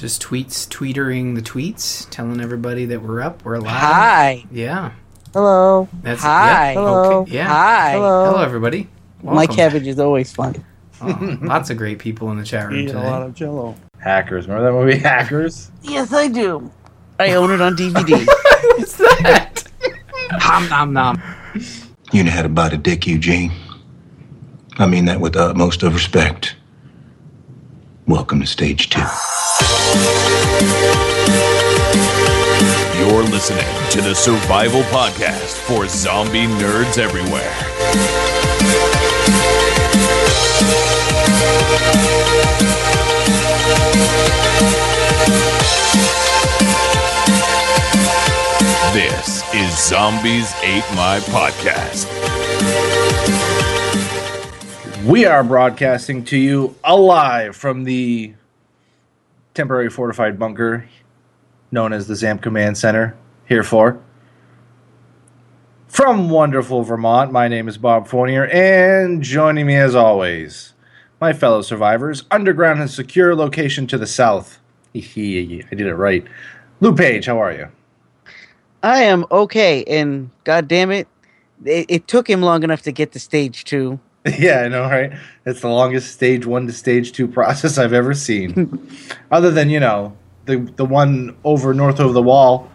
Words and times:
Just 0.00 0.22
tweets, 0.22 0.66
tweetering 0.66 1.34
the 1.34 1.42
tweets, 1.42 2.08
telling 2.08 2.40
everybody 2.40 2.86
that 2.86 3.02
we're 3.02 3.20
up, 3.20 3.44
we're 3.44 3.56
alive. 3.56 3.70
Hi. 3.76 4.44
Yeah. 4.50 4.92
Hello. 5.34 5.90
That's 6.00 6.22
Hi. 6.22 6.68
yeah, 6.70 6.72
Hello. 6.72 7.20
Okay. 7.20 7.32
Yeah. 7.34 7.46
Hi. 7.48 7.90
Hello. 7.92 8.24
Hello, 8.30 8.42
everybody. 8.42 8.88
My 9.22 9.46
cabbage 9.46 9.86
is 9.86 9.98
always 9.98 10.32
fun. 10.32 10.64
Oh, 11.02 11.38
lots 11.42 11.68
of 11.68 11.76
great 11.76 11.98
people 11.98 12.30
in 12.30 12.38
the 12.38 12.44
chat 12.44 12.66
room 12.70 12.78
Eat 12.88 12.92
a 12.92 12.98
lot 12.98 13.20
of 13.20 13.34
Jello. 13.34 13.76
Hackers. 13.98 14.48
Remember 14.48 14.72
that 14.72 14.72
movie 14.72 14.96
Hackers? 15.06 15.70
Yes, 15.82 16.14
I 16.14 16.28
do. 16.28 16.72
I 17.18 17.32
own 17.34 17.50
it 17.50 17.60
on 17.60 17.76
DVD. 17.76 18.26
What's 18.78 18.96
that? 18.96 19.64
Hom 20.30 20.66
nom 20.70 20.94
nom. 20.94 21.22
You 22.10 22.24
know 22.24 22.30
how 22.30 22.40
to 22.40 22.48
bite 22.48 22.72
a 22.72 22.78
dick, 22.78 23.06
Eugene. 23.06 23.52
I 24.78 24.86
mean 24.86 25.04
that 25.04 25.20
with 25.20 25.34
the 25.34 25.42
utmost 25.44 25.82
of 25.82 25.92
respect. 25.92 26.56
Welcome 28.10 28.40
to 28.40 28.46
stage 28.46 28.88
two. 28.88 28.98
You're 32.98 33.22
listening 33.22 33.64
to 33.92 34.00
the 34.00 34.14
Survival 34.16 34.82
Podcast 34.90 35.54
for 35.58 35.86
zombie 35.86 36.48
nerds 36.48 36.98
everywhere. 36.98 37.54
This 48.92 49.44
is 49.54 49.88
Zombies 49.88 50.52
Ate 50.64 50.82
My 50.96 51.20
Podcast. 51.28 52.08
We 55.06 55.24
are 55.24 55.42
broadcasting 55.42 56.26
to 56.26 56.36
you 56.36 56.76
alive 56.84 57.56
from 57.56 57.84
the 57.84 58.34
temporary 59.54 59.88
fortified 59.88 60.38
bunker 60.38 60.88
known 61.72 61.94
as 61.94 62.06
the 62.06 62.14
ZAMP 62.14 62.42
Command 62.42 62.76
Center. 62.76 63.16
Here 63.48 63.62
for. 63.62 63.98
From 65.88 66.28
wonderful 66.28 66.82
Vermont, 66.82 67.32
my 67.32 67.48
name 67.48 67.66
is 67.66 67.78
Bob 67.78 68.08
Fournier, 68.08 68.46
and 68.48 69.22
joining 69.22 69.66
me 69.66 69.76
as 69.76 69.94
always, 69.94 70.74
my 71.18 71.32
fellow 71.32 71.62
survivors, 71.62 72.24
underground 72.30 72.80
and 72.80 72.90
secure 72.90 73.34
location 73.34 73.86
to 73.86 73.96
the 73.96 74.06
south. 74.06 74.58
I 74.94 75.00
did 75.00 75.80
it 75.80 75.94
right. 75.94 76.24
Lou 76.80 76.94
Page, 76.94 77.24
how 77.24 77.38
are 77.38 77.52
you? 77.52 77.68
I 78.82 79.04
am 79.04 79.24
okay, 79.30 79.82
and 79.84 80.30
god 80.44 80.68
damn 80.68 80.90
it, 80.90 81.08
it, 81.64 81.86
it 81.88 82.06
took 82.06 82.28
him 82.28 82.42
long 82.42 82.62
enough 82.62 82.82
to 82.82 82.92
get 82.92 83.12
to 83.12 83.18
stage 83.18 83.64
two. 83.64 83.98
Yeah, 84.38 84.60
I 84.60 84.68
know, 84.68 84.82
right? 84.82 85.12
It's 85.46 85.62
the 85.62 85.68
longest 85.68 86.12
stage 86.12 86.44
one 86.44 86.66
to 86.66 86.72
stage 86.72 87.12
two 87.12 87.26
process 87.26 87.78
I've 87.78 87.94
ever 87.94 88.12
seen. 88.12 88.86
Other 89.30 89.50
than, 89.50 89.70
you 89.70 89.80
know, 89.80 90.16
the 90.44 90.56
the 90.76 90.84
one 90.84 91.36
over 91.44 91.72
north 91.72 92.00
of 92.00 92.12
the 92.12 92.22
wall, 92.22 92.70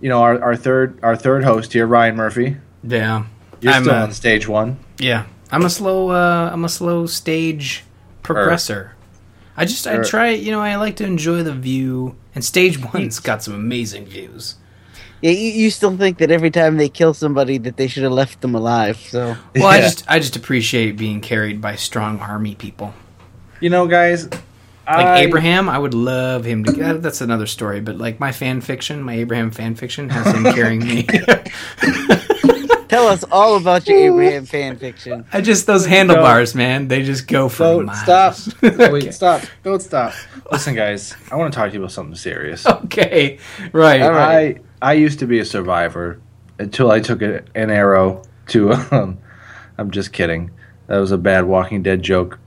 you 0.00 0.08
know, 0.08 0.22
our, 0.22 0.40
our 0.42 0.56
third 0.56 0.98
our 1.02 1.16
third 1.16 1.42
host 1.44 1.72
here, 1.72 1.86
Ryan 1.86 2.16
Murphy. 2.16 2.56
Yeah. 2.84 3.26
You're 3.60 3.72
I'm, 3.72 3.82
still 3.82 3.94
uh, 3.94 4.02
on 4.02 4.12
stage 4.12 4.46
one. 4.46 4.78
Yeah. 4.98 5.26
I'm 5.50 5.64
a 5.64 5.70
slow 5.70 6.10
uh 6.10 6.50
I'm 6.52 6.64
a 6.64 6.68
slow 6.68 7.06
stage 7.06 7.84
progressor. 8.22 8.90
I 9.56 9.64
just 9.64 9.86
I 9.86 9.94
Er. 9.94 10.04
try, 10.04 10.30
you 10.30 10.50
know, 10.50 10.60
I 10.60 10.76
like 10.76 10.96
to 10.96 11.04
enjoy 11.04 11.42
the 11.42 11.54
view 11.54 12.14
and 12.34 12.44
stage 12.44 12.78
1's 12.78 13.20
got 13.28 13.42
some 13.42 13.54
amazing 13.54 14.04
views. 14.04 14.56
Yeah, 15.22 15.30
you, 15.30 15.50
you 15.50 15.70
still 15.70 15.96
think 15.96 16.18
that 16.18 16.30
every 16.30 16.50
time 16.50 16.76
they 16.76 16.88
kill 16.88 17.14
somebody 17.14 17.58
that 17.58 17.76
they 17.76 17.86
should 17.88 18.02
have 18.02 18.12
left 18.12 18.40
them 18.42 18.54
alive. 18.54 18.96
So 18.98 19.36
Well, 19.54 19.66
I 19.66 19.80
just 19.80 20.04
I 20.08 20.18
just 20.18 20.36
appreciate 20.36 20.96
being 20.96 21.20
carried 21.20 21.60
by 21.60 21.76
strong 21.76 22.20
army 22.20 22.54
people. 22.54 22.92
You 23.60 23.70
know, 23.70 23.86
guys, 23.86 24.28
Like 24.28 24.42
I- 24.86 25.18
Abraham, 25.20 25.68
I 25.68 25.78
would 25.78 25.94
love 25.94 26.44
him 26.44 26.64
to. 26.64 26.72
that- 26.72 27.02
That's 27.02 27.20
another 27.22 27.46
story, 27.46 27.80
but 27.80 27.96
like 27.98 28.20
my 28.20 28.30
fan 28.32 28.60
fiction, 28.60 29.02
my 29.02 29.14
Abraham 29.14 29.50
fan 29.50 29.74
fiction 29.74 30.10
has 30.10 30.26
him 30.34 30.44
carrying 30.52 30.80
me. 30.86 31.02
tell 32.88 33.08
us 33.08 33.24
all 33.32 33.56
about 33.56 33.86
your 33.88 33.98
Abraham 33.98 34.44
fan 34.46 34.76
fiction. 34.76 35.24
I 35.32 35.40
just 35.40 35.66
those 35.66 35.86
handlebars, 35.86 36.54
man. 36.54 36.88
They 36.88 37.02
just 37.02 37.26
go 37.26 37.48
for 37.48 37.64
Don't 37.64 37.86
miles. 37.86 38.02
stop. 38.42 38.62
Wait, 38.92 39.12
stop. 39.14 39.42
Don't 39.62 39.82
stop. 39.82 40.12
Listen, 40.52 40.74
guys, 40.74 41.14
I 41.30 41.36
want 41.36 41.52
to 41.52 41.56
talk 41.58 41.68
to 41.70 41.74
you 41.74 41.80
about 41.80 41.92
something 41.92 42.14
serious. 42.16 42.66
okay, 42.84 43.38
right. 43.72 44.02
All 44.02 44.10
right. 44.12 44.56
I 44.58 44.60
I 44.82 44.94
used 44.94 45.18
to 45.20 45.26
be 45.26 45.38
a 45.38 45.44
survivor 45.44 46.20
until 46.58 46.90
I 46.90 47.00
took 47.00 47.22
a, 47.22 47.42
an 47.54 47.70
arrow 47.70 48.22
to. 48.48 48.72
Um, 48.92 49.18
I'm 49.78 49.90
just 49.90 50.12
kidding. 50.12 50.50
That 50.86 50.98
was 50.98 51.12
a 51.12 51.18
bad 51.18 51.44
Walking 51.44 51.82
Dead 51.82 52.02
joke. 52.02 52.38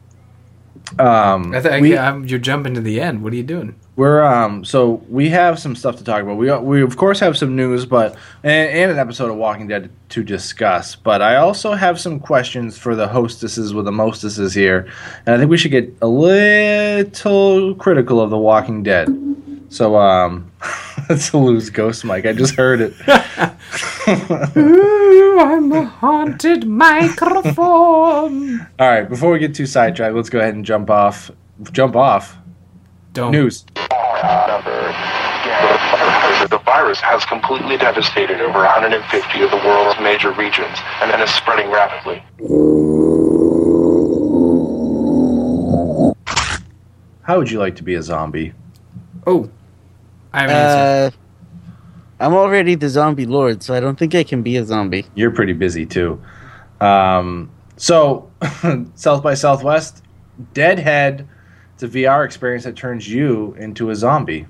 Um, 0.98 1.54
I 1.54 1.62
think 1.62 1.82
we- 1.84 1.98
I'm, 1.98 2.26
you're 2.26 2.40
jumping 2.40 2.74
to 2.74 2.82
the 2.82 3.00
end. 3.00 3.22
What 3.24 3.34
are 3.34 3.36
you 3.36 3.44
doing? 3.44 3.76
We're 3.96 4.24
um 4.24 4.64
so 4.64 5.04
we 5.10 5.28
have 5.30 5.60
some 5.60 5.76
stuff 5.76 5.98
to 5.98 6.04
talk 6.06 6.24
about. 6.24 6.38
We 6.38 6.50
we 6.60 6.82
of 6.82 6.96
course 6.96 7.20
have 7.20 7.38
some 7.38 7.56
news, 7.58 7.86
but 7.86 8.16
and, 8.44 8.70
and 8.72 8.92
an 8.92 8.98
episode 8.98 9.30
of 9.30 9.36
Walking 9.36 9.68
Dead 9.68 9.92
to 10.10 10.24
discuss. 10.24 10.96
But 10.96 11.22
I 11.22 11.36
also 11.36 11.74
have 11.74 12.00
some 12.00 12.18
questions 12.20 12.78
for 12.78 12.96
the 12.96 13.10
hostesses 13.10 13.74
with 13.74 13.84
the 13.86 13.92
mostesses 13.92 14.54
here, 14.54 14.88
and 15.26 15.36
I 15.36 15.38
think 15.38 15.52
we 15.52 15.58
should 15.58 15.72
get 15.72 15.94
a 16.02 16.08
little 16.08 17.76
critical 17.76 18.22
of 18.22 18.30
the 18.30 18.38
Walking 18.38 18.84
Dead. 18.84 19.10
So 19.68 19.98
um, 19.98 20.49
that's 21.10 21.32
a 21.32 21.38
loose 21.38 21.72
ghost 21.72 22.06
mic. 22.06 22.26
I 22.28 22.34
just 22.34 22.56
heard 22.56 22.82
it. 22.82 22.94
Ooh, 24.56 25.40
I'm 25.40 25.72
a 25.72 25.84
haunted 25.84 26.68
microphone. 26.68 28.60
All 28.80 28.88
right, 28.88 29.10
before 29.10 29.32
we 29.32 29.40
get 29.40 29.56
too 29.56 29.66
sidetracked, 29.66 30.16
let's 30.16 30.30
go 30.30 30.40
ahead 30.40 30.54
and 30.54 30.64
jump 30.64 30.92
off. 30.92 31.32
Jump 31.72 31.96
off. 31.96 32.38
Don't. 33.14 33.32
News. 33.32 33.66
The 36.50 36.62
virus 36.64 37.00
has 37.00 37.26
completely 37.26 37.78
devastated 37.78 38.40
over 38.40 38.60
150 38.60 39.42
of 39.42 39.50
the 39.52 39.58
world's 39.58 40.00
major 40.00 40.32
regions 40.34 40.78
and 41.02 41.10
then 41.12 41.22
is 41.22 41.32
spreading 41.32 41.72
rapidly. 41.72 42.24
How 47.24 47.38
would 47.38 47.50
you 47.50 47.58
like 47.60 47.76
to 47.78 47.84
be 47.84 47.96
a 47.96 48.04
zombie? 48.04 48.54
Oh, 49.28 49.50
I 50.34 50.42
have 50.42 50.50
an 50.50 50.56
answer. 50.56 51.18
Uh, 51.18 51.20
I'm 52.20 52.34
already 52.34 52.76
the 52.76 52.90
zombie 52.90 53.26
lord, 53.26 53.64
so 53.64 53.74
I 53.74 53.80
don't 53.80 53.98
think 53.98 54.14
I 54.14 54.24
can 54.24 54.42
be 54.42 54.58
a 54.58 54.66
zombie. 54.66 55.06
You're 55.16 55.32
pretty 55.32 55.54
busy 55.54 55.86
too. 55.86 56.22
Um, 56.82 57.50
so, 57.78 58.30
South 58.96 59.24
by 59.24 59.34
Southwest, 59.34 60.04
Deadhead. 60.54 61.28
It's 61.74 61.84
a 61.84 61.88
VR 61.88 62.26
experience 62.26 62.66
that 62.66 62.76
turns 62.76 63.08
you 63.08 63.56
into 63.58 63.90
a 63.90 63.96
zombie. 63.96 64.48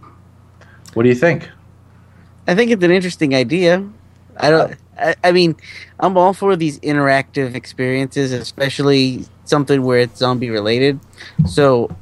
What 0.95 1.03
do 1.03 1.09
you 1.09 1.15
think? 1.15 1.47
I 2.47 2.55
think 2.55 2.71
it's 2.71 2.83
an 2.83 2.89
interesting 2.89 3.35
idea. 3.35 3.87
I 4.37 4.49
don't. 4.49 4.75
I, 4.97 5.15
I 5.23 5.31
mean, 5.31 5.55
I'm 5.99 6.17
all 6.17 6.33
for 6.33 6.55
these 6.55 6.79
interactive 6.79 7.53
experiences, 7.53 8.31
especially 8.31 9.25
something 9.45 9.83
where 9.83 9.99
it's 9.99 10.17
zombie 10.17 10.49
related. 10.49 10.99
So, 11.47 11.95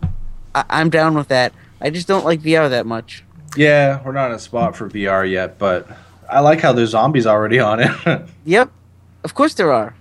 I, 0.56 0.64
I'm 0.70 0.90
down 0.90 1.16
with 1.16 1.28
that. 1.28 1.54
I 1.82 1.90
just 1.90 2.08
don't 2.08 2.24
like 2.24 2.40
VR 2.40 2.70
that 2.70 2.86
much. 2.86 3.24
Yeah, 3.58 4.02
we're 4.04 4.12
not 4.14 4.30
in 4.30 4.36
a 4.36 4.40
spot 4.40 4.76
for 4.76 4.90
VR 4.90 5.30
yet, 5.30 5.58
but 5.58 5.88
I 6.30 6.40
like 6.42 6.62
how 6.62 6.74
there's 6.74 6.92
zombies 6.92 7.26
already 7.26 7.60
on 7.60 7.80
it. 7.80 8.22
Yep, 8.46 8.72
of 9.24 9.34
course 9.34 9.54
there 9.56 9.72
are. 9.74 9.96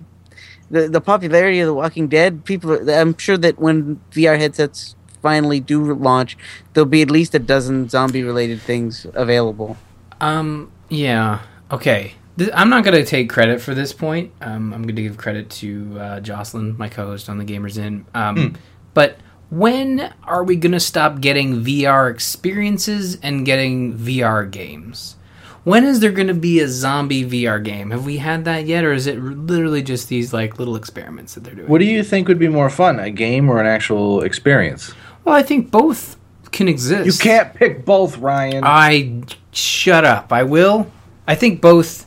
The 0.71 0.87
the 0.87 1.01
popularity 1.01 1.59
of 1.61 1.67
The 1.67 1.73
Walking 1.73 2.07
Dead, 2.07 2.43
people. 2.45 2.89
I'm 2.89 3.17
sure 3.17 3.37
that 3.37 3.57
when 3.59 3.99
VR 4.11 4.37
headsets 4.37 4.95
finally 5.21 5.59
do 5.59 5.93
launch, 5.93 6.37
there'll 6.73 6.85
be 6.89 7.01
at 7.01 7.09
least 7.11 7.33
a 7.35 7.39
dozen 7.39 7.89
zombie 7.89 8.23
related 8.23 8.61
things 8.61 9.05
available. 9.13 9.77
Um, 10.21 10.71
yeah. 10.89 11.39
Okay. 11.71 12.13
Th- 12.37 12.51
I'm 12.53 12.69
not 12.69 12.83
going 12.83 12.95
to 12.95 13.05
take 13.05 13.29
credit 13.29 13.59
for 13.61 13.73
this 13.73 13.93
point. 13.93 14.31
Um, 14.41 14.73
I'm 14.73 14.83
going 14.83 14.95
to 14.95 15.01
give 15.01 15.17
credit 15.17 15.49
to 15.61 15.97
uh, 15.99 16.19
Jocelyn, 16.19 16.77
my 16.77 16.87
co-host 16.89 17.29
on 17.29 17.37
the 17.39 17.45
Gamers 17.45 17.77
Inn. 17.77 18.05
Um, 18.13 18.55
But 18.93 19.17
when 19.49 20.13
are 20.23 20.43
we 20.43 20.55
going 20.55 20.73
to 20.73 20.79
stop 20.79 21.21
getting 21.21 21.63
VR 21.63 22.11
experiences 22.11 23.17
and 23.21 23.45
getting 23.45 23.97
VR 23.97 24.49
games? 24.49 25.15
When 25.63 25.83
is 25.83 25.99
there 25.99 26.11
going 26.11 26.27
to 26.27 26.33
be 26.33 26.61
a 26.61 26.67
zombie 26.67 27.25
VR 27.25 27.61
game? 27.61 27.91
Have 27.91 28.05
we 28.05 28.17
had 28.17 28.45
that 28.45 28.65
yet, 28.65 28.85
or 28.85 28.93
is 28.93 29.05
it 29.05 29.19
literally 29.19 29.81
just 29.81 30.07
these 30.07 30.33
like 30.33 30.59
little 30.59 30.77
experiments 30.77 31.33
that 31.33 31.43
they're 31.43 31.55
doing? 31.55 31.67
what 31.67 31.79
do 31.79 31.85
you 31.85 32.03
think 32.03 32.27
would 32.29 32.39
be 32.39 32.47
more 32.47 32.69
fun, 32.69 32.99
a 32.99 33.09
game 33.09 33.49
or 33.49 33.59
an 33.59 33.67
actual 33.67 34.21
experience? 34.21 34.93
well, 35.25 35.35
I 35.35 35.43
think 35.43 35.69
both 35.71 36.17
can 36.51 36.69
exist. 36.69 37.05
You 37.05 37.11
can't 37.21 37.53
pick 37.53 37.83
both, 37.83 38.17
Ryan. 38.17 38.63
I 38.63 39.23
shut 39.51 40.05
up. 40.05 40.31
I 40.31 40.43
will. 40.43 40.89
I 41.27 41.35
think 41.35 41.61
both 41.61 42.05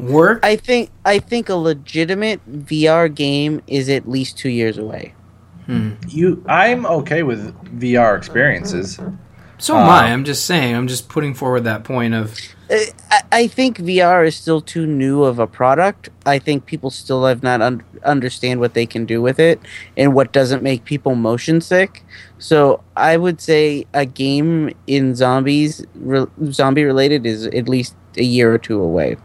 work. 0.00 0.44
I 0.44 0.56
think 0.56 0.90
I 1.04 1.20
think 1.20 1.48
a 1.48 1.54
legitimate 1.54 2.40
VR 2.48 3.12
game 3.14 3.62
is 3.68 3.88
at 3.88 4.08
least 4.08 4.36
two 4.36 4.48
years 4.48 4.78
away. 4.78 5.14
You, 6.08 6.44
I'm 6.48 6.86
okay 6.86 7.22
with 7.22 7.52
VR 7.80 8.16
experiences. 8.16 8.98
So 9.58 9.76
am 9.76 9.88
I. 9.88 10.12
I'm 10.12 10.24
just 10.24 10.44
saying. 10.44 10.74
I'm 10.74 10.86
just 10.86 11.08
putting 11.08 11.32
forward 11.34 11.64
that 11.64 11.82
point 11.82 12.14
of 12.14 12.38
Uh, 12.70 12.76
I, 13.10 13.22
I 13.32 13.46
think 13.46 13.78
VR 13.78 14.26
is 14.26 14.36
still 14.36 14.60
too 14.60 14.86
new 14.86 15.24
of 15.24 15.38
a 15.38 15.46
product. 15.46 16.10
I 16.26 16.38
think 16.38 16.66
people 16.66 16.90
still 16.90 17.24
have 17.24 17.42
not 17.42 17.62
un- 17.62 17.82
understand 18.04 18.60
what 18.60 18.74
they 18.74 18.84
can 18.86 19.06
do 19.06 19.22
with 19.22 19.38
it 19.40 19.58
and 19.96 20.14
what 20.14 20.32
doesn't 20.32 20.62
make 20.62 20.84
people 20.84 21.14
motion 21.14 21.60
sick. 21.62 22.04
So 22.38 22.82
I 22.96 23.16
would 23.16 23.40
say 23.40 23.86
a 23.94 24.04
game 24.04 24.74
in 24.86 25.14
zombies, 25.14 25.84
re- 25.94 26.26
zombie 26.50 26.84
related, 26.84 27.24
is 27.24 27.46
at 27.46 27.66
least 27.68 27.94
a 28.18 28.24
year 28.24 28.52
or 28.52 28.58
two 28.58 28.80
away. 28.80 29.16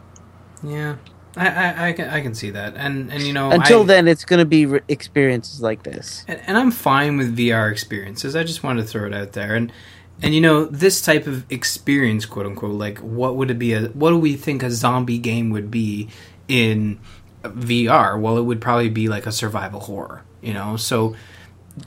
yeah. 0.64 0.96
I, 1.38 1.48
I, 1.48 1.88
I 1.89 1.94
can 1.94 2.10
I 2.10 2.22
can 2.22 2.33
see 2.36 2.50
that, 2.51 2.75
and 2.75 3.12
and 3.12 3.24
you 3.24 3.31
know 3.33 3.51
Until 3.51 3.81
I- 3.83 3.86
then, 3.86 4.07
it's 4.07 4.25
going 4.25 4.39
to 4.39 4.45
be 4.45 4.66
re- 4.66 4.81
experiences 4.88 5.62
like 5.62 5.83
this. 5.83 6.25
and, 6.28 6.42
and 6.48 6.57
I'm 6.57 6.72
fine 6.72 7.18
with 7.18 7.38
VR 7.38 7.72
experiences. 7.72 8.36
I 8.36 8.44
just 8.44 8.63
wanted 8.63 8.81
to 8.83 8.88
throw 8.88 9.06
it 9.07 9.13
out 9.13 9.31
there, 9.33 9.56
and 9.56 9.72
and 10.22 10.36
you 10.36 10.42
know 10.42 10.66
this 10.66 11.01
type 11.01 11.28
of 11.28 11.45
experience, 11.51 12.25
quote 12.25 12.45
unquote, 12.45 12.74
like 12.74 12.98
what 13.00 13.36
would 13.38 13.50
it 13.50 13.57
be? 13.60 13.74
A, 13.74 13.83
what 13.89 14.10
do 14.12 14.18
we 14.18 14.36
think 14.36 14.62
a 14.62 14.69
zombie 14.72 15.18
game 15.18 15.50
would 15.51 15.72
be 15.72 16.10
in 16.48 17.00
VR? 17.44 18.19
Well, 18.19 18.38
it 18.38 18.44
would 18.44 18.62
probably 18.62 18.89
be 18.89 19.07
like 19.07 19.25
a 19.25 19.31
survival 19.31 19.80
horror, 19.80 20.24
you 20.42 20.54
know. 20.54 20.75
So 20.77 21.16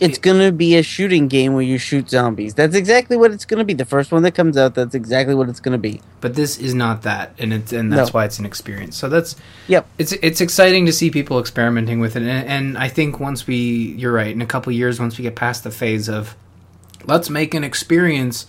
It's 0.01 0.19
going 0.19 0.41
to 0.41 0.51
be 0.51 0.77
a 0.77 0.83
shooting 0.83 1.29
game 1.29 1.53
where 1.53 1.63
you 1.63 1.77
shoot 1.79 2.09
zombies. 2.09 2.55
That's 2.55 2.75
exactly 2.75 3.17
what 3.17 3.33
it's 3.33 3.45
going 3.45 3.59
to 3.59 3.65
be. 3.65 3.75
The 3.75 3.85
first 3.85 4.13
one 4.13 4.23
that 4.23 4.33
comes 4.35 4.57
out, 4.57 4.75
that's 4.75 4.95
exactly 4.95 5.35
what 5.35 5.49
it's 5.49 5.61
going 5.61 5.73
to 5.73 5.79
be. 5.79 6.01
but 6.23 6.35
this 6.35 6.59
is 6.59 6.75
not 6.75 7.03
that, 7.03 7.35
and 7.39 7.53
it's 7.53 7.71
and 7.73 7.93
that's 7.93 8.09
No. 8.09 8.19
why 8.19 8.25
it's 8.25 8.39
an 8.39 8.47
experience. 8.47 8.97
So 8.97 9.09
that's 9.11 9.37
Yep. 9.69 9.87
it's 9.99 10.13
it's 10.13 10.41
exciting 10.41 10.87
to 10.87 10.93
see 10.93 11.11
people 11.11 11.39
experimenting 11.39 12.01
with 12.01 12.17
it, 12.17 12.23
and, 12.23 12.49
and 12.49 12.79
I 12.79 12.89
think 12.89 13.21
once 13.21 13.47
we, 13.47 13.57
you're 13.99 14.13
right, 14.13 14.33
in 14.35 14.41
a 14.41 14.47
couple 14.47 14.73
years, 14.73 14.99
once 14.99 15.19
we 15.19 15.23
get 15.23 15.37
past 15.37 15.65
the 15.65 15.71
phase 15.71 16.09
of 16.09 16.35
let's 17.07 17.29
make 17.29 17.53
an 17.53 17.63
experience 17.63 18.47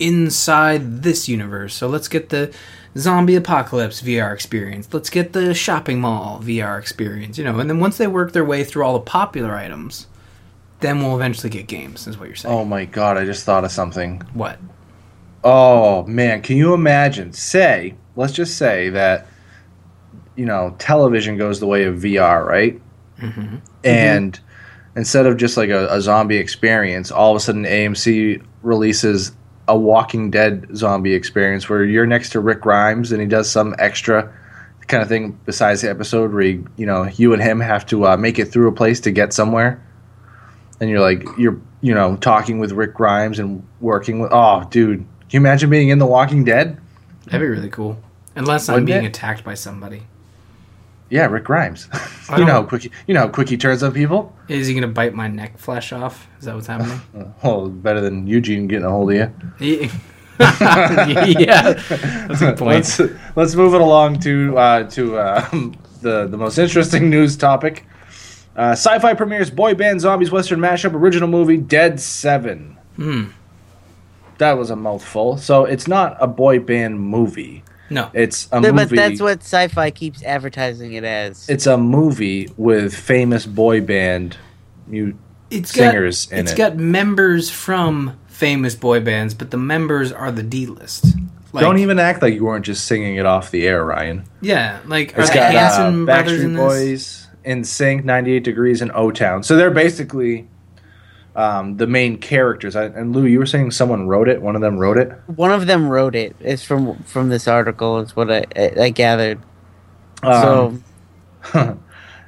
inside 0.00 1.02
this 1.02 1.28
universe. 1.28 1.74
So 1.74 1.86
let's 1.88 2.08
get 2.08 2.28
the 2.30 2.52
zombie 2.98 3.36
apocalypse 3.36 4.02
VR 4.02 4.32
experience. 4.32 4.88
Let's 4.92 5.10
get 5.10 5.32
the 5.32 5.54
shopping 5.54 6.00
mall 6.00 6.40
VR 6.42 6.78
experience. 6.78 7.38
You 7.38 7.44
know, 7.44 7.58
and 7.58 7.70
then 7.70 7.80
once 7.80 7.96
they 7.96 8.06
work 8.06 8.32
their 8.32 8.44
way 8.44 8.64
through 8.64 8.84
all 8.84 8.94
the 8.94 9.00
popular 9.04 9.54
items, 9.54 10.06
then 10.84 10.98
we'll 11.02 11.16
eventually 11.16 11.50
get 11.50 11.66
games. 11.66 12.06
Is 12.06 12.18
what 12.18 12.28
you're 12.28 12.36
saying? 12.36 12.54
Oh 12.54 12.64
my 12.64 12.84
god, 12.84 13.16
I 13.16 13.24
just 13.24 13.44
thought 13.44 13.64
of 13.64 13.72
something. 13.72 14.20
What? 14.34 14.58
Oh 15.42 16.04
man, 16.04 16.42
can 16.42 16.56
you 16.56 16.74
imagine? 16.74 17.32
Say, 17.32 17.94
let's 18.16 18.32
just 18.32 18.56
say 18.58 18.90
that 18.90 19.26
you 20.36 20.46
know 20.46 20.74
television 20.78 21.36
goes 21.36 21.60
the 21.60 21.66
way 21.66 21.84
of 21.84 21.96
VR, 21.96 22.44
right? 22.44 22.80
And 23.82 24.38
instead 24.96 25.26
of 25.26 25.36
just 25.36 25.56
like 25.56 25.70
a, 25.70 25.88
a 25.88 26.00
zombie 26.00 26.36
experience, 26.36 27.10
all 27.10 27.30
of 27.30 27.36
a 27.36 27.40
sudden 27.40 27.64
AMC 27.64 28.44
releases 28.62 29.32
a 29.66 29.76
Walking 29.76 30.30
Dead 30.30 30.66
zombie 30.76 31.14
experience 31.14 31.68
where 31.68 31.84
you're 31.84 32.06
next 32.06 32.30
to 32.30 32.40
Rick 32.40 32.60
Grimes 32.60 33.12
and 33.12 33.20
he 33.20 33.26
does 33.26 33.50
some 33.50 33.74
extra 33.78 34.32
kind 34.88 35.02
of 35.02 35.08
thing 35.08 35.38
besides 35.46 35.80
the 35.80 35.88
episode 35.88 36.32
where 36.32 36.42
you, 36.42 36.66
you 36.76 36.84
know 36.84 37.04
you 37.04 37.32
and 37.32 37.42
him 37.42 37.60
have 37.60 37.86
to 37.86 38.06
uh, 38.06 38.16
make 38.16 38.38
it 38.38 38.46
through 38.46 38.68
a 38.68 38.72
place 38.72 39.00
to 39.00 39.10
get 39.10 39.32
somewhere, 39.32 39.82
and 40.80 40.90
you're 40.90 41.00
like 41.00 41.24
you're 41.38 41.60
you 41.80 41.94
know 41.94 42.16
talking 42.16 42.58
with 42.58 42.72
Rick 42.72 42.94
Grimes 42.94 43.38
and 43.38 43.66
working 43.80 44.20
with 44.20 44.30
oh 44.32 44.64
dude, 44.70 44.98
can 44.98 45.06
you 45.30 45.40
imagine 45.40 45.70
being 45.70 45.88
in 45.88 45.98
The 45.98 46.06
Walking 46.06 46.44
Dead? 46.44 46.78
That'd 47.26 47.40
be 47.40 47.46
really 47.46 47.70
cool. 47.70 47.98
Unless 48.36 48.68
I'm 48.68 48.74
Wouldn't 48.74 48.86
being 48.88 49.04
it? 49.04 49.08
attacked 49.08 49.44
by 49.44 49.54
somebody. 49.54 50.02
Yeah, 51.10 51.26
Rick 51.26 51.44
Grimes. 51.44 51.88
I 52.28 52.38
you 52.38 52.44
know 52.44 52.52
how 52.52 52.62
quick 52.64 52.82
he, 52.82 52.90
you 53.06 53.14
know 53.14 53.20
how 53.20 53.28
quick 53.28 53.48
he 53.48 53.56
turns 53.56 53.82
on 53.82 53.92
people. 53.92 54.34
Is 54.48 54.66
he 54.66 54.74
gonna 54.74 54.88
bite 54.88 55.14
my 55.14 55.28
neck 55.28 55.58
flesh 55.58 55.92
off? 55.92 56.26
Is 56.38 56.46
that 56.46 56.54
what's 56.54 56.66
happening? 56.66 57.00
Oh, 57.42 57.68
better 57.68 58.00
than 58.00 58.26
Eugene 58.26 58.66
getting 58.66 58.86
a 58.86 58.90
hold 58.90 59.12
of 59.12 59.16
you. 59.16 59.30
yeah, 59.60 59.88
yeah, 60.38 61.72
that's 62.26 62.40
a 62.42 62.46
good 62.46 62.56
point. 62.58 62.74
Let's 62.98 63.00
let's 63.36 63.54
move 63.54 63.74
it 63.74 63.80
along 63.80 64.20
to 64.20 64.56
uh, 64.58 64.90
to 64.90 65.16
uh, 65.18 65.48
the 66.02 66.26
the 66.26 66.36
most 66.36 66.58
interesting 66.58 67.08
news 67.10 67.36
topic. 67.36 67.86
Uh, 68.56 68.72
Syfy 68.72 69.16
premieres 69.16 69.50
boy 69.50 69.74
band 69.74 70.00
zombies 70.00 70.30
western 70.30 70.60
mashup 70.60 70.92
original 70.94 71.28
movie 71.28 71.56
Dead 71.56 71.98
Seven. 72.00 72.76
Hmm. 72.96 73.24
That 74.38 74.52
was 74.58 74.70
a 74.70 74.76
mouthful. 74.76 75.38
So 75.38 75.64
it's 75.64 75.86
not 75.88 76.16
a 76.20 76.26
boy 76.26 76.58
band 76.58 77.00
movie. 77.00 77.62
No, 77.90 78.10
It's 78.14 78.46
a 78.50 78.60
But 78.60 78.74
movie. 78.74 78.96
But 78.96 78.96
that's 78.96 79.20
what 79.20 79.40
Syfy 79.40 79.94
keeps 79.94 80.22
advertising 80.24 80.94
it 80.94 81.04
as. 81.04 81.48
it's 81.48 81.66
a 81.66 81.76
movie 81.76 82.48
with 82.56 82.94
famous 82.94 83.44
boy 83.46 83.80
band 83.82 84.36
mu- 84.86 85.12
it's 85.50 85.70
singers 85.70 86.26
got, 86.26 86.32
in 86.38 86.44
It's 86.44 86.52
it. 86.52 86.58
Has 86.58 86.70
got 86.70 86.76
members 86.78 87.50
from 87.50 88.18
famous 88.26 88.74
boy 88.74 89.00
bands, 89.00 89.34
but 89.34 89.50
the 89.50 89.56
members 89.58 90.10
are 90.12 90.32
the 90.32 90.42
D 90.42 90.66
list. 90.66 91.04
Like, 91.52 91.62
Don't 91.62 91.78
even 91.78 92.00
act 92.00 92.20
like 92.22 92.34
you 92.34 92.44
weren't 92.44 92.64
just 92.64 92.84
singing 92.86 93.16
it 93.16 93.26
off 93.26 93.52
the 93.52 93.66
air, 93.68 93.84
Ryan. 93.84 94.24
Yeah, 94.40 94.80
like 94.86 95.16
are 95.16 95.20
It's 95.20 95.30
the 95.30 95.34
got 95.36 95.54
uh, 95.54 95.58
Hanson 95.58 96.04
brothers 96.06 96.42
in 96.42 96.50
Backstreet 96.52 96.56
this? 96.56 96.60
Boys, 96.90 97.23
NSYNC, 97.44 98.04
98 98.04 98.44
Degrees, 98.44 98.82
and 98.82 98.90
O 98.92 99.10
Town. 99.10 99.42
So 99.42 99.56
they're 99.56 99.70
basically 99.70 100.48
um, 101.36 101.76
the 101.76 101.86
main 101.86 102.18
characters. 102.18 102.76
I, 102.76 102.84
and 102.84 103.14
Lou, 103.14 103.26
you 103.26 103.38
were 103.38 103.46
saying 103.46 103.72
someone 103.72 104.06
wrote 104.06 104.28
it. 104.28 104.40
One 104.40 104.54
of 104.54 104.62
them 104.62 104.78
wrote 104.78 104.98
it. 104.98 105.12
One 105.26 105.50
of 105.50 105.66
them 105.66 105.88
wrote 105.88 106.14
it. 106.14 106.36
It's 106.40 106.62
from 106.62 107.02
from 107.04 107.28
this 107.28 107.48
article. 107.48 107.98
Is 107.98 108.14
what 108.14 108.30
I 108.30 108.44
I, 108.56 108.72
I 108.82 108.90
gathered. 108.90 109.40
Um, 110.22 110.84
so 111.52 111.60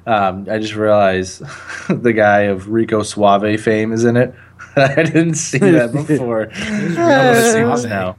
um, 0.06 0.46
I 0.50 0.58
just 0.58 0.74
realized 0.74 1.42
the 1.88 2.12
guy 2.12 2.42
of 2.42 2.68
Rico 2.68 3.02
Suave 3.02 3.60
fame 3.60 3.92
is 3.92 4.04
in 4.04 4.16
it. 4.16 4.34
I 4.76 5.02
didn't 5.02 5.34
see 5.34 5.58
that 5.58 5.92
before. 5.92 6.50
I'm 6.52 6.94
gonna 6.94 7.52
see 7.52 7.62
this 7.62 7.84
now. 7.84 8.16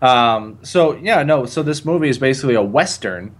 Um, 0.00 0.58
so 0.62 0.96
yeah, 0.96 1.22
no. 1.22 1.46
So 1.46 1.62
this 1.62 1.84
movie 1.84 2.08
is 2.08 2.18
basically 2.18 2.54
a 2.54 2.62
western, 2.62 3.34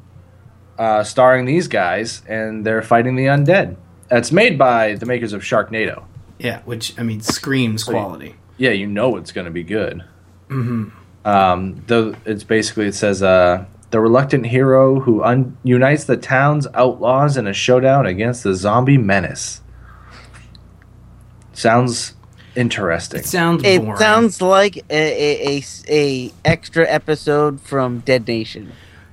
uh, 0.78 1.02
starring 1.04 1.44
these 1.44 1.68
guys, 1.68 2.22
and 2.28 2.64
they're 2.64 2.82
fighting 2.82 3.16
the 3.16 3.26
undead. 3.26 3.76
It's 4.10 4.32
made 4.32 4.56
by 4.58 4.94
the 4.94 5.04
makers 5.06 5.32
of 5.32 5.42
Sharknado. 5.42 6.04
Yeah, 6.38 6.60
which 6.62 6.98
I 6.98 7.02
mean 7.02 7.20
screams 7.20 7.84
quality. 7.84 8.36
yeah, 8.56 8.70
you 8.70 8.86
know 8.86 9.16
it's 9.16 9.32
going 9.32 9.44
to 9.46 9.50
be 9.50 9.64
good. 9.64 10.04
Mm-hmm. 10.48 10.88
Um, 11.26 11.82
the 11.88 12.16
it's 12.24 12.44
basically 12.44 12.86
it 12.86 12.94
says 12.94 13.22
uh, 13.22 13.64
the 13.90 14.00
reluctant 14.00 14.46
hero 14.46 15.00
who 15.00 15.22
un- 15.22 15.56
unites 15.64 16.04
the 16.04 16.16
town's 16.16 16.66
outlaws 16.74 17.36
in 17.36 17.46
a 17.46 17.52
showdown 17.52 18.06
against 18.06 18.44
the 18.44 18.54
zombie 18.54 18.96
menace. 18.98 19.60
Sounds 21.52 22.14
interesting. 22.54 23.20
It 23.20 23.26
sounds 23.26 23.62
it 23.64 23.82
sounds 23.98 24.40
like 24.40 24.76
a, 24.76 24.82
a, 24.90 25.48
a 25.48 25.58
s- 25.58 25.84
a 25.88 26.32
extra 26.44 26.86
episode 26.88 27.60
from 27.60 27.98
Dead 28.00 28.26
Nation. 28.28 28.72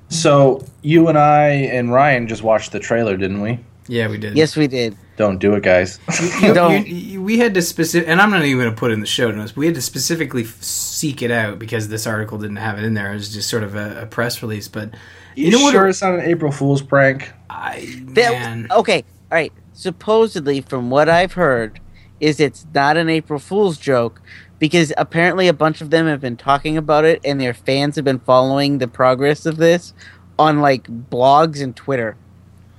So 0.09 0.63
you 0.81 1.07
and 1.07 1.17
I 1.17 1.47
and 1.49 1.91
Ryan 1.91 2.27
just 2.27 2.43
watched 2.43 2.71
the 2.71 2.79
trailer, 2.79 3.17
didn't 3.17 3.41
we? 3.41 3.59
Yeah, 3.87 4.07
we 4.07 4.17
did. 4.17 4.35
Yes, 4.35 4.55
we 4.55 4.67
did. 4.67 4.97
Don't 5.17 5.37
do 5.37 5.53
it, 5.53 5.63
guys. 5.63 5.99
You- 6.41 6.53
Don't. 6.53 6.87
you- 6.87 6.93
you- 6.95 7.21
we 7.21 7.37
had 7.37 7.53
to 7.53 7.61
specific, 7.61 8.09
and 8.09 8.19
I'm 8.21 8.31
not 8.31 8.43
even 8.43 8.59
going 8.63 8.73
to 8.73 8.77
put 8.79 8.91
it 8.91 8.95
in 8.95 8.99
the 8.99 9.05
show 9.05 9.29
notes. 9.31 9.55
We 9.55 9.65
had 9.67 9.75
to 9.75 9.81
specifically 9.81 10.43
f- 10.43 10.61
seek 10.61 11.21
it 11.21 11.31
out 11.31 11.57
because 11.59 11.87
this 11.87 12.05
article 12.07 12.37
didn't 12.37 12.57
have 12.57 12.77
it 12.79 12.83
in 12.83 12.93
there. 12.95 13.11
It 13.11 13.15
was 13.15 13.33
just 13.33 13.49
sort 13.49 13.63
of 13.63 13.75
a, 13.75 14.01
a 14.01 14.05
press 14.07 14.41
release. 14.41 14.67
But 14.67 14.89
you, 15.35 15.51
know 15.51 15.61
what 15.61 15.71
sure 15.71 15.85
it- 15.87 15.91
it's 15.91 16.01
not 16.01 16.15
an 16.15 16.21
April 16.21 16.51
Fool's 16.51 16.81
prank? 16.81 17.31
I 17.49 18.01
That- 18.07 18.31
man, 18.31 18.67
okay, 18.71 19.03
all 19.31 19.35
right. 19.37 19.53
Supposedly, 19.73 20.61
from 20.61 20.89
what 20.89 21.07
I've 21.09 21.33
heard, 21.33 21.79
is 22.19 22.39
it's 22.39 22.65
not 22.73 22.97
an 22.97 23.09
April 23.09 23.39
Fool's 23.39 23.77
joke 23.77 24.21
because 24.59 24.93
apparently 24.97 25.47
a 25.47 25.53
bunch 25.53 25.81
of 25.81 25.89
them 25.89 26.07
have 26.07 26.21
been 26.21 26.37
talking 26.37 26.77
about 26.77 27.05
it 27.05 27.21
and 27.25 27.39
their 27.39 27.53
fans 27.53 27.95
have 27.95 28.05
been 28.05 28.19
following 28.19 28.77
the 28.77 28.87
progress 28.87 29.45
of 29.45 29.57
this 29.57 29.93
on 30.39 30.59
like 30.61 30.83
blogs 31.09 31.61
and 31.61 31.75
Twitter. 31.75 32.15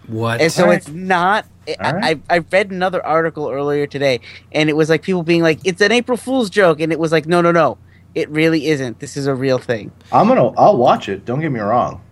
what? 0.06 0.40
And 0.40 0.50
so 0.52 0.64
Alright. 0.64 0.78
it's 0.78 0.88
not. 0.88 1.47
I, 1.68 1.75
Alright. 1.85 2.21
I 2.30 2.37
I 2.37 2.38
read 2.38 2.71
another 2.71 3.04
article 3.04 3.50
earlier 3.50 3.87
today, 3.88 4.21
and 4.52 4.68
it 4.71 4.76
was 4.76 4.88
like 4.88 5.02
people 5.02 5.23
being 5.25 5.42
like, 5.42 5.59
"It's 5.64 5.80
an 5.80 5.90
April 5.90 6.16
Fool's 6.16 6.49
joke," 6.49 6.78
and 6.80 6.92
it 6.92 6.99
was 6.99 7.11
like, 7.11 7.26
"No, 7.26 7.40
no, 7.40 7.50
no, 7.50 7.76
it 8.14 8.28
really 8.30 8.66
isn't. 8.68 9.00
This 9.00 9.16
is 9.16 9.26
a 9.26 9.35
real 9.35 9.59
thing." 9.59 9.90
I'm 10.12 10.28
gonna. 10.28 10.47
I'll 10.50 10.76
watch 10.76 11.09
it. 11.09 11.25
Don't 11.25 11.40
get 11.40 11.50
me 11.50 11.59
wrong. 11.59 12.02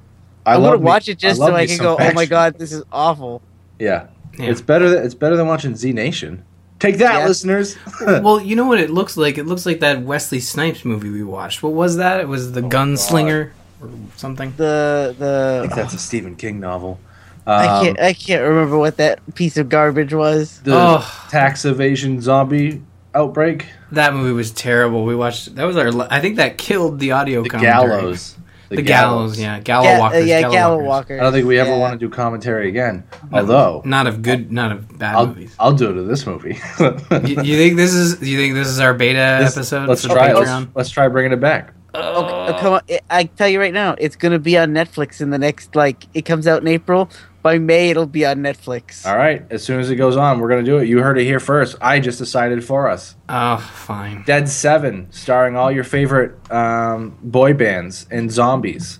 I 0.44 0.54
I'm 0.56 0.62
gonna 0.62 0.78
me- 0.78 0.82
watch 0.84 1.08
it 1.08 1.18
just 1.18 1.38
love 1.38 1.50
so 1.50 1.54
I 1.54 1.66
can 1.66 1.76
some 1.76 1.84
go, 1.84 1.96
"Oh 2.00 2.12
my 2.14 2.26
god, 2.26 2.58
this 2.58 2.72
is 2.72 2.82
awful." 2.90 3.42
Yeah. 3.78 4.08
Yeah. 4.38 4.46
It's 4.46 4.60
better 4.60 4.88
than 4.90 5.04
it's 5.04 5.14
better 5.14 5.36
than 5.36 5.46
watching 5.46 5.76
Z 5.76 5.92
Nation. 5.92 6.44
Take 6.84 6.98
that, 6.98 7.20
Yeah. 7.20 7.26
listeners. 7.26 7.76
well, 8.06 8.40
you 8.40 8.56
know 8.56 8.66
what 8.66 8.78
it 8.80 8.90
looks 8.90 9.16
like? 9.16 9.38
It 9.38 9.46
looks 9.46 9.64
like 9.66 9.80
that 9.80 10.02
Wesley 10.02 10.40
Snipes 10.40 10.84
movie 10.84 11.10
we 11.10 11.22
watched. 11.22 11.62
What 11.62 11.72
was 11.72 11.96
that? 11.96 12.20
It 12.20 12.28
was 12.28 12.52
the 12.52 12.60
Gunslinger 12.62 13.50
or 13.80 13.90
something. 14.16 14.52
The 14.56 15.14
the 15.18 15.60
I 15.64 15.66
think 15.66 15.74
that's 15.74 15.94
a 15.94 15.98
Stephen 15.98 16.36
King 16.36 16.60
novel. 16.60 17.00
I 17.46 17.66
Um, 17.66 17.84
can't 17.84 18.00
I 18.00 18.12
can't 18.14 18.42
remember 18.42 18.78
what 18.78 18.96
that 18.98 19.18
piece 19.34 19.56
of 19.56 19.68
garbage 19.68 20.14
was. 20.14 20.60
the 20.64 20.74
Oh. 20.74 21.26
tax 21.30 21.64
evasion 21.64 22.20
zombie 22.22 22.82
outbreak. 23.14 23.66
That 23.92 24.14
movie 24.14 24.32
was 24.32 24.50
terrible. 24.50 25.04
We 25.04 25.14
watched. 25.14 25.54
That 25.56 25.64
was 25.64 25.76
our. 25.76 25.90
I 26.10 26.20
think 26.20 26.36
that 26.36 26.58
killed 26.58 26.98
the 27.00 27.12
audio. 27.12 27.42
The 27.42 27.48
commentary. 27.50 27.72
gallows. 27.88 28.36
The 28.76 28.82
The, 28.82 28.88
gallows. 28.88 29.40
yeah, 29.40 29.60
gallow 29.60 29.84
Ga- 29.84 30.16
uh, 30.16 30.18
yeah, 30.18 30.40
gallow 30.42 30.52
Gallow 30.52 30.76
walkers. 30.76 30.86
Walkers. 30.88 31.20
I 31.20 31.22
don't 31.24 31.32
think 31.32 31.46
we 31.46 31.58
ever 31.58 31.70
yeah. 31.70 31.78
want 31.78 31.92
to 31.92 31.98
do 31.98 32.08
commentary 32.10 32.68
again. 32.68 33.04
Although 33.32 33.82
Not 33.84 34.06
of 34.06 34.22
good, 34.22 34.50
not 34.52 34.72
of 34.72 34.98
bad 34.98 35.14
I'll 35.16 35.26
movies. 35.26 35.54
I'll 35.58 35.72
do 35.72 35.90
it 35.90 35.94
to 35.94 36.02
this 36.02 36.26
movie. 36.26 36.58
you, 36.80 37.42
you 37.42 37.56
think 37.56 37.76
this 37.76 37.92
is? 37.94 38.20
You 38.22 38.38
think 38.38 38.54
this 38.54 38.68
is 38.68 38.80
our 38.80 38.94
beta 38.94 39.38
This- 39.40 39.56
episode 39.56 39.88
Let's 39.88 40.02
try. 40.02 40.32
Let's, 40.32 40.66
let's 40.74 40.90
try 40.90 41.08
bringing 41.08 41.32
it 41.32 41.40
back. 41.40 41.72
Uh, 41.94 42.58
come 42.58 42.72
on, 42.74 42.80
I- 42.90 43.00
I 43.10 43.24
tell 43.24 43.48
you 43.48 43.60
right 43.60 43.72
now, 43.72 43.94
it's 43.98 44.16
gonna 44.16 44.38
be 44.38 44.58
on 44.58 44.72
Netflix 44.72 45.20
in 45.20 45.30
the 45.30 45.38
next 45.38 45.74
like 45.76 46.06
it 46.14 46.22
comes 46.22 46.46
out 46.46 46.62
in 46.62 46.68
April. 46.68 47.08
By 47.42 47.58
May, 47.58 47.90
it'll 47.90 48.06
be 48.06 48.24
on 48.24 48.38
Netflix. 48.38 49.06
All 49.06 49.18
right. 49.18 49.44
As 49.50 49.62
soon 49.62 49.78
as 49.78 49.90
it 49.90 49.96
goes 49.96 50.16
on, 50.16 50.38
we're 50.40 50.48
gonna 50.48 50.62
do 50.62 50.78
it. 50.78 50.88
You 50.88 51.02
heard 51.02 51.18
it 51.18 51.24
here 51.24 51.40
first. 51.40 51.76
I 51.80 52.00
just 52.00 52.18
decided 52.18 52.64
for 52.64 52.88
us. 52.88 53.16
Oh, 53.28 53.58
fine. 53.58 54.22
Dead 54.26 54.48
Seven, 54.48 55.08
starring 55.10 55.54
all 55.54 55.70
your 55.70 55.84
favorite 55.84 56.32
um, 56.50 57.18
boy 57.22 57.52
bands 57.52 58.06
and 58.10 58.32
zombies. 58.32 58.98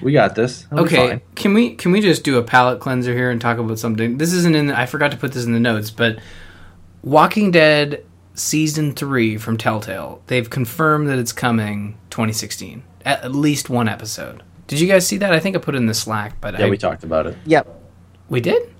We 0.00 0.12
got 0.12 0.34
this. 0.34 0.66
It'll 0.72 0.84
Okay, 0.86 1.20
can 1.34 1.52
we 1.52 1.74
can 1.74 1.92
we 1.92 2.00
just 2.00 2.24
do 2.24 2.38
a 2.38 2.42
palate 2.42 2.80
cleanser 2.80 3.12
here 3.12 3.30
and 3.30 3.38
talk 3.38 3.58
about 3.58 3.78
something? 3.78 4.16
This 4.16 4.32
isn't 4.32 4.56
in. 4.56 4.70
I 4.70 4.86
forgot 4.86 5.10
to 5.10 5.18
put 5.18 5.32
this 5.32 5.44
in 5.44 5.52
the 5.52 5.60
notes, 5.60 5.90
but 5.90 6.18
Walking 7.02 7.50
Dead 7.50 8.04
season 8.34 8.92
three 8.92 9.36
from 9.36 9.56
Telltale. 9.56 10.22
They've 10.26 10.48
confirmed 10.48 11.08
that 11.08 11.18
it's 11.18 11.32
coming 11.32 11.98
2016. 12.10 12.82
At, 13.04 13.24
at 13.24 13.34
least 13.34 13.70
one 13.70 13.88
episode. 13.88 14.42
Did 14.66 14.80
you 14.80 14.86
guys 14.86 15.06
see 15.06 15.16
that? 15.18 15.32
I 15.32 15.40
think 15.40 15.56
I 15.56 15.58
put 15.58 15.74
it 15.74 15.78
in 15.78 15.86
the 15.86 15.94
Slack, 15.94 16.40
but 16.40 16.58
Yeah, 16.58 16.66
I, 16.66 16.70
we 16.70 16.78
talked 16.78 17.02
about 17.04 17.26
it. 17.26 17.36
Yep. 17.46 17.68
we 18.28 18.40
did. 18.40 18.72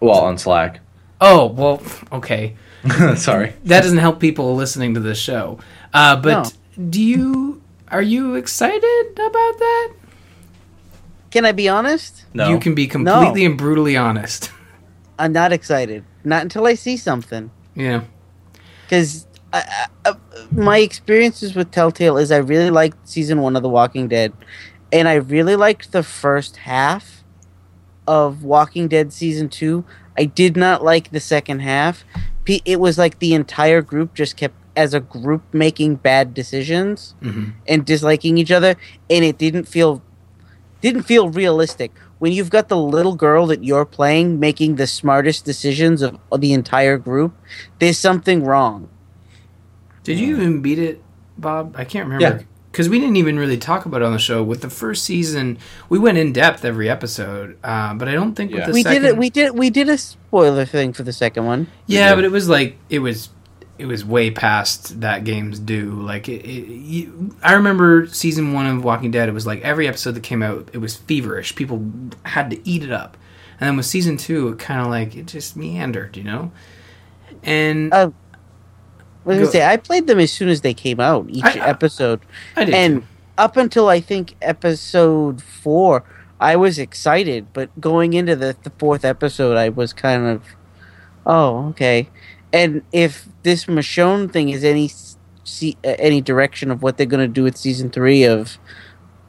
Well, 0.00 0.20
on 0.20 0.38
Slack. 0.38 0.80
Oh 1.20 1.46
well, 1.46 1.82
okay. 2.12 2.56
Sorry. 3.16 3.54
That 3.64 3.82
doesn't 3.82 3.98
help 3.98 4.20
people 4.20 4.54
listening 4.54 4.94
to 4.94 5.00
the 5.00 5.14
show. 5.14 5.58
Uh, 5.92 6.16
but 6.16 6.56
do 6.90 7.02
you 7.02 7.62
are 7.88 8.02
you 8.02 8.34
excited 8.34 9.12
about 9.12 9.58
that? 9.58 9.92
Can 11.30 11.44
I 11.44 11.52
be 11.52 11.68
honest? 11.68 12.24
No. 12.32 12.48
You 12.48 12.58
can 12.58 12.74
be 12.74 12.86
completely 12.86 13.44
and 13.44 13.58
brutally 13.58 13.96
honest. 13.96 14.50
I'm 15.18 15.32
not 15.32 15.52
excited. 15.52 16.04
Not 16.24 16.42
until 16.42 16.66
I 16.66 16.74
see 16.74 16.96
something. 16.96 17.50
Yeah. 17.74 18.04
Because 18.88 19.26
uh, 19.52 20.14
my 20.50 20.78
experiences 20.78 21.54
with 21.54 21.70
Telltale 21.70 22.16
is 22.16 22.32
I 22.32 22.38
really 22.38 22.70
liked 22.70 23.06
season 23.06 23.42
one 23.42 23.54
of 23.54 23.62
The 23.62 23.68
Walking 23.68 24.08
Dead, 24.08 24.32
and 24.90 25.06
I 25.06 25.14
really 25.14 25.56
liked 25.56 25.92
the 25.92 26.02
first 26.02 26.56
half 26.58 27.22
of 28.06 28.42
Walking 28.42 28.88
Dead 28.88 29.12
season 29.12 29.50
two. 29.50 29.84
I 30.16 30.24
did 30.24 30.56
not 30.56 30.82
like 30.82 31.10
the 31.10 31.20
second 31.20 31.60
half. 31.60 32.04
It 32.64 32.80
was 32.80 32.96
like 32.96 33.18
the 33.18 33.34
entire 33.34 33.82
group 33.82 34.14
just 34.14 34.38
kept 34.38 34.54
as 34.74 34.94
a 34.94 35.00
group 35.00 35.42
making 35.52 35.96
bad 35.96 36.32
decisions 36.32 37.14
Mhm. 37.22 37.52
and 37.66 37.84
disliking 37.84 38.38
each 38.38 38.50
other, 38.50 38.74
and 39.10 39.22
it 39.22 39.36
didn't 39.36 39.64
feel 39.68 40.00
didn't 40.80 41.02
feel 41.02 41.28
realistic. 41.28 41.90
When 42.18 42.32
you've 42.32 42.50
got 42.50 42.68
the 42.68 42.76
little 42.76 43.14
girl 43.14 43.46
that 43.46 43.62
you're 43.62 43.84
playing 43.84 44.40
making 44.40 44.76
the 44.76 44.86
smartest 44.86 45.44
decisions 45.44 46.02
of, 46.02 46.18
of 46.32 46.40
the 46.40 46.52
entire 46.52 46.98
group, 46.98 47.32
there's 47.78 47.98
something 47.98 48.44
wrong. 48.44 48.88
Did 50.02 50.18
you 50.18 50.34
even 50.36 50.60
beat 50.62 50.78
it, 50.78 51.02
Bob? 51.36 51.74
I 51.78 51.84
can't 51.84 52.08
remember. 52.08 52.38
Yeah. 52.38 52.44
Because 52.72 52.88
we 52.88 52.98
didn't 53.00 53.16
even 53.16 53.38
really 53.38 53.56
talk 53.56 53.86
about 53.86 54.02
it 54.02 54.04
on 54.04 54.12
the 54.12 54.18
show. 54.18 54.42
With 54.42 54.60
the 54.62 54.70
first 54.70 55.04
season, 55.04 55.58
we 55.88 55.98
went 55.98 56.18
in 56.18 56.32
depth 56.32 56.64
every 56.64 56.88
episode, 56.88 57.56
uh, 57.64 57.94
but 57.94 58.08
I 58.08 58.12
don't 58.12 58.34
think 58.34 58.50
Yeah. 58.50 58.58
with 58.58 58.66
the 58.66 58.72
we 58.72 58.82
second. 58.82 59.02
did 59.02 59.08
it. 59.08 59.16
We 59.16 59.30
did. 59.30 59.58
We 59.58 59.70
did 59.70 59.88
a 59.88 59.98
spoiler 59.98 60.64
thing 60.64 60.92
for 60.92 61.02
the 61.02 61.12
second 61.12 61.46
one. 61.46 61.66
yeah, 61.86 62.10
did. 62.10 62.16
but 62.16 62.24
it 62.24 62.30
was 62.30 62.48
like 62.48 62.76
it 62.90 62.98
was 63.00 63.30
it 63.78 63.86
was 63.86 64.04
way 64.04 64.30
past 64.30 65.00
that 65.00 65.24
game's 65.24 65.58
due. 65.58 65.90
Like 65.92 66.28
it, 66.28 66.44
it, 66.44 66.66
you, 66.68 67.34
I 67.42 67.52
remember 67.54 68.06
season 68.08 68.52
one 68.52 68.66
of 68.66 68.82
Walking 68.84 69.10
Dead. 69.10 69.28
It 69.28 69.32
was 69.32 69.46
like 69.46 69.60
every 69.62 69.86
episode 69.86 70.12
that 70.12 70.22
came 70.22 70.42
out, 70.42 70.68
it 70.72 70.78
was 70.78 70.96
feverish. 70.96 71.54
People 71.54 71.90
had 72.24 72.50
to 72.50 72.68
eat 72.68 72.82
it 72.82 72.90
up, 72.92 73.16
and 73.60 73.68
then 73.68 73.76
with 73.76 73.86
season 73.86 74.16
two, 74.16 74.48
it 74.48 74.58
kind 74.58 74.80
of 74.80 74.88
like 74.88 75.14
it 75.16 75.26
just 75.26 75.56
meandered, 75.56 76.16
you 76.16 76.24
know. 76.24 76.50
And 77.42 77.92
Uh, 77.92 77.96
I 77.96 79.28
was 79.28 79.36
Go- 79.36 79.40
gonna 79.42 79.46
say 79.52 79.64
I 79.66 79.76
played 79.76 80.06
them 80.06 80.18
as 80.18 80.32
soon 80.32 80.48
as 80.48 80.62
they 80.62 80.74
came 80.74 81.00
out. 81.00 81.26
Each 81.28 81.44
I- 81.44 81.58
I- 81.60 81.68
episode, 81.68 82.20
I 82.56 82.64
did 82.64 82.74
and 82.74 83.00
too. 83.02 83.06
up 83.36 83.56
until 83.56 83.88
I 83.88 84.00
think 84.00 84.34
episode 84.42 85.42
four, 85.42 86.04
I 86.40 86.56
was 86.56 86.78
excited. 86.78 87.46
But 87.52 87.68
going 87.80 88.12
into 88.14 88.34
the, 88.34 88.56
the 88.62 88.70
fourth 88.78 89.04
episode, 89.04 89.56
I 89.56 89.68
was 89.68 89.92
kind 89.92 90.26
of, 90.26 90.42
oh 91.26 91.68
okay. 91.68 92.08
And 92.52 92.82
if 92.92 93.28
this 93.42 93.66
Michonne 93.66 94.32
thing 94.32 94.48
is 94.48 94.64
any 94.64 94.90
see, 95.44 95.76
uh, 95.84 95.94
any 95.98 96.20
direction 96.20 96.70
of 96.70 96.82
what 96.82 96.96
they're 96.96 97.06
gonna 97.06 97.28
do 97.28 97.42
with 97.44 97.56
season 97.56 97.90
three 97.90 98.24
of 98.24 98.58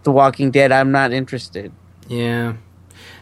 The 0.04 0.12
Walking 0.12 0.52
Dead, 0.52 0.72
I'm 0.72 0.92
not 0.92 1.12
interested. 1.14 1.72
yeah. 2.08 2.54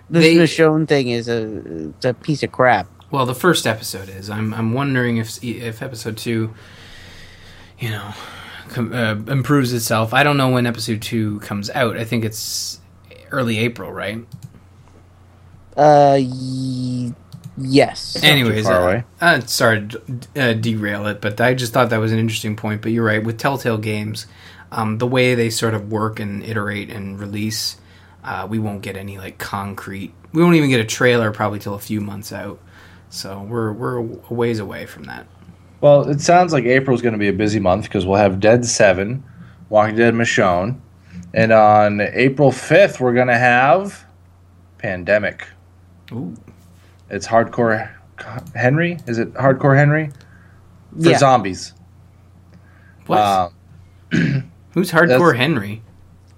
This 0.10 0.24
They- 0.24 0.36
Michonne 0.36 0.88
thing 0.88 1.10
is 1.10 1.28
a 1.28 1.88
it's 1.90 2.06
a 2.06 2.14
piece 2.14 2.42
of 2.44 2.52
crap. 2.52 2.88
Well, 3.12 3.26
the 3.26 3.36
first 3.36 3.66
episode 3.68 4.08
is. 4.10 4.30
I'm 4.30 4.54
I'm 4.54 4.74
wondering 4.74 5.18
if 5.18 5.44
if 5.44 5.82
episode 5.82 6.16
two, 6.18 6.54
you 7.80 7.90
know, 7.90 8.14
com- 8.70 8.94
uh, 8.94 9.16
improves 9.32 9.74
itself. 9.74 10.14
I 10.14 10.24
don't 10.24 10.38
know 10.38 10.50
when 10.50 10.66
episode 10.66 11.02
two 11.02 11.40
comes 11.42 11.70
out. 11.72 11.98
I 11.98 12.04
think 12.06 12.24
it's 12.24 12.80
early 13.32 13.58
April, 13.60 13.92
right? 13.92 14.26
Uh, 15.76 16.18
y- 16.20 17.14
yes. 17.58 18.22
Anyways, 18.24 18.66
far 18.66 18.96
uh, 18.96 19.02
uh, 19.22 19.42
sorry 19.42 19.88
to 19.88 20.02
uh, 20.36 20.54
derail 20.54 21.08
it, 21.08 21.22
but 21.22 21.40
I 21.42 21.54
just 21.54 21.74
thought 21.74 21.90
that 21.90 21.98
was 21.98 22.12
an 22.12 22.20
interesting 22.20 22.56
point. 22.56 22.82
But 22.82 22.92
you're 22.92 23.06
right 23.06 23.24
with 23.24 23.38
Telltale 23.38 23.78
games, 23.78 24.28
um, 24.72 24.98
the 24.98 25.08
way 25.08 25.36
they 25.36 25.50
sort 25.50 25.74
of 25.74 25.92
work 25.92 26.20
and 26.20 26.44
iterate 26.44 26.90
and 26.90 27.20
release, 27.20 27.78
uh, 28.24 28.48
we 28.50 28.60
won't 28.60 28.82
get 28.82 28.96
any 28.96 29.18
like 29.18 29.38
concrete. 29.38 30.14
We 30.34 30.44
won't 30.44 30.56
even 30.56 30.70
get 30.70 30.80
a 30.80 30.86
trailer 30.86 31.32
probably 31.32 31.60
till 31.60 31.74
a 31.74 31.80
few 31.80 32.02
months 32.02 32.32
out. 32.32 32.60
So 33.10 33.42
we're 33.42 33.72
we're 33.72 33.98
a 33.98 34.34
ways 34.34 34.60
away 34.60 34.86
from 34.86 35.04
that. 35.06 35.28
Well, 35.80 36.10
it 36.10 36.22
sounds 36.22 36.54
like 36.54 36.66
April's 36.66 37.02
going 37.02 37.14
to 37.14 37.20
be 37.20 37.28
a 37.28 37.34
busy 37.34 37.60
month 37.60 37.84
because 37.84 38.06
we'll 38.06 38.18
have 38.18 38.40
Dead 38.40 38.66
Seven, 38.66 39.24
Walking 39.70 39.96
Dead 39.96 40.14
Michonne, 40.14 40.80
and 41.34 41.52
on 41.52 42.02
April 42.02 42.52
fifth 42.52 43.00
we're 43.00 43.14
going 43.14 43.28
to 43.28 43.38
have 43.38 44.06
Pandemic. 44.80 45.48
Ooh. 46.12 46.36
It's 47.10 47.28
Hardcore 47.28 47.90
Henry. 48.56 48.98
Is 49.08 49.18
it 49.18 49.34
Hardcore 49.34 49.76
Henry 49.78 50.10
for 51.02 51.10
Yeah. 51.10 51.18
zombies? 51.18 51.74
What? 53.06 53.20
Um, 53.20 53.54
Who's 54.74 54.92
Hardcore 54.92 55.34
Uh, 55.34 55.38
Henry? 55.38 55.82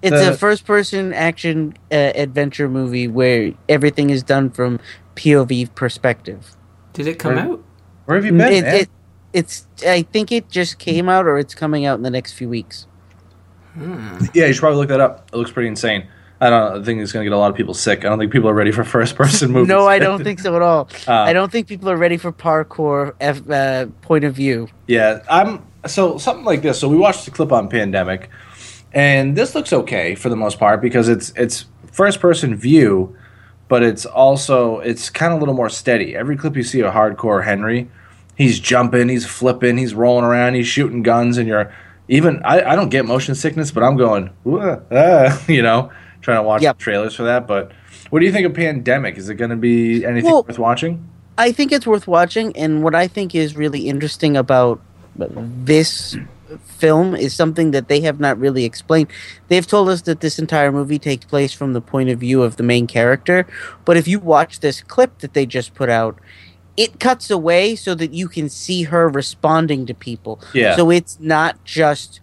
It's 0.02 0.12
The- 0.16 0.32
a 0.34 0.38
first-person 0.38 1.14
action 1.14 1.74
uh, 1.92 1.96
adventure 2.16 2.70
movie 2.70 3.08
where 3.08 3.54
everything 3.68 4.10
is 4.10 4.24
done 4.24 4.50
from 4.50 4.80
POV 5.16 5.74
perspective. 5.76 6.56
Did 6.94 7.08
it 7.08 7.20
come 7.20 7.36
Where- 7.36 7.44
out? 7.46 7.64
where 8.06 8.16
have 8.18 8.26
you 8.26 8.32
been? 8.32 8.42
It, 8.54 8.64
it, 8.66 8.90
it's. 9.34 9.68
I 9.86 10.04
think 10.04 10.32
it 10.32 10.50
just 10.50 10.80
came 10.80 11.10
out, 11.10 11.26
or 11.28 11.38
it's 11.38 11.54
coming 11.54 11.86
out 11.86 11.98
in 11.98 12.04
the 12.04 12.10
next 12.10 12.34
few 12.34 12.48
weeks. 12.50 12.88
yeah, 13.78 14.20
you 14.48 14.54
should 14.54 14.60
probably 14.62 14.80
look 14.80 14.90
that 14.90 15.02
up. 15.02 15.30
It 15.34 15.38
looks 15.38 15.52
pretty 15.52 15.68
insane. 15.70 16.08
I 16.42 16.50
don't 16.50 16.74
know. 16.74 16.82
I 16.82 16.84
think 16.84 17.02
it's 17.02 17.12
going 17.12 17.26
to 17.26 17.30
get 17.30 17.36
a 17.36 17.38
lot 17.38 17.52
of 17.52 17.58
people 17.58 17.74
sick. 17.74 18.06
I 18.06 18.10
don't 18.10 18.18
think 18.18 18.32
people 18.32 18.50
are 18.50 18.54
ready 18.54 18.72
for 18.72 18.84
first-person 18.84 19.52
movies. 19.54 19.68
No, 19.68 19.88
I 19.88 20.00
don't 20.00 20.24
think 20.24 20.40
so 20.40 20.56
at 20.56 20.62
all. 20.62 20.90
Uh, 21.08 21.14
I 21.14 21.34
don't 21.34 21.52
think 21.52 21.68
people 21.68 21.90
are 21.90 21.98
ready 21.98 22.18
for 22.18 22.32
parkour 22.32 23.16
F, 23.20 23.50
uh, 23.50 23.88
point 24.02 24.26
of 24.26 24.36
view. 24.36 24.68
Yeah, 24.86 25.24
I'm 25.30 25.66
so 25.88 26.18
something 26.18 26.46
like 26.46 26.62
this. 26.62 26.80
So 26.80 26.88
we 26.88 26.98
watched 26.98 27.26
the 27.26 27.32
clip 27.32 27.52
on 27.52 27.68
Pandemic, 27.68 28.30
and 28.94 29.36
this 29.36 29.56
looks 29.56 29.74
okay 29.74 30.14
for 30.14 30.30
the 30.30 30.36
most 30.36 30.60
part 30.60 30.82
because 30.82 31.10
it's 31.10 31.32
it's 31.36 31.66
first 31.92 32.20
person 32.20 32.56
view, 32.56 33.16
but 33.70 33.82
it's 33.82 34.06
also 34.06 34.80
it's 34.80 35.10
kind 35.10 35.34
of 35.34 35.38
a 35.38 35.40
little 35.40 35.56
more 35.56 35.70
steady. 35.70 36.16
Every 36.16 36.38
clip 36.38 36.56
you 36.56 36.64
see 36.64 36.82
of 36.82 36.94
Hardcore 36.94 37.44
Henry, 37.44 37.90
he's 38.36 38.60
jumping, 38.60 39.10
he's 39.10 39.26
flipping, 39.26 39.78
he's 39.78 39.96
rolling 39.96 40.26
around, 40.26 40.54
he's 40.54 40.68
shooting 40.68 41.02
guns, 41.02 41.38
and 41.38 41.48
you're 41.48 41.74
even 42.08 42.42
I, 42.44 42.72
I 42.72 42.76
don't 42.76 42.90
get 42.90 43.06
motion 43.06 43.34
sickness, 43.34 43.72
but 43.72 43.84
I'm 43.84 43.98
going 43.98 44.30
"Wah, 44.44 44.80
ah," 44.92 45.44
you 45.48 45.64
know 45.64 45.92
trying 46.30 46.44
to 46.44 46.48
watch 46.48 46.62
Yep. 46.62 46.78
the 46.78 46.84
trailers 46.84 47.16
for 47.16 47.24
that. 47.24 47.48
But 47.48 47.72
what 48.10 48.20
do 48.20 48.26
you 48.26 48.32
think 48.32 48.46
of 48.46 48.54
Pandemic? 48.54 49.18
Is 49.18 49.30
it 49.30 49.36
going 49.36 49.50
to 49.52 49.56
be 49.58 50.06
anything 50.06 50.32
Well- 50.32 50.46
worth 50.48 50.60
watching? 50.60 51.04
I 51.38 51.52
think 51.54 51.72
it's 51.72 51.88
worth 51.88 52.06
watching, 52.06 52.56
and 52.58 52.84
what 52.84 52.94
I 52.94 53.08
think 53.08 53.34
is 53.34 53.56
really 53.56 53.88
interesting 53.88 54.36
about 54.36 54.82
this 55.64 56.18
film 56.78 57.16
is 57.16 57.34
something 57.34 57.72
that 57.72 57.88
they 57.88 58.02
have 58.02 58.20
not 58.20 58.38
really 58.38 58.66
explained. 58.66 59.08
They've 59.48 59.66
told 59.66 59.88
us 59.88 60.02
that 60.02 60.20
this 60.20 60.38
entire 60.38 60.72
movie 60.72 61.00
takes 61.00 61.24
place 61.26 61.54
from 61.54 61.72
the 61.74 61.80
point 61.82 62.10
of 62.10 62.20
view 62.20 62.42
of 62.44 62.58
the 62.58 62.64
main 62.64 62.88
character, 62.88 63.46
but 63.86 63.96
if 63.96 64.06
you 64.08 64.20
watch 64.20 64.60
this 64.60 64.82
clip 64.82 65.20
that 65.20 65.34
they 65.34 65.46
just 65.46 65.74
put 65.76 65.90
out, 65.90 66.18
it 66.76 67.00
cuts 67.00 67.30
away 67.30 67.76
so 67.76 67.96
that 67.96 68.14
you 68.14 68.28
can 68.28 68.50
see 68.50 68.84
her 68.84 69.08
responding 69.08 69.86
to 69.86 69.94
people. 69.94 70.42
Yeah. 70.54 70.76
So 70.76 70.90
it's 70.90 71.18
not 71.22 71.64
just 71.64 72.20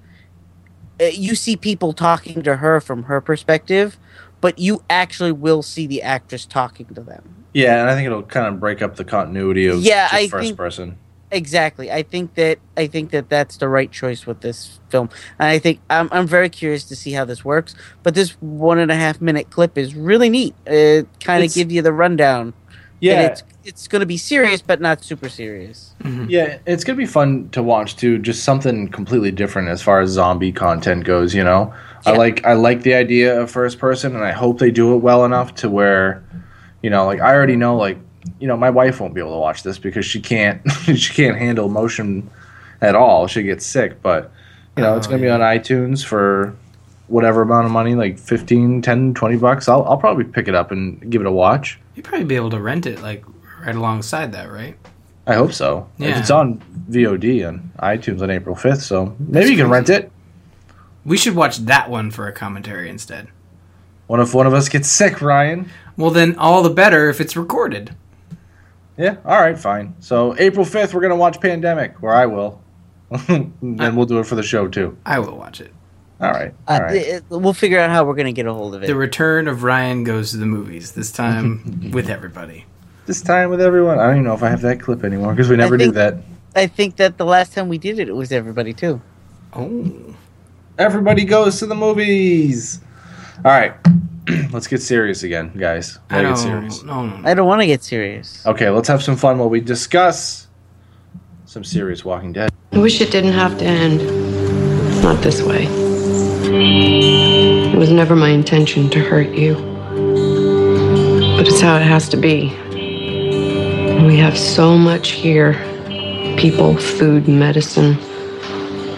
Uh, 1.00 1.04
you 1.06 1.34
see 1.34 1.56
people 1.56 1.92
talking 1.92 2.42
to 2.42 2.56
her 2.56 2.80
from 2.80 3.04
her 3.04 3.20
perspective, 3.20 3.98
but 4.40 4.58
you 4.58 4.82
actually 4.88 5.32
will 5.32 5.62
see 5.62 5.86
the 5.86 6.02
actress 6.02 6.46
talking 6.46 6.86
to 6.94 7.02
them. 7.02 7.44
Yeah, 7.52 7.80
and 7.80 7.90
I 7.90 7.94
think 7.94 8.06
it'll 8.06 8.22
kind 8.22 8.46
of 8.46 8.60
break 8.60 8.82
up 8.82 8.96
the 8.96 9.04
continuity 9.04 9.66
of 9.66 9.80
Yeah, 9.80 10.08
I 10.12 10.28
first 10.28 10.44
think- 10.44 10.56
person. 10.56 10.98
Exactly. 11.32 11.90
I 11.90 12.04
think 12.04 12.34
that 12.36 12.60
I 12.76 12.86
think 12.86 13.10
that 13.10 13.28
that's 13.28 13.56
the 13.56 13.68
right 13.68 13.90
choice 13.90 14.26
with 14.26 14.42
this 14.42 14.78
film, 14.90 15.10
and 15.40 15.48
I 15.48 15.58
think 15.58 15.80
I'm 15.90 16.08
I'm 16.12 16.24
very 16.26 16.48
curious 16.48 16.84
to 16.84 16.94
see 16.94 17.10
how 17.12 17.24
this 17.24 17.44
works. 17.44 17.74
But 18.04 18.14
this 18.14 18.30
one 18.40 18.78
and 18.78 18.92
a 18.92 18.94
half 18.94 19.20
minute 19.20 19.50
clip 19.50 19.76
is 19.76 19.96
really 19.96 20.28
neat. 20.30 20.54
It 20.66 21.08
kind 21.18 21.42
of 21.44 21.52
gives 21.52 21.72
you 21.74 21.82
the 21.82 21.92
rundown. 21.92 22.54
Yeah, 23.00 23.14
And 23.14 23.32
it's 23.32 23.42
it's 23.66 23.88
going 23.88 24.00
to 24.00 24.06
be 24.06 24.16
serious, 24.16 24.62
but 24.62 24.80
not 24.80 25.02
super 25.02 25.28
serious. 25.28 25.94
Mm-hmm. 26.02 26.26
Yeah, 26.28 26.58
it's 26.66 26.84
gonna 26.84 26.96
be 26.96 27.06
fun 27.06 27.48
to 27.50 27.62
watch 27.62 27.96
too. 27.96 28.18
Just 28.18 28.44
something 28.44 28.88
completely 28.88 29.32
different 29.32 29.68
as 29.68 29.82
far 29.82 30.00
as 30.00 30.10
zombie 30.10 30.52
content 30.52 31.04
goes. 31.04 31.34
You 31.34 31.44
know, 31.44 31.74
I 32.06 32.12
like 32.12 32.44
I 32.46 32.52
like 32.54 32.82
the 32.82 32.94
idea 32.94 33.40
of 33.40 33.50
first 33.50 33.78
person, 33.78 34.14
and 34.14 34.24
I 34.24 34.32
hope 34.32 34.58
they 34.58 34.70
do 34.70 34.94
it 34.94 34.98
well 34.98 35.24
enough 35.24 35.54
to 35.56 35.68
where, 35.68 36.22
you 36.82 36.90
know, 36.90 37.04
like 37.06 37.20
I 37.20 37.34
already 37.34 37.56
know, 37.56 37.76
like 37.76 37.98
you 38.38 38.46
know, 38.46 38.56
my 38.56 38.70
wife 38.70 39.00
won't 39.00 39.14
be 39.14 39.20
able 39.20 39.32
to 39.32 39.38
watch 39.38 39.62
this 39.62 39.78
because 39.78 40.06
she 40.06 40.20
can't 40.20 40.62
she 40.82 41.12
can't 41.12 41.36
handle 41.36 41.68
motion 41.68 42.30
at 42.80 42.94
all. 42.94 43.26
She 43.26 43.42
gets 43.42 43.66
sick, 43.66 44.00
but 44.02 44.30
you 44.76 44.82
know, 44.82 44.96
it's 44.96 45.06
Oh, 45.06 45.10
gonna 45.10 45.22
be 45.22 45.28
on 45.28 45.40
iTunes 45.40 46.04
for 46.04 46.54
whatever 47.08 47.42
amount 47.42 47.64
of 47.64 47.70
money 47.70 47.94
like 47.94 48.18
15 48.18 48.82
10 48.82 49.14
20 49.14 49.36
bucks 49.36 49.68
i'll, 49.68 49.84
I'll 49.84 49.96
probably 49.96 50.24
pick 50.24 50.48
it 50.48 50.56
up 50.56 50.72
and 50.72 51.08
give 51.08 51.20
it 51.20 51.26
a 51.28 51.30
watch 51.30 51.78
You'd 51.94 52.04
probably 52.04 52.24
be 52.24 52.34
able 52.34 52.50
to 52.50 52.60
rent 52.60 52.84
it 52.84 53.00
like 53.00 53.24
right 53.66 53.74
alongside 53.74 54.32
that, 54.32 54.50
right? 54.50 54.76
i 55.28 55.34
hope 55.34 55.52
so 55.52 55.88
if 55.98 56.06
Yeah. 56.08 56.18
it's 56.20 56.30
on 56.30 56.62
vod 56.88 57.48
and 57.48 57.70
itunes 57.80 58.22
on 58.22 58.30
april 58.30 58.54
5th 58.54 58.80
so 58.82 59.16
maybe 59.18 59.50
you 59.50 59.56
can 59.56 59.68
rent 59.70 59.90
it 59.90 60.10
We 61.04 61.16
should 61.16 61.34
watch 61.34 61.58
that 61.58 61.90
one 61.90 62.10
for 62.10 62.26
a 62.28 62.32
commentary 62.32 62.88
instead. 62.90 63.28
What 64.08 64.18
if 64.20 64.34
one 64.34 64.46
of 64.48 64.54
us 64.54 64.68
gets 64.68 64.88
sick, 64.88 65.20
Ryan? 65.22 65.68
Well, 65.96 66.10
then 66.10 66.36
all 66.36 66.62
the 66.64 66.70
better 66.70 67.08
if 67.10 67.20
it's 67.20 67.36
recorded. 67.36 67.94
Yeah, 68.96 69.16
all 69.24 69.40
right, 69.40 69.56
fine. 69.58 69.94
So 70.00 70.34
April 70.38 70.64
fifth, 70.64 70.94
we're 70.94 71.00
gonna 71.02 71.14
watch 71.16 71.40
Pandemic, 71.40 72.02
or 72.02 72.12
I 72.12 72.26
will. 72.26 72.60
then 73.28 73.94
we'll 73.96 74.06
do 74.06 74.18
it 74.18 74.26
for 74.26 74.34
the 74.34 74.42
show 74.42 74.66
too. 74.68 74.96
I 75.06 75.18
will 75.20 75.36
watch 75.36 75.60
it. 75.60 75.72
All 76.20 76.30
right. 76.32 76.52
All 76.66 76.80
right. 76.80 76.82
Uh, 76.82 76.84
right. 76.86 76.96
it- 76.96 77.24
we'll 77.30 77.52
figure 77.52 77.78
out 77.78 77.90
how 77.90 78.04
we're 78.04 78.14
going 78.14 78.26
to 78.26 78.32
get 78.32 78.46
a 78.46 78.52
hold 78.52 78.74
of 78.74 78.82
it. 78.82 78.86
The 78.86 78.96
return 78.96 79.46
of 79.48 79.62
Ryan 79.62 80.02
goes 80.02 80.30
to 80.32 80.38
the 80.38 80.46
movies. 80.46 80.92
This 80.92 81.12
time 81.12 81.90
with 81.92 82.08
everybody. 82.08 82.64
This 83.06 83.22
time 83.22 83.50
with 83.50 83.60
everyone. 83.60 83.98
I 84.00 84.06
don't 84.06 84.14
even 84.16 84.24
know 84.24 84.34
if 84.34 84.42
I 84.42 84.48
have 84.48 84.62
that 84.62 84.80
clip 84.80 85.04
anymore 85.04 85.32
because 85.32 85.48
we 85.48 85.56
never 85.56 85.78
think- 85.78 85.94
did 85.94 86.00
that. 86.00 86.16
I 86.56 86.66
think 86.66 86.96
that 86.96 87.18
the 87.18 87.24
last 87.26 87.52
time 87.52 87.68
we 87.68 87.76
did 87.78 87.98
it, 87.98 88.08
it 88.08 88.16
was 88.16 88.32
everybody 88.32 88.72
too. 88.72 89.00
Oh, 89.52 89.92
Everybody 90.78 91.24
goes 91.24 91.58
to 91.60 91.66
the 91.66 91.74
movies. 91.74 92.80
All 93.44 93.50
right, 93.52 93.74
let's 94.52 94.66
get 94.66 94.82
serious 94.82 95.22
again, 95.22 95.52
guys. 95.56 95.98
I 96.10 96.22
don't. 96.22 96.32
get 96.34 96.38
serious. 96.40 96.82
No, 96.82 97.06
no, 97.06 97.16
no. 97.18 97.28
I 97.28 97.34
don't 97.34 97.46
want 97.46 97.60
to 97.60 97.66
get 97.66 97.82
serious. 97.84 98.44
Okay, 98.46 98.68
let's 98.70 98.88
have 98.88 99.02
some 99.02 99.16
fun 99.16 99.38
while 99.38 99.48
we 99.50 99.60
discuss 99.60 100.48
some 101.44 101.62
serious 101.64 102.04
Walking 102.04 102.32
Dead. 102.32 102.50
I 102.72 102.78
wish 102.78 103.00
it 103.00 103.10
didn't 103.10 103.32
have 103.32 103.56
to 103.58 103.64
end. 103.64 104.02
Not 105.02 105.22
this 105.22 105.42
way. 105.42 105.66
It 106.48 107.76
was 107.78 107.90
never 107.90 108.16
my 108.16 108.30
intention 108.30 108.88
to 108.90 109.00
hurt 109.00 109.28
you. 109.34 109.54
But 111.36 111.46
it's 111.48 111.60
how 111.60 111.76
it 111.76 111.82
has 111.82 112.08
to 112.10 112.16
be. 112.16 112.56
We 114.06 114.18
have 114.18 114.38
so 114.38 114.78
much 114.78 115.10
here 115.10 115.54
people, 116.36 116.76
food, 116.76 117.26
medicine, 117.26 117.98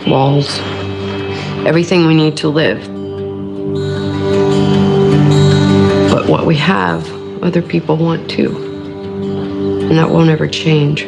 walls, 0.06 0.58
everything 1.64 2.06
we 2.06 2.14
need 2.14 2.36
to 2.36 2.48
live. 2.50 2.78
But 6.10 6.28
what 6.28 6.44
we 6.44 6.56
have, 6.56 7.10
other 7.42 7.62
people 7.62 7.96
want 7.96 8.28
too. 8.28 8.54
And 9.88 9.96
that 9.96 10.10
won't 10.10 10.28
ever 10.28 10.46
change. 10.46 11.06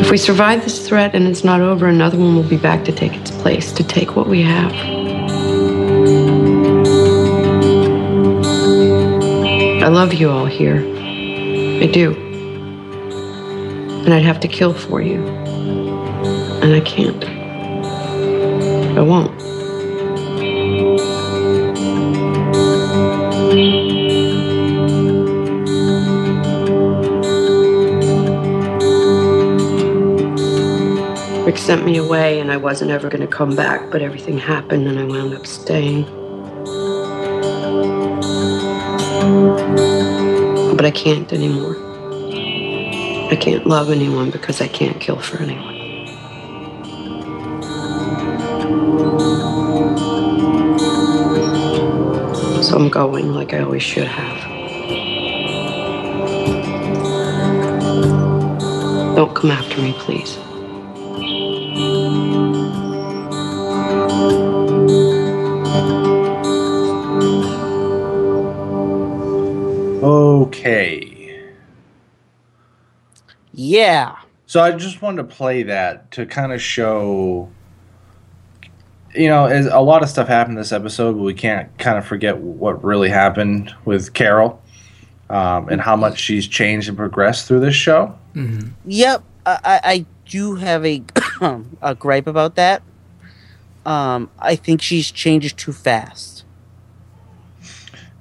If 0.00 0.12
we 0.12 0.16
survive 0.16 0.62
this 0.62 0.88
threat 0.88 1.12
and 1.16 1.26
it's 1.26 1.42
not 1.42 1.60
over, 1.60 1.88
another 1.88 2.18
one 2.18 2.36
will 2.36 2.48
be 2.48 2.56
back 2.56 2.84
to 2.84 2.92
take 2.92 3.14
its 3.14 3.32
place, 3.32 3.72
to 3.72 3.82
take 3.82 4.14
what 4.14 4.28
we 4.28 4.42
have. 4.42 4.93
I 9.84 9.88
love 9.88 10.14
you 10.14 10.30
all 10.30 10.46
here. 10.46 10.78
I 10.78 11.84
do. 11.84 12.14
And 14.04 14.14
I'd 14.14 14.22
have 14.22 14.40
to 14.40 14.48
kill 14.48 14.72
for 14.72 15.02
you. 15.02 15.22
And 16.62 16.72
I 16.72 16.80
can't. 16.80 17.22
I 18.96 19.02
won't. 19.02 19.30
Rick 31.44 31.58
sent 31.58 31.84
me 31.84 31.98
away 31.98 32.40
and 32.40 32.50
I 32.50 32.56
wasn't 32.56 32.90
ever 32.90 33.10
going 33.10 33.20
to 33.20 33.26
come 33.26 33.54
back, 33.54 33.90
but 33.90 34.00
everything 34.00 34.38
happened 34.38 34.88
and 34.88 34.98
I 34.98 35.04
wound 35.04 35.34
up 35.34 35.46
staying. 35.46 36.23
But 40.84 40.88
I 40.88 41.00
can't 41.00 41.32
anymore. 41.32 41.76
I 43.32 43.36
can't 43.40 43.66
love 43.66 43.90
anyone 43.90 44.30
because 44.30 44.60
I 44.60 44.68
can't 44.68 45.00
kill 45.00 45.16
for 45.16 45.38
anyone. 45.38 45.74
So 52.62 52.76
I'm 52.76 52.90
going 52.90 53.32
like 53.32 53.54
I 53.54 53.60
always 53.60 53.82
should 53.82 54.06
have. 54.06 54.36
Don't 59.16 59.34
come 59.34 59.52
after 59.52 59.80
me, 59.80 59.94
please. 59.94 60.36
Okay. 70.64 71.44
Yeah. 73.52 74.16
So 74.46 74.62
I 74.62 74.72
just 74.72 75.02
wanted 75.02 75.28
to 75.28 75.36
play 75.36 75.62
that 75.64 76.10
to 76.12 76.24
kind 76.24 76.54
of 76.54 76.62
show, 76.62 77.50
you 79.14 79.28
know, 79.28 79.44
as 79.44 79.66
a 79.66 79.80
lot 79.80 80.02
of 80.02 80.08
stuff 80.08 80.26
happened 80.26 80.56
this 80.56 80.72
episode, 80.72 81.18
but 81.18 81.22
we 81.22 81.34
can't 81.34 81.76
kind 81.78 81.98
of 81.98 82.06
forget 82.06 82.38
what 82.38 82.82
really 82.82 83.10
happened 83.10 83.74
with 83.84 84.14
Carol 84.14 84.62
um, 85.28 85.68
and 85.68 85.82
how 85.82 85.96
much 85.96 86.18
she's 86.18 86.48
changed 86.48 86.88
and 86.88 86.96
progressed 86.96 87.46
through 87.46 87.60
this 87.60 87.74
show. 87.74 88.18
Yep. 88.86 89.22
I, 89.44 89.58
I, 89.64 89.80
I 89.84 90.06
do 90.24 90.54
have 90.54 90.86
a 90.86 91.02
a 91.82 91.94
gripe 91.94 92.26
about 92.26 92.54
that. 92.54 92.82
Um, 93.84 94.30
I 94.38 94.56
think 94.56 94.80
she's 94.80 95.10
changed 95.10 95.58
too 95.58 95.72
fast. 95.72 96.44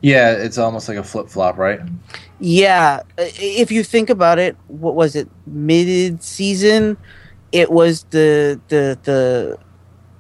Yeah, 0.04 0.34
it's 0.34 0.58
almost 0.58 0.90
like 0.90 0.98
a 0.98 1.04
flip 1.04 1.30
flop, 1.30 1.58
right? 1.58 1.80
Yeah, 2.46 3.04
if 3.18 3.72
you 3.72 3.86
think 3.86 4.10
about 4.10 4.38
it, 4.38 4.58
what 4.68 4.96
was 4.96 5.16
it? 5.16 5.30
Mid 5.48 6.22
season, 6.22 6.98
it 7.54 7.72
was 7.72 8.04
the 8.10 8.60
the 8.68 9.00
the 9.04 9.58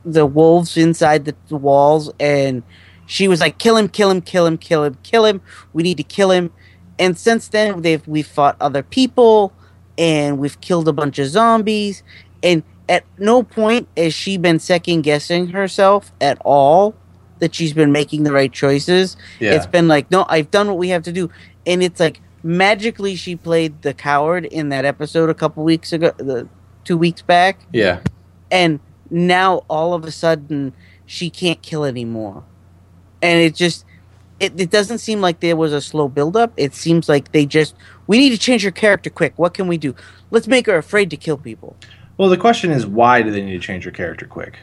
the 0.05 0.25
wolves 0.25 0.77
inside 0.77 1.25
the, 1.25 1.35
the 1.49 1.57
walls, 1.57 2.09
and 2.21 2.63
she 3.07 3.27
was 3.27 3.41
like, 3.41 3.57
"Kill 3.57 3.75
him! 3.75 3.89
Kill 3.89 4.09
him! 4.09 4.21
Kill 4.21 4.45
him! 4.45 4.57
Kill 4.57 4.85
him! 4.85 4.97
Kill 5.03 5.25
him! 5.25 5.41
We 5.73 5.83
need 5.83 5.97
to 5.97 6.03
kill 6.03 6.31
him!" 6.31 6.53
And 6.97 7.17
since 7.17 7.49
then, 7.49 7.81
they've 7.81 8.07
we've 8.07 8.25
fought 8.25 8.55
other 8.61 8.83
people, 8.83 9.51
and 9.97 10.37
we've 10.37 10.61
killed 10.61 10.87
a 10.87 10.93
bunch 10.93 11.19
of 11.19 11.27
zombies, 11.27 12.03
and 12.41 12.63
at 12.87 13.03
no 13.17 13.43
point 13.43 13.89
has 13.97 14.13
she 14.13 14.37
been 14.37 14.59
second 14.59 15.01
guessing 15.01 15.47
herself 15.47 16.13
at 16.21 16.37
all 16.45 16.95
that 17.39 17.53
she's 17.53 17.73
been 17.73 17.91
making 17.91 18.23
the 18.23 18.31
right 18.31 18.53
choices. 18.53 19.17
Yeah. 19.41 19.51
It's 19.51 19.67
been 19.67 19.89
like, 19.89 20.09
no, 20.09 20.25
I've 20.29 20.49
done 20.49 20.67
what 20.67 20.77
we 20.77 20.87
have 20.89 21.03
to 21.03 21.11
do, 21.11 21.29
and 21.65 21.81
it's 21.83 21.99
like 21.99 22.21
magically 22.43 23.15
she 23.15 23.35
played 23.35 23.81
the 23.81 23.93
coward 23.93 24.45
in 24.45 24.69
that 24.69 24.85
episode 24.85 25.29
a 25.29 25.33
couple 25.33 25.63
weeks 25.63 25.93
ago, 25.93 26.11
the 26.17 26.47
two 26.83 26.97
weeks 26.97 27.21
back, 27.21 27.59
Yeah. 27.71 27.99
and 28.51 28.79
now 29.09 29.63
all 29.69 29.93
of 29.93 30.03
a 30.05 30.11
sudden 30.11 30.73
she 31.05 31.29
can't 31.29 31.61
kill 31.61 31.83
anymore, 31.85 32.43
and 33.21 33.39
it 33.39 33.55
just. 33.55 33.85
It, 34.39 34.59
it 34.59 34.71
doesn't 34.71 34.97
seem 34.97 35.21
like 35.21 35.39
there 35.39 35.55
was 35.55 35.71
a 35.71 35.79
slow 35.79 36.09
buildup. 36.09 36.51
It 36.57 36.73
seems 36.73 37.07
like 37.07 37.31
they 37.31 37.45
just 37.45 37.75
we 38.07 38.17
need 38.17 38.31
to 38.31 38.37
change 38.37 38.63
her 38.63 38.71
character 38.71 39.09
quick. 39.09 39.33
What 39.37 39.53
can 39.53 39.67
we 39.67 39.77
do? 39.77 39.95
Let's 40.31 40.47
make 40.47 40.65
her 40.65 40.75
afraid 40.75 41.09
to 41.11 41.17
kill 41.17 41.37
people. 41.37 41.77
Well, 42.17 42.27
the 42.27 42.35
question 42.35 42.69
is, 42.71 42.85
why 42.85 43.21
do 43.21 43.31
they 43.31 43.41
need 43.41 43.53
to 43.53 43.59
change 43.59 43.85
her 43.85 43.91
character 43.91 44.25
quick? 44.25 44.57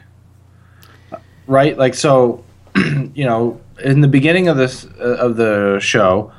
Right? 1.47 1.77
Like, 1.77 1.95
so, 1.95 2.43
you 2.75 3.25
know, 3.25 3.59
in 3.83 4.01
the 4.01 4.07
beginning 4.07 4.47
of 4.49 4.57
this 4.57 4.85
uh, 4.99 5.17
of 5.19 5.37
the 5.37 5.79
show, 5.81 6.31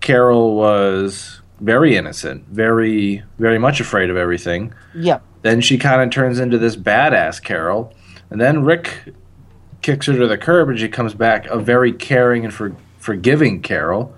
Carol 0.00 0.56
was 0.56 1.40
very 1.60 1.96
innocent, 1.96 2.46
very, 2.48 3.22
very 3.38 3.58
much 3.58 3.80
afraid 3.80 4.10
of 4.10 4.16
everything. 4.16 4.72
Yep. 4.94 5.22
Then 5.42 5.60
she 5.60 5.78
kind 5.78 6.02
of 6.02 6.10
turns 6.10 6.38
into 6.38 6.58
this 6.58 6.76
badass 6.76 7.42
Carol, 7.42 7.94
and 8.30 8.40
then 8.40 8.64
Rick 8.64 9.14
kicks 9.82 10.06
her 10.06 10.16
to 10.16 10.26
the 10.26 10.38
curb, 10.38 10.68
and 10.68 10.78
she 10.78 10.88
comes 10.88 11.14
back 11.14 11.46
a 11.46 11.58
very 11.58 11.92
caring 11.92 12.44
and 12.44 12.52
for, 12.52 12.74
forgiving 12.98 13.62
Carol. 13.62 14.14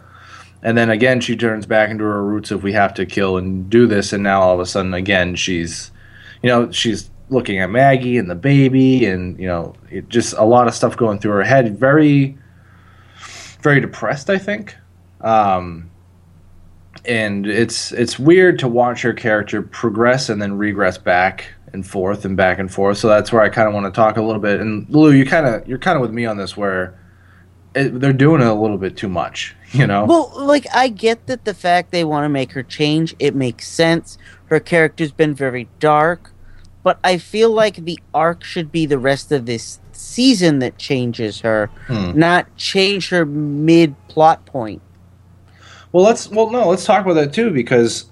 and 0.62 0.78
then 0.78 0.90
again 0.90 1.20
she 1.20 1.36
turns 1.36 1.66
back 1.66 1.90
into 1.90 2.04
her 2.04 2.24
roots 2.24 2.50
of 2.50 2.62
we 2.62 2.72
have 2.72 2.94
to 2.94 3.04
kill 3.06 3.36
and 3.36 3.68
do 3.68 3.86
this, 3.86 4.12
and 4.12 4.22
now 4.22 4.40
all 4.40 4.54
of 4.54 4.60
a 4.60 4.66
sudden 4.66 4.94
again 4.94 5.34
she's, 5.34 5.90
you 6.42 6.48
know, 6.48 6.70
she's 6.70 7.10
looking 7.30 7.58
at 7.58 7.70
Maggie 7.70 8.18
and 8.18 8.30
the 8.30 8.34
baby, 8.34 9.04
and 9.06 9.38
you 9.38 9.46
know, 9.46 9.74
it 9.90 10.08
just 10.08 10.34
a 10.34 10.44
lot 10.44 10.68
of 10.68 10.74
stuff 10.74 10.96
going 10.96 11.18
through 11.18 11.32
her 11.32 11.44
head. 11.44 11.78
Very, 11.78 12.38
very 13.62 13.80
depressed, 13.80 14.30
I 14.30 14.38
think. 14.38 14.76
Um, 15.22 15.90
and 17.04 17.46
it's 17.46 17.92
it's 17.92 18.18
weird 18.18 18.58
to 18.60 18.68
watch 18.68 19.02
her 19.02 19.12
character 19.12 19.62
progress 19.62 20.28
and 20.28 20.40
then 20.40 20.52
regress 20.52 20.98
back 20.98 21.52
and 21.72 21.86
forth 21.86 22.24
and 22.24 22.36
back 22.36 22.58
and 22.58 22.72
forth. 22.72 22.98
So 22.98 23.08
that's 23.08 23.32
where 23.32 23.42
I 23.42 23.48
kind 23.48 23.66
of 23.66 23.74
want 23.74 23.86
to 23.86 23.92
talk 23.92 24.16
a 24.16 24.22
little 24.22 24.40
bit. 24.40 24.60
And 24.60 24.88
Lou, 24.88 25.10
you 25.12 25.24
kind 25.24 25.46
of 25.46 25.66
you're 25.66 25.78
kind 25.78 25.96
of 25.96 26.02
with 26.02 26.12
me 26.12 26.26
on 26.26 26.36
this, 26.36 26.56
where 26.56 26.98
it, 27.74 28.00
they're 28.00 28.12
doing 28.12 28.40
it 28.40 28.46
a 28.46 28.54
little 28.54 28.78
bit 28.78 28.96
too 28.96 29.08
much. 29.08 29.56
You 29.72 29.86
know? 29.86 30.04
Well, 30.04 30.30
like 30.36 30.66
I 30.74 30.88
get 30.88 31.28
that 31.28 31.46
the 31.46 31.54
fact 31.54 31.92
they 31.92 32.04
want 32.04 32.26
to 32.26 32.28
make 32.28 32.52
her 32.52 32.62
change, 32.62 33.16
it 33.18 33.34
makes 33.34 33.66
sense. 33.66 34.18
Her 34.44 34.60
character's 34.60 35.12
been 35.12 35.34
very 35.34 35.66
dark, 35.80 36.34
but 36.82 36.98
I 37.02 37.16
feel 37.16 37.50
like 37.50 37.76
the 37.76 37.98
arc 38.12 38.44
should 38.44 38.70
be 38.70 38.84
the 38.84 38.98
rest 38.98 39.32
of 39.32 39.46
this 39.46 39.80
season 39.92 40.58
that 40.58 40.76
changes 40.76 41.40
her, 41.40 41.70
not 41.88 42.54
change 42.58 43.08
her 43.08 43.24
mid 43.24 43.94
plot 44.08 44.44
point. 44.44 44.82
Well, 45.92 46.04
let's 46.04 46.28
well 46.28 46.50
no, 46.50 46.68
let's 46.68 46.84
talk 46.84 47.04
about 47.04 47.14
that 47.14 47.32
too 47.32 47.50
because 47.50 48.06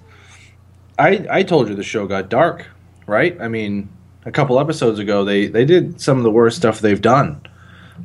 I 0.99 1.25
I 1.29 1.43
told 1.43 1.67
you 1.69 1.75
the 1.75 1.83
show 1.83 2.05
got 2.07 2.29
dark, 2.29 2.65
right? 3.07 3.39
I 3.41 3.47
mean, 3.47 3.89
a 4.25 4.31
couple 4.31 4.59
episodes 4.59 4.99
ago 4.99 5.23
they 5.25 5.47
they 5.47 5.65
did 5.65 5.99
some 5.99 6.17
of 6.17 6.23
the 6.23 6.31
worst 6.31 6.57
stuff 6.57 6.79
they've 6.79 7.01
done. 7.01 7.41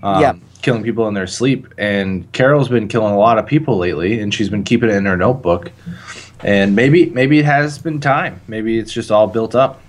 Um, 0.02 0.20
Yeah. 0.20 0.32
killing 0.62 0.82
people 0.82 1.06
in 1.08 1.14
their 1.14 1.26
sleep 1.26 1.68
and 1.78 2.30
Carol's 2.32 2.68
been 2.68 2.88
killing 2.88 3.14
a 3.14 3.18
lot 3.18 3.38
of 3.38 3.46
people 3.46 3.78
lately 3.78 4.18
and 4.20 4.32
she's 4.34 4.48
been 4.50 4.64
keeping 4.64 4.90
it 4.90 4.94
in 4.96 5.06
her 5.06 5.16
notebook. 5.16 5.70
And 6.40 6.76
maybe 6.76 7.06
maybe 7.10 7.38
it 7.38 7.44
has 7.46 7.78
been 7.78 8.00
time. 8.00 8.40
Maybe 8.48 8.78
it's 8.78 8.92
just 8.92 9.10
all 9.10 9.26
built 9.26 9.54
up. 9.54 9.80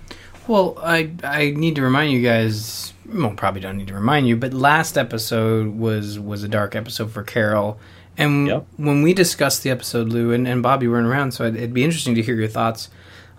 Well, 0.46 0.78
I 0.82 1.10
I 1.22 1.50
need 1.50 1.76
to 1.76 1.82
remind 1.82 2.12
you 2.12 2.22
guys. 2.22 2.92
Well, 3.10 3.30
probably 3.32 3.60
don't 3.62 3.76
need 3.78 3.88
to 3.88 3.94
remind 3.94 4.28
you, 4.28 4.36
but 4.36 4.52
last 4.54 4.96
episode 4.98 5.78
was 5.78 6.18
was 6.18 6.42
a 6.42 6.48
dark 6.48 6.74
episode 6.76 7.10
for 7.10 7.22
Carol. 7.22 7.78
And 8.18 8.48
Yep. 8.48 8.66
when 8.76 9.02
we 9.02 9.14
discussed 9.14 9.62
the 9.62 9.70
episode, 9.70 10.08
Lou 10.08 10.32
and, 10.32 10.46
and 10.46 10.62
Bobby 10.62 10.88
weren't 10.88 11.06
around, 11.06 11.32
so 11.32 11.44
it'd, 11.44 11.56
it'd 11.56 11.72
be 11.72 11.84
interesting 11.84 12.16
to 12.16 12.22
hear 12.22 12.34
your 12.34 12.48
thoughts 12.48 12.90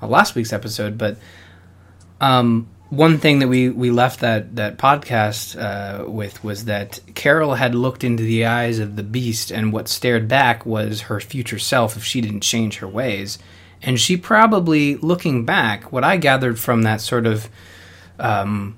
on 0.02 0.10
last 0.10 0.36
week's 0.36 0.54
episode. 0.54 0.98
But 0.98 1.18
um, 2.22 2.68
one 2.90 3.18
thing 3.18 3.40
that 3.40 3.50
we, 3.50 3.70
we 3.70 3.92
left 3.92 4.22
that 4.22 4.56
that 4.56 4.78
podcast 4.78 5.60
uh, 5.62 6.10
with 6.10 6.42
was 6.46 6.66
that 6.66 7.00
Carol 7.14 7.56
had 7.56 7.76
looked 7.76 8.06
into 8.06 8.24
the 8.24 8.46
eyes 8.46 8.80
of 8.80 8.96
the 8.96 9.04
beast, 9.04 9.52
and 9.52 9.74
what 9.74 9.90
stared 9.90 10.30
back 10.30 10.66
was 10.66 11.02
her 11.02 11.20
future 11.20 11.60
self 11.60 11.98
if 11.98 12.04
she 12.06 12.22
didn't 12.22 12.42
change 12.42 12.78
her 12.78 12.88
ways. 12.88 13.38
And 13.82 14.00
she 14.00 14.18
probably, 14.18 14.96
looking 14.96 15.46
back, 15.46 15.92
what 15.92 16.04
I 16.04 16.18
gathered 16.18 16.58
from 16.60 16.82
that 16.84 17.02
sort 17.02 17.26
of 17.26 17.50
um, 18.18 18.78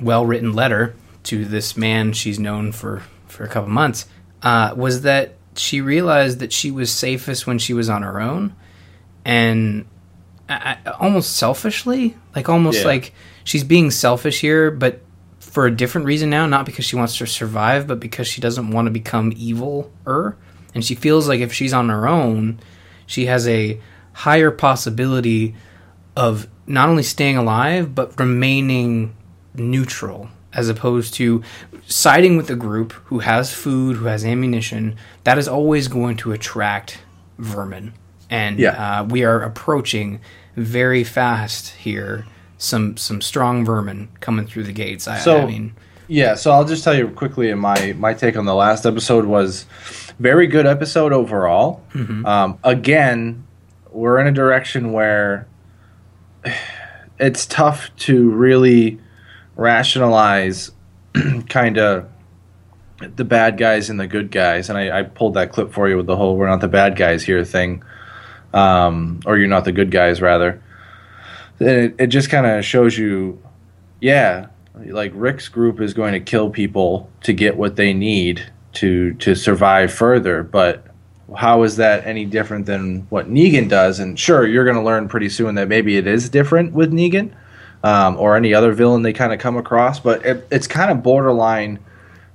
well 0.00 0.24
written 0.26 0.52
letter 0.52 0.94
to 1.24 1.44
this 1.44 1.76
man 1.76 2.12
she's 2.12 2.38
known 2.38 2.70
for, 2.72 3.02
for 3.26 3.44
a 3.44 3.48
couple 3.48 3.70
months 3.70 4.06
uh, 4.44 4.74
was 4.76 5.02
that 5.02 5.34
she 5.56 5.80
realized 5.80 6.38
that 6.38 6.52
she 6.52 6.70
was 6.70 6.92
safest 6.92 7.46
when 7.46 7.58
she 7.58 7.74
was 7.74 7.88
on 7.88 8.02
her 8.02 8.20
own. 8.20 8.54
And 9.24 9.86
I, 10.48 10.76
I- 10.84 10.90
almost 10.92 11.36
selfishly, 11.36 12.16
like 12.36 12.48
almost 12.48 12.80
Yeah. 12.80 12.86
like 12.86 13.12
she's 13.42 13.64
being 13.64 13.90
selfish 13.90 14.40
here, 14.40 14.70
but 14.70 15.00
for 15.40 15.66
a 15.66 15.74
different 15.74 16.06
reason 16.06 16.30
now, 16.30 16.46
not 16.46 16.66
because 16.66 16.84
she 16.84 16.96
wants 16.96 17.16
to 17.18 17.26
survive, 17.26 17.86
but 17.86 18.00
because 18.00 18.26
she 18.28 18.40
doesn't 18.40 18.70
want 18.70 18.86
to 18.86 18.90
become 18.90 19.32
evil 19.36 19.90
er. 20.06 20.36
And 20.74 20.84
she 20.84 20.94
feels 20.94 21.28
like 21.28 21.40
if 21.40 21.52
she's 21.52 21.72
on 21.72 21.88
her 21.88 22.06
own, 22.08 22.58
she 23.06 23.26
has 23.26 23.46
a 23.48 23.80
higher 24.12 24.50
possibility 24.50 25.54
of 26.16 26.48
not 26.66 26.88
only 26.88 27.02
staying 27.02 27.36
alive, 27.36 27.94
but 27.94 28.18
remaining 28.18 29.14
neutral 29.54 30.28
as 30.54 30.68
opposed 30.68 31.14
to 31.14 31.42
siding 31.86 32.36
with 32.36 32.48
a 32.50 32.56
group 32.56 32.92
who 33.06 33.18
has 33.20 33.52
food, 33.52 33.96
who 33.96 34.06
has 34.06 34.24
ammunition. 34.24 34.96
That 35.24 35.38
is 35.38 35.48
always 35.48 35.88
going 35.88 36.16
to 36.18 36.32
attract 36.32 36.98
vermin. 37.38 37.92
And 38.30 38.58
Yeah. 38.58 39.00
uh, 39.00 39.04
we 39.04 39.24
are 39.24 39.40
approaching 39.42 40.20
very 40.56 41.04
fast 41.04 41.70
here 41.70 42.26
some 42.58 42.96
some 42.96 43.20
strong 43.20 43.64
vermin 43.64 44.08
coming 44.20 44.46
through 44.46 44.62
the 44.64 44.72
gates. 44.72 45.06
I, 45.08 45.18
So- 45.18 45.42
I 45.42 45.46
mean, 45.46 45.72
Yeah, 46.06 46.34
so 46.34 46.50
I'll 46.52 46.64
just 46.64 46.84
tell 46.84 46.94
you 46.94 47.08
quickly. 47.08 47.52
My 47.54 47.94
my 47.98 48.14
take 48.14 48.36
on 48.36 48.44
the 48.44 48.54
last 48.54 48.86
episode 48.86 49.24
was 49.24 49.66
very 50.18 50.46
good 50.46 50.66
episode 50.66 51.12
overall. 51.12 51.82
Um, 52.24 52.58
again, 52.62 53.44
we're 53.90 54.18
in 54.20 54.26
a 54.26 54.32
direction 54.32 54.92
where 54.92 55.46
it's 57.18 57.46
tough 57.46 57.90
to 57.96 58.30
really 58.30 58.98
rationalize 59.56 60.72
kind 61.48 61.78
of 61.78 62.08
the 63.16 63.24
bad 63.24 63.58
guys 63.58 63.90
and 63.90 63.98
the 63.98 64.06
good 64.06 64.30
guys. 64.30 64.68
And 64.68 64.78
I, 64.78 65.00
I 65.00 65.02
pulled 65.02 65.34
that 65.34 65.52
clip 65.52 65.72
for 65.72 65.88
you 65.88 65.96
with 65.96 66.06
the 66.06 66.16
whole 66.16 66.36
"we're 66.36 66.48
not 66.48 66.60
the 66.60 66.68
bad 66.68 66.96
guys 66.96 67.22
here" 67.22 67.44
thing, 67.44 67.82
um, 68.52 69.20
or 69.26 69.36
"you're 69.38 69.48
not 69.48 69.64
the 69.64 69.72
good 69.72 69.90
guys" 69.90 70.20
rather. 70.20 70.62
It, 71.60 71.94
it 71.98 72.06
just 72.08 72.30
kind 72.30 72.46
of 72.46 72.64
shows 72.64 72.98
you, 72.98 73.40
yeah, 74.00 74.48
like 74.86 75.12
Rick's 75.14 75.48
group 75.48 75.80
is 75.80 75.94
going 75.94 76.12
to 76.12 76.20
kill 76.20 76.50
people 76.50 77.10
to 77.22 77.32
get 77.32 77.56
what 77.56 77.76
they 77.76 77.92
need 77.92 78.50
to 78.74 79.14
to 79.14 79.34
survive 79.34 79.92
further, 79.92 80.42
but 80.42 80.84
how 81.36 81.62
is 81.62 81.76
that 81.76 82.06
any 82.06 82.26
different 82.26 82.66
than 82.66 83.06
what 83.08 83.30
Negan 83.30 83.68
does? 83.68 83.98
And 83.98 84.18
sure, 84.18 84.46
you're 84.46 84.64
going 84.64 84.76
to 84.76 84.82
learn 84.82 85.08
pretty 85.08 85.28
soon 85.28 85.54
that 85.54 85.68
maybe 85.68 85.96
it 85.96 86.06
is 86.06 86.28
different 86.28 86.72
with 86.72 86.92
Negan 86.92 87.34
um, 87.84 88.16
or 88.16 88.34
any 88.34 88.54
other 88.54 88.72
villain 88.72 89.02
they 89.02 89.12
kind 89.12 89.32
of 89.32 89.38
come 89.38 89.58
across, 89.58 90.00
but 90.00 90.24
it, 90.24 90.48
it's 90.50 90.66
kind 90.66 90.90
of 90.90 91.02
borderline 91.02 91.78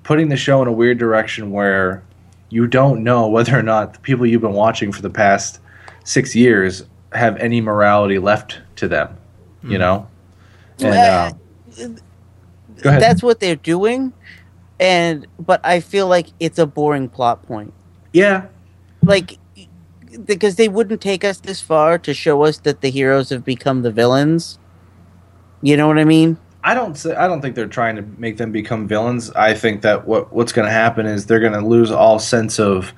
putting 0.03 0.29
the 0.29 0.37
show 0.37 0.61
in 0.61 0.67
a 0.67 0.71
weird 0.71 0.99
direction 0.99 1.51
where 1.51 2.03
you 2.49 2.67
don't 2.67 3.03
know 3.03 3.27
whether 3.27 3.57
or 3.57 3.63
not 3.63 3.93
the 3.93 3.99
people 3.99 4.25
you've 4.25 4.41
been 4.41 4.53
watching 4.53 4.91
for 4.91 5.01
the 5.01 5.09
past 5.09 5.59
six 6.03 6.35
years 6.35 6.85
have 7.13 7.35
any 7.37 7.61
morality 7.61 8.19
left 8.19 8.59
to 8.75 8.87
them. 8.87 9.17
You 9.63 9.77
know, 9.77 10.07
and 10.79 10.95
uh, 10.95 11.31
go 12.81 12.89
ahead. 12.89 13.01
That's 13.01 13.21
what 13.21 13.41
they're 13.41 13.57
doing, 13.57 14.13
and 14.79 15.27
but 15.37 15.59
I 15.65 15.81
feel 15.81 16.07
like 16.07 16.27
it's 16.39 16.57
a 16.59 16.65
boring 16.65 17.09
plot 17.09 17.43
point. 17.43 17.73
yeah, 18.13 18.45
Like 19.03 19.37
because 20.25 20.55
they 20.55 20.69
wouldn't 20.69 21.01
take 21.01 21.25
us 21.25 21.39
this 21.39 21.59
far 21.59 21.97
to 21.97 22.13
show 22.13 22.43
us 22.43 22.59
that 22.59 22.79
the 22.79 22.89
heroes 22.89 23.31
have 23.31 23.43
become 23.43 23.81
the 23.81 23.91
villains. 23.91 24.58
You 25.61 25.77
know 25.77 25.87
what 25.87 25.97
I 25.99 26.05
mean? 26.05 26.37
I 26.63 26.73
don't 26.73 26.95
say, 26.97 27.15
I 27.15 27.27
don't 27.27 27.41
think 27.41 27.55
they're 27.55 27.67
trying 27.67 27.95
to 27.95 28.01
make 28.17 28.37
them 28.37 28.51
become 28.51 28.87
villains. 28.87 29.31
I 29.31 29.53
think 29.53 29.81
that 29.83 30.05
what 30.07 30.33
what's 30.33 30.51
going 30.51 30.65
to 30.67 30.71
happen 30.71 31.05
is 31.05 31.25
they're 31.25 31.39
going 31.39 31.53
to 31.53 31.65
lose 31.65 31.89
all 31.91 32.19
sense 32.19 32.59
of 32.59 32.93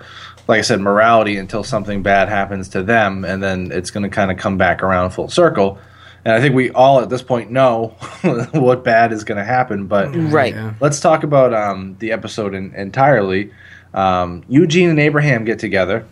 like 0.47 0.59
I 0.59 0.61
said 0.61 0.81
morality 0.81 1.37
until 1.37 1.63
something 1.63 2.01
bad 2.01 2.27
happens 2.27 2.67
to 2.69 2.81
them 2.81 3.23
and 3.23 3.41
then 3.41 3.71
it's 3.71 3.91
going 3.91 4.03
to 4.03 4.09
kind 4.09 4.31
of 4.31 4.37
come 4.37 4.57
back 4.57 4.81
around 4.81 5.11
full 5.11 5.29
circle. 5.29 5.77
And 6.25 6.33
I 6.33 6.41
think 6.41 6.53
we 6.55 6.71
all 6.71 6.99
at 7.01 7.09
this 7.09 7.21
point 7.21 7.51
know 7.51 7.89
what 8.51 8.83
bad 8.83 9.11
is 9.13 9.23
going 9.23 9.37
to 9.37 9.43
happen, 9.43 9.85
but 9.87 10.09
Right. 10.15 10.53
yeah. 10.53 10.73
let's 10.79 10.99
talk 10.99 11.23
about 11.23 11.53
um, 11.53 11.95
the 11.99 12.11
episode 12.11 12.53
in, 12.53 12.73
entirely. 12.75 13.51
Um, 13.93 14.43
Eugene 14.47 14.89
and 14.89 14.99
Abraham 14.99 15.45
get 15.45 15.57
together, 15.59 16.05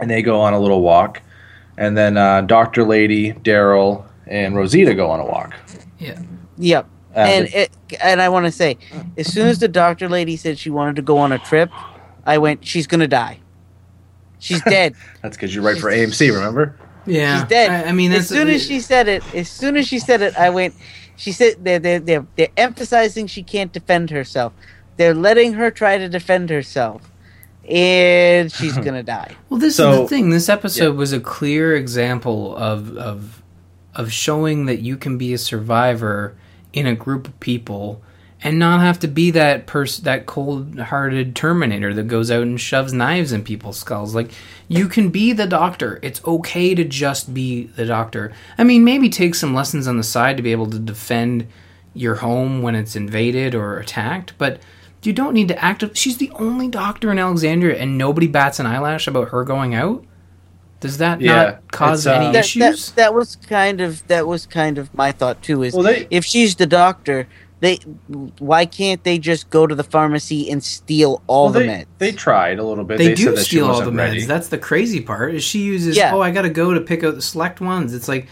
and 0.00 0.10
they 0.10 0.22
go 0.22 0.40
on 0.40 0.52
a 0.52 0.58
little 0.60 0.82
walk, 0.82 1.20
and 1.78 1.96
then 1.96 2.16
uh, 2.16 2.42
Doctor 2.42 2.84
Lady, 2.84 3.32
Daryl, 3.32 4.04
and 4.26 4.54
Rosita 4.56 4.94
go 4.94 5.10
on 5.10 5.20
a 5.20 5.24
walk. 5.24 5.54
yeah. 5.98 6.20
Yep. 6.58 6.86
Uh, 7.14 7.18
and 7.18 7.46
the- 7.48 7.60
it, 7.62 7.70
and 8.02 8.22
I 8.22 8.28
want 8.28 8.46
to 8.46 8.52
say, 8.52 8.78
as 9.16 9.32
soon 9.32 9.48
as 9.48 9.58
the 9.58 9.68
doctor 9.68 10.08
lady 10.08 10.36
said 10.36 10.58
she 10.58 10.70
wanted 10.70 10.96
to 10.96 11.02
go 11.02 11.18
on 11.18 11.32
a 11.32 11.38
trip, 11.38 11.70
I 12.24 12.38
went, 12.38 12.64
she's 12.66 12.86
gonna 12.86 13.08
die. 13.08 13.40
She's 14.38 14.62
dead. 14.62 14.94
That's 15.22 15.36
because 15.36 15.54
you 15.54 15.62
write 15.62 15.78
for 15.78 15.90
AMC, 15.90 16.32
remember? 16.32 16.76
Yeah. 17.06 17.40
She's 17.40 17.48
dead. 17.48 17.70
I, 17.86 17.88
I 17.90 17.92
mean, 17.92 18.12
as 18.12 18.28
soon 18.28 18.48
as 18.48 18.64
she 18.64 18.80
said 18.80 19.08
it, 19.08 19.22
as 19.34 19.48
soon 19.48 19.76
as 19.76 19.86
she 19.86 19.98
said 19.98 20.22
it, 20.22 20.36
I 20.38 20.50
went. 20.50 20.74
She 21.16 21.32
said 21.32 21.56
they're 21.62 21.78
they're 21.78 22.00
they're, 22.00 22.26
they're 22.36 22.48
emphasizing 22.56 23.26
she 23.26 23.42
can't 23.42 23.72
defend 23.72 24.10
herself. 24.10 24.52
They're 24.96 25.14
letting 25.14 25.52
her 25.54 25.70
try 25.70 25.98
to 25.98 26.08
defend 26.08 26.48
herself, 26.50 27.10
and 27.68 28.50
she's 28.52 28.76
gonna 28.84 29.02
die. 29.02 29.36
Well, 29.48 29.60
this 29.60 29.78
is 29.78 29.84
the 29.98 30.06
thing. 30.08 30.30
This 30.30 30.48
episode 30.48 30.96
was 30.96 31.12
a 31.12 31.20
clear 31.20 31.74
example 31.76 32.56
of 32.56 32.96
of 32.96 33.41
of 33.94 34.12
showing 34.12 34.66
that 34.66 34.80
you 34.80 34.96
can 34.96 35.18
be 35.18 35.32
a 35.32 35.38
survivor 35.38 36.34
in 36.72 36.86
a 36.86 36.94
group 36.94 37.28
of 37.28 37.38
people 37.40 38.02
and 38.44 38.58
not 38.58 38.80
have 38.80 38.98
to 38.98 39.06
be 39.06 39.30
that 39.30 39.66
person, 39.66 40.02
that 40.04 40.26
cold-hearted 40.26 41.36
Terminator 41.36 41.94
that 41.94 42.08
goes 42.08 42.30
out 42.30 42.42
and 42.42 42.60
shoves 42.60 42.92
knives 42.92 43.30
in 43.30 43.44
people's 43.44 43.78
skulls. 43.78 44.14
Like 44.14 44.32
you 44.66 44.88
can 44.88 45.10
be 45.10 45.32
the 45.32 45.46
doctor. 45.46 46.00
It's 46.02 46.24
okay 46.24 46.74
to 46.74 46.84
just 46.84 47.32
be 47.32 47.64
the 47.64 47.86
doctor. 47.86 48.32
I 48.58 48.64
mean, 48.64 48.82
maybe 48.82 49.08
take 49.08 49.36
some 49.36 49.54
lessons 49.54 49.86
on 49.86 49.96
the 49.96 50.02
side 50.02 50.36
to 50.38 50.42
be 50.42 50.52
able 50.52 50.70
to 50.70 50.78
defend 50.78 51.46
your 51.94 52.16
home 52.16 52.62
when 52.62 52.74
it's 52.74 52.96
invaded 52.96 53.54
or 53.54 53.78
attacked, 53.78 54.32
but 54.38 54.58
You 55.02 55.12
don't 55.12 55.34
need 55.34 55.48
to 55.48 55.64
act. 55.64 55.84
She's 55.96 56.18
the 56.18 56.30
only 56.36 56.68
doctor 56.68 57.10
in 57.10 57.18
Alexandria, 57.18 57.76
and 57.76 57.98
nobody 57.98 58.28
bats 58.28 58.60
an 58.60 58.66
eyelash 58.66 59.08
about 59.08 59.30
her 59.30 59.42
going 59.44 59.74
out. 59.74 60.04
Does 60.82 60.98
that 60.98 61.20
Yeah, 61.22 61.34
not 61.34 61.70
cause 61.70 62.00
it's, 62.06 62.06
uh, 62.08 62.12
any 62.16 62.24
that, 62.26 62.32
that, 62.32 62.38
issues? 62.44 62.90
that 62.92 63.14
was 63.14 63.36
kind 63.36 63.80
of 63.80 64.06
that 64.08 64.26
was 64.26 64.44
kind 64.46 64.76
of 64.78 64.92
my 64.94 65.10
thought 65.12 65.40
too. 65.42 65.62
Is 65.62 65.72
Well, 65.72 65.84
they- 65.84 66.06
if 66.10 66.24
she's 66.24 66.56
the 66.56 66.66
doctor, 66.66 67.26
they 67.60 67.76
why 68.38 68.66
can't 68.66 69.02
they 69.04 69.18
just 69.18 69.48
go 69.48 69.66
to 69.66 69.74
the 69.74 69.84
pharmacy 69.84 70.50
and 70.50 70.62
steal 70.62 71.22
all 71.28 71.44
Well, 71.44 71.52
the 71.54 71.58
they, 71.60 71.66
meds? 71.68 71.86
they 71.98 72.12
tried 72.12 72.58
a 72.58 72.64
little 72.64 72.84
bit. 72.84 72.98
they, 72.98 73.08
They, 73.08 73.14
do 73.14 73.24
said 73.24 73.36
that 73.36 73.40
she 73.46 73.56
steal 73.56 73.66
all 73.66 73.72
the 73.74 73.78
wasn't 73.86 73.96
meds. 73.96 74.00
ready. 74.00 74.24
That's 74.26 74.48
the 74.48 74.58
crazy 74.58 75.00
part. 75.00 75.34
Is 75.34 75.44
she 75.44 75.60
uses? 75.60 75.96
Yeah. 75.96 76.12
Oh, 76.14 76.20
I 76.20 76.30
got 76.32 76.42
to 76.42 76.50
go 76.50 76.74
to 76.74 76.80
pick 76.80 77.04
out 77.04 77.14
the 77.14 77.22
select 77.22 77.60
ones. 77.60 77.94
It's 77.94 78.08
like, 78.08 78.26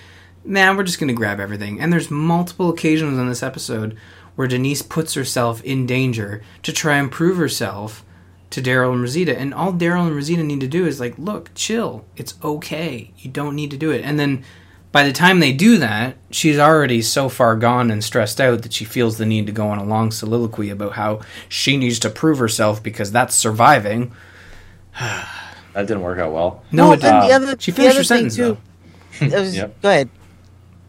nah, 0.45 0.77
we're 0.77 0.83
just 0.83 0.99
gonna 0.99 1.13
grab 1.13 1.39
everything. 1.39 1.81
And 1.81 1.93
there's 1.93 2.11
multiple 2.11 2.69
occasions 2.71 3.17
in 3.19 3.29
this 3.29 3.43
episode 3.43 3.97
where 4.35 4.49
Denise 4.49 4.83
puts 4.83 5.15
herself 5.15 5.63
in 5.63 5.87
danger 5.87 6.43
to 6.65 6.73
try 6.73 6.97
and 6.97 7.11
prove 7.11 7.37
herself 7.37 8.05
to 8.51 8.61
Daryl 8.63 8.93
and 8.93 9.01
Rosita, 9.01 9.39
and 9.39 9.55
all 9.55 9.73
Daryl 9.73 10.07
and 10.07 10.15
Rosita 10.15 10.43
need 10.43 10.61
to 10.61 10.69
do 10.69 10.87
is 10.87 10.99
like, 11.01 11.17
look, 11.19 11.51
chill. 11.55 12.05
It's 12.17 12.35
okay. 12.43 13.13
You 13.19 13.31
don't 13.31 13.55
need 13.55 13.71
to 13.71 13.77
do 13.77 13.91
it. 13.91 14.03
And 14.05 14.19
then. 14.19 14.45
By 14.93 15.05
the 15.05 15.13
time 15.13 15.39
they 15.39 15.53
do 15.53 15.79
that, 15.79 16.17
she's 16.33 16.59
already 16.59 17.01
so 17.01 17.29
far 17.29 17.55
gone 17.55 17.93
and 17.93 18.03
stressed 18.03 18.41
out 18.41 18.63
that 18.63 18.73
she 18.73 18.85
feels 18.85 19.19
the 19.19 19.25
need 19.25 19.47
to 19.47 19.53
go 19.53 19.69
on 19.69 19.79
a 19.79 19.85
long 19.85 20.11
soliloquy 20.11 20.69
about 20.69 20.95
how 20.95 21.21
she 21.49 21.77
needs 21.77 22.01
to 22.01 22.11
prove 22.11 22.41
herself 22.41 22.83
because 22.83 23.13
that's 23.13 23.37
surviving. 23.37 24.11
that 24.99 25.29
didn't 25.75 26.01
work 26.01 26.19
out 26.19 26.33
well. 26.33 26.65
No, 26.73 26.87
Well, 26.89 26.93
it 26.95 27.03
didn't. 27.03 27.21
the 27.21 27.33
other, 27.33 27.57
She 27.61 27.71
finished 27.71 27.91
other 27.93 28.01
her 28.01 28.03
sentence, 28.05 28.37
thing 28.37 28.57
too. 28.57 29.27
it 29.27 29.39
was- 29.41 29.55
Yep. 29.63 29.81
Go 29.81 29.89
ahead. 29.91 30.09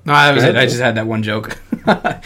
No, 0.03 0.13
that 0.13 0.33
was 0.33 0.43
Go 0.45 0.49
it. 0.49 0.55
I 0.55 0.65
just 0.65 0.79
had 0.81 0.95
that 0.95 1.05
one 1.05 1.21
joke. 1.21 1.61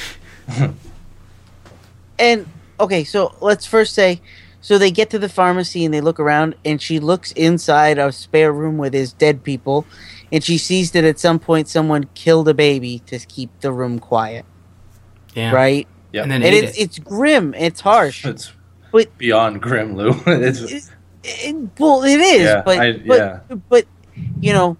And 2.17 2.45
okay, 2.80 3.04
so 3.04 3.36
let's 3.41 3.65
first 3.65 3.93
say, 3.93 4.21
so 4.65 4.80
they 4.80 4.89
get 4.89 5.12
to 5.12 5.19
the 5.19 5.30
pharmacy 5.30 5.86
and 5.86 5.93
they 5.93 6.01
look 6.01 6.19
around, 6.19 6.56
and 6.65 6.82
she 6.82 6.97
looks 6.99 7.32
inside 7.34 7.99
a 7.99 8.12
spare 8.12 8.51
room 8.51 8.80
with 8.80 8.93
his 8.95 9.13
dead 9.13 9.43
people, 9.43 9.86
and 10.32 10.43
she 10.43 10.58
sees 10.58 10.89
that 10.93 11.04
at 11.04 11.19
some 11.19 11.38
point 11.38 11.67
someone 11.67 12.10
killed 12.15 12.49
a 12.49 12.54
baby 12.56 12.97
to 13.06 13.19
keep 13.19 13.51
the 13.60 13.71
room 13.71 13.99
quiet, 13.99 14.43
yeah. 15.36 15.51
right? 15.51 15.88
Yeah. 16.13 16.23
And 16.23 16.32
then 16.32 16.41
And 16.41 16.56
it's 16.56 16.75
it. 16.80 16.82
it's 16.82 16.97
grim, 16.97 17.54
it's 17.54 17.82
harsh. 17.82 18.25
it's 18.25 18.54
But- 18.91 19.15
beyond 19.19 19.62
grim, 19.62 19.95
Lou. 19.95 20.10
it's 20.25 20.62
It- 20.62 20.89
it- 21.23 21.56
well, 21.78 22.01
it 22.04 22.19
is, 22.19 22.41
Yeah, 22.41 22.63
but 22.65 22.80
I- 22.80 22.91
but 22.93 23.17
yeah. 23.19 23.39
but 23.69 23.86
you 24.41 24.51
know, 24.51 24.78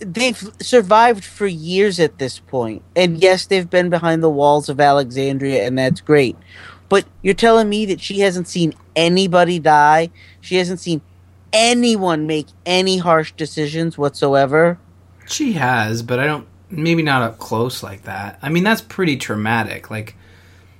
they've 0.00 0.42
survived 0.60 1.24
for 1.24 1.46
years 1.46 2.00
at 2.00 2.18
this 2.18 2.40
point, 2.40 2.82
and 2.96 3.22
yes, 3.22 3.46
they've 3.46 3.70
been 3.70 3.90
behind 3.90 4.24
the 4.24 4.30
walls 4.30 4.68
of 4.68 4.80
Alexandria, 4.80 5.64
and 5.64 5.78
that's 5.78 6.00
great. 6.00 6.36
But 6.88 7.04
you're 7.22 7.34
telling 7.34 7.68
me 7.68 7.86
that 7.86 8.00
she 8.00 8.18
hasn't 8.20 8.48
seen 8.48 8.74
anybody 8.96 9.58
die. 9.58 10.10
She 10.40 10.56
hasn't 10.56 10.80
seen 10.80 11.00
anyone 11.52 12.26
make 12.26 12.46
any 12.66 12.98
harsh 12.98 13.32
decisions 13.32 13.96
whatsoever. 13.96 14.78
She 15.26 15.52
has, 15.54 16.02
but 16.02 16.18
I 16.18 16.26
don't. 16.26 16.46
Maybe 16.70 17.02
not 17.02 17.22
up 17.22 17.38
close 17.38 17.82
like 17.82 18.02
that. 18.02 18.38
I 18.42 18.48
mean, 18.48 18.64
that's 18.64 18.80
pretty 18.80 19.16
traumatic. 19.16 19.90
Like 19.90 20.16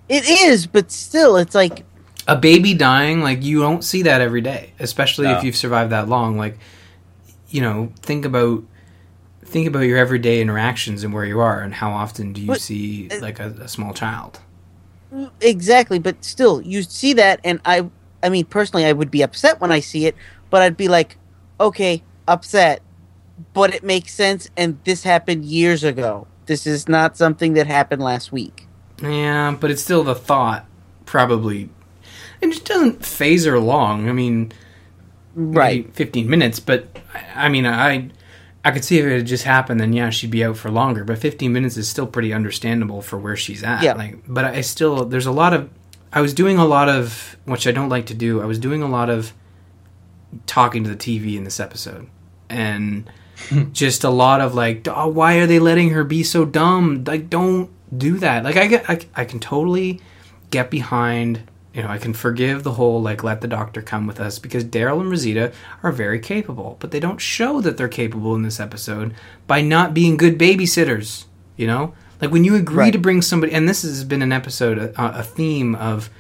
It 0.09 0.29
is, 0.29 0.67
but 0.67 0.91
still, 0.91 1.37
it's 1.37 1.55
like 1.55 1.85
a 2.27 2.35
baby 2.37 2.75
dying. 2.75 3.21
Like 3.21 3.43
you 3.45 3.61
don't 3.61 3.85
see 3.85 4.03
that 4.03 4.21
every 4.21 4.41
day, 4.41 4.73
especially 4.81 5.27
No. 5.27 5.37
if 5.39 5.45
you've 5.45 5.57
survived 5.57 5.93
that 5.93 6.09
long. 6.09 6.37
Like 6.37 6.59
you 7.49 7.61
know, 7.61 7.93
think 8.03 8.25
about 8.25 8.65
think 9.45 9.69
about 9.69 9.81
your 9.81 9.99
everyday 9.99 10.41
interactions 10.41 11.05
and 11.05 11.15
where 11.15 11.25
you 11.25 11.39
are, 11.39 11.61
and 11.61 11.75
how 11.75 11.93
often 11.93 12.33
do 12.33 12.41
you 12.41 12.49
But, 12.49 12.61
see 12.61 13.09
uh, 13.13 13.21
like 13.21 13.39
a, 13.39 13.51
a 13.61 13.69
small 13.69 13.95
child? 13.95 14.41
exactly, 15.41 15.99
but 16.01 16.25
still, 16.25 16.61
you 16.61 16.83
see 16.83 17.13
that, 17.13 17.39
and 17.45 17.61
I, 17.65 17.89
I 18.25 18.29
mean, 18.31 18.47
personally, 18.47 18.85
I 18.87 18.93
would 18.93 19.11
be 19.11 19.23
upset 19.23 19.61
when 19.61 19.71
I 19.71 19.81
see 19.81 20.07
it, 20.07 20.17
but 20.51 20.63
I'd 20.63 20.77
be 20.77 20.89
like, 20.89 21.17
okay, 21.61 22.03
upset, 22.27 22.83
but 23.53 23.75
it 23.75 23.85
makes 23.85 24.13
sense, 24.15 24.49
and 24.57 24.79
this 24.85 25.03
happened 25.05 25.45
years 25.45 25.85
ago. 25.85 26.27
This 26.47 26.67
is 26.67 26.89
not 26.89 27.17
something 27.17 27.53
that 27.55 27.67
happened 27.67 28.03
last 28.03 28.33
week. 28.33 28.67
Yeah, 29.03 29.57
but 29.61 29.71
it's 29.71 29.83
still 29.83 30.03
the 30.05 30.15
thought. 30.15 30.67
Probably, 31.07 31.69
it 32.41 32.49
just 32.49 32.65
doesn't 32.65 33.05
faze 33.05 33.45
her 33.45 33.59
long. 33.61 34.09
I 34.09 34.13
mean, 34.13 34.53
maybe 35.37 35.57
Right. 35.59 35.95
15 35.95 36.31
minutes 36.31 36.61
but 36.61 36.97
I- 37.35 37.49
mean 37.49 37.67
i 37.67 38.09
i 38.65 38.71
could 38.71 38.85
see 38.85 39.01
if 39.01 39.05
it 39.05 39.17
had 39.17 39.27
just 39.27 39.43
happened 39.43 39.81
then 39.81 39.93
yeah 39.93 40.09
she'd 40.11 40.31
be 40.31 40.45
out 40.45 40.57
for 40.57 40.71
longer 40.71 41.03
but 41.03 41.19
15 41.19 41.53
minutes 41.53 41.77
is 41.77 41.89
still 41.89 42.07
pretty 42.07 42.33
understandable 42.33 43.03
for 43.03 43.19
where 43.19 43.35
she's 43.35 43.65
at 43.65 43.83
Yeah. 43.83 43.95
like 43.95 44.19
but 44.29 44.45
i 44.45 44.61
still 44.61 45.05
there's 45.07 45.27
a 45.27 45.33
lot 45.33 45.53
of 45.53 45.69
i 46.15 46.21
was 46.21 46.33
doing 46.33 46.57
a 46.57 46.65
lot 46.65 46.89
of 46.89 47.37
which 47.45 47.67
i 47.67 47.73
don't 47.73 47.91
like 47.91 48.07
to 48.07 48.15
do 48.15 48.41
i 48.41 48.47
was 48.47 48.59
doing 48.59 48.83
a 48.83 48.89
lot 48.89 49.11
of 49.11 49.35
talking 50.47 50.85
to 50.85 50.91
the 50.91 50.97
tv 50.97 51.37
in 51.37 51.45
this 51.45 51.61
episode. 51.61 52.09
And 52.49 53.11
just 53.73 54.05
a 54.05 54.11
lot 54.11 54.41
of 54.41 54.55
like 54.55 54.87
oh, 54.89 55.09
why 55.09 55.37
are 55.39 55.47
they 55.47 55.59
letting 55.59 55.91
her 55.91 56.05
be 56.05 56.23
so 56.23 56.45
dumb? 56.45 57.05
Like 57.05 57.31
don't 57.31 57.71
do 57.97 58.19
that. 58.19 58.45
Like 58.45 58.57
i 58.57 58.67
get 58.67 58.89
i, 58.89 58.99
I 59.15 59.25
can 59.25 59.41
totally 59.41 60.01
get 60.51 60.71
behind 60.71 61.51
you 61.73 61.83
know 61.83 61.89
i 61.89 61.99
can 61.99 62.15
forgive 62.15 62.63
the 62.63 62.75
whole 62.75 63.03
like 63.03 63.25
let 63.25 63.41
the 63.41 63.49
doctor 63.49 63.83
come 63.83 64.07
with 64.07 64.21
us 64.21 64.39
because 64.39 64.65
daryl 64.65 65.01
and 65.01 65.11
rosita 65.11 65.53
are 65.83 65.91
very 65.91 66.21
capable 66.21 66.77
but 66.79 66.93
they 66.93 67.01
don't 67.01 67.21
show 67.21 67.61
that 67.61 67.77
they're 67.77 67.89
capable 67.89 68.37
in 68.37 68.43
this 68.43 68.61
episode 68.61 69.13
by 69.49 69.61
not 69.61 69.93
being 69.93 70.17
good 70.17 70.39
babysitters 70.39 71.25
you 71.57 71.67
know 71.67 71.93
like 72.21 72.31
when 72.31 72.45
you 72.45 72.55
agree 72.55 72.77
Right. 72.77 72.93
to 72.93 72.99
bring 72.99 73.23
somebody 73.23 73.53
and 73.53 73.69
this 73.69 73.83
has 73.83 74.05
been 74.05 74.23
an 74.23 74.33
episode 74.33 74.79
a, 74.79 75.19
a 75.19 75.23
theme 75.23 75.75
of 75.75 76.11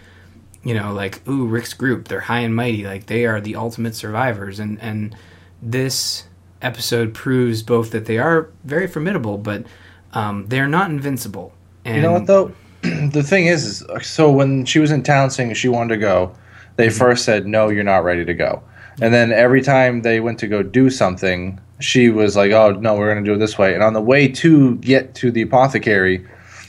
you 0.62 0.74
know 0.74 0.92
like 0.92 1.26
ooh 1.28 1.46
rick's 1.46 1.74
group 1.74 2.08
they're 2.08 2.20
high 2.20 2.40
and 2.40 2.54
mighty 2.54 2.84
like 2.84 3.06
they 3.06 3.26
are 3.26 3.40
the 3.40 3.56
ultimate 3.56 3.94
survivors 3.94 4.58
and 4.58 4.80
and 4.80 5.14
this 5.62 6.24
episode 6.62 7.12
proves 7.14 7.62
both 7.62 7.90
that 7.90 8.06
they 8.06 8.18
are 8.18 8.48
very 8.64 8.86
formidable 8.86 9.36
but 9.38 9.64
um, 10.12 10.46
they're 10.48 10.68
not 10.68 10.90
invincible 10.90 11.52
and 11.84 11.96
You 11.96 12.02
know 12.02 12.12
what 12.12 12.26
though? 12.26 12.52
the 12.82 13.22
thing 13.22 13.46
is, 13.46 13.82
is 13.82 14.06
so 14.06 14.30
when 14.30 14.64
she 14.64 14.78
was 14.78 14.90
in 14.90 15.02
town 15.02 15.30
saying 15.30 15.54
she 15.54 15.68
wanted 15.68 15.94
to 15.94 16.00
go, 16.00 16.34
they 16.76 16.86
Mm-hmm. 16.88 16.98
first 16.98 17.24
said 17.24 17.46
no, 17.46 17.68
you're 17.68 17.84
not 17.84 18.04
ready 18.04 18.24
to 18.24 18.34
go, 18.34 18.62
and 19.02 19.12
then 19.12 19.32
every 19.32 19.60
time 19.62 20.02
they 20.02 20.20
went 20.20 20.38
to 20.40 20.46
go 20.46 20.62
do 20.62 20.88
something, 20.90 21.58
she 21.80 22.08
was 22.10 22.36
like, 22.36 22.52
oh 22.52 22.72
no, 22.72 22.94
we're 22.94 23.12
gonna 23.12 23.24
do 23.24 23.34
it 23.34 23.38
this 23.38 23.58
way, 23.58 23.74
and 23.74 23.82
on 23.82 23.92
the 23.92 24.00
way 24.00 24.28
to 24.28 24.76
get 24.76 25.14
to 25.16 25.30
the 25.30 25.42
apothecary, 25.42 26.26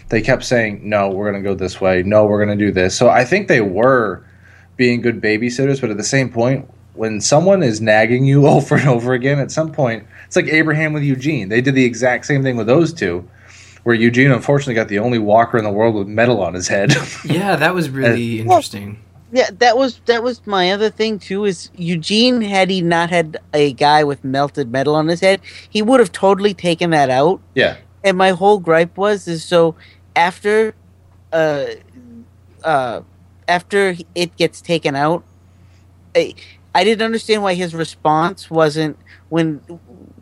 they 0.09 0.21
kept 0.21 0.43
saying 0.43 0.81
no, 0.87 1.09
we're 1.09 1.31
gonna 1.31 1.43
go 1.43 1.55
this 1.55 1.79
way, 1.79 2.03
no, 2.03 2.25
we're 2.25 2.39
gonna 2.39 2.55
do 2.55 2.71
this. 2.71 2.97
So 2.97 3.09
I 3.09 3.25
think 3.25 3.47
they 3.47 3.61
were 3.61 4.25
being 4.77 5.01
good 5.01 5.21
babysitters, 5.21 5.79
but 5.79 5.89
at 5.89 5.97
the 5.97 6.03
same 6.03 6.29
point, 6.29 6.69
when 6.93 7.21
someone 7.21 7.63
is 7.63 7.81
nagging 7.81 8.25
you 8.25 8.47
over 8.47 8.75
and 8.75 8.89
over 8.89 9.13
again, 9.13 9.39
at 9.39 9.51
some 9.51 9.71
point, 9.71 10.05
it's 10.25 10.35
like 10.35 10.47
Abraham 10.47 10.93
with 10.93 11.03
Eugene. 11.03 11.49
They 11.49 11.61
did 11.61 11.75
the 11.75 11.85
exact 11.85 12.25
same 12.25 12.43
thing 12.43 12.57
with 12.57 12.67
those 12.67 12.93
two 12.93 13.27
where 13.83 13.93
Eugene 13.93 14.31
unfortunately 14.31 14.73
got 14.73 14.87
the 14.87 14.97
only 14.97 15.19
walker 15.19 15.59
in 15.59 15.63
the 15.63 15.69
world 15.69 15.93
with 15.93 16.07
metal 16.07 16.41
on 16.41 16.55
his 16.55 16.67
head. 16.67 16.91
yeah 17.25 17.55
that 17.55 17.73
was 17.73 17.89
really 17.89 18.39
interesting 18.39 18.99
Yeah, 19.35 19.49
that 19.59 19.77
was 19.77 19.99
that 20.05 20.23
was 20.23 20.47
my 20.47 20.71
other 20.71 20.89
thing 20.89 21.19
too. 21.19 21.43
Is 21.43 21.69
Eugene 21.75 22.41
had 22.41 22.69
he 22.69 22.81
not 22.81 23.09
had 23.09 23.37
a 23.53 23.73
guy 23.73 24.01
with 24.05 24.23
melted 24.23 24.71
metal 24.71 24.95
on 24.95 25.09
his 25.09 25.19
head, 25.19 25.41
he 25.69 25.81
would 25.81 25.99
have 25.99 26.13
totally 26.13 26.53
taken 26.53 26.91
that 26.91 27.09
out. 27.09 27.41
yeah. 27.53 27.75
And 28.01 28.17
my 28.17 28.29
whole 28.29 28.59
gripe 28.59 28.95
was 28.97 29.27
is 29.27 29.43
so 29.43 29.75
after, 30.15 30.73
uh, 31.33 31.65
uh, 32.63 33.01
after 33.47 33.95
it 34.13 34.37
gets 34.37 34.61
taken 34.61 34.95
out, 34.95 35.25
I, 36.15 36.35
I 36.73 36.83
didn't 36.85 37.03
understand 37.03 37.43
why 37.43 37.55
his 37.55 37.75
response 37.75 38.49
wasn't 38.49 38.97
when, 39.29 39.59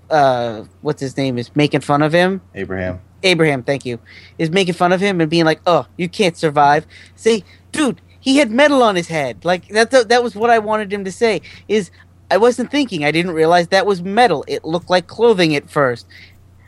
uh, 0.10 0.63
what's 0.82 1.02
his 1.02 1.17
name 1.17 1.38
is 1.38 1.56
making 1.56 1.82
fun 1.82 2.02
of 2.02 2.13
him. 2.13 2.41
Abraham. 2.56 2.99
Abraham, 3.21 3.63
thank 3.63 3.86
you, 3.86 3.99
is 4.38 4.49
making 4.49 4.73
fun 4.73 4.91
of 4.91 4.99
him 4.99 5.21
and 5.21 5.30
being 5.30 5.45
like, 5.45 5.62
"Oh, 5.67 5.86
you 5.97 6.10
can't 6.10 6.36
survive." 6.36 6.86
Say, 7.15 7.43
dude, 7.71 8.02
he 8.24 8.38
had 8.38 8.50
metal 8.50 8.82
on 8.82 8.96
his 8.96 9.10
head. 9.10 9.44
Like 9.44 9.68
that. 9.68 9.92
That 9.92 10.24
was 10.24 10.34
what 10.34 10.50
I 10.50 10.58
wanted 10.60 10.94
him 10.94 11.04
to 11.04 11.12
say. 11.12 11.42
Is 11.68 11.92
I 12.32 12.38
wasn't 12.38 12.72
thinking. 12.72 13.04
I 13.04 13.12
didn't 13.12 13.32
realize 13.34 13.68
that 13.68 13.86
was 13.86 14.02
metal. 14.02 14.46
It 14.48 14.64
looked 14.64 14.90
like 14.90 15.08
clothing 15.08 15.56
at 15.58 15.70
first. 15.70 16.08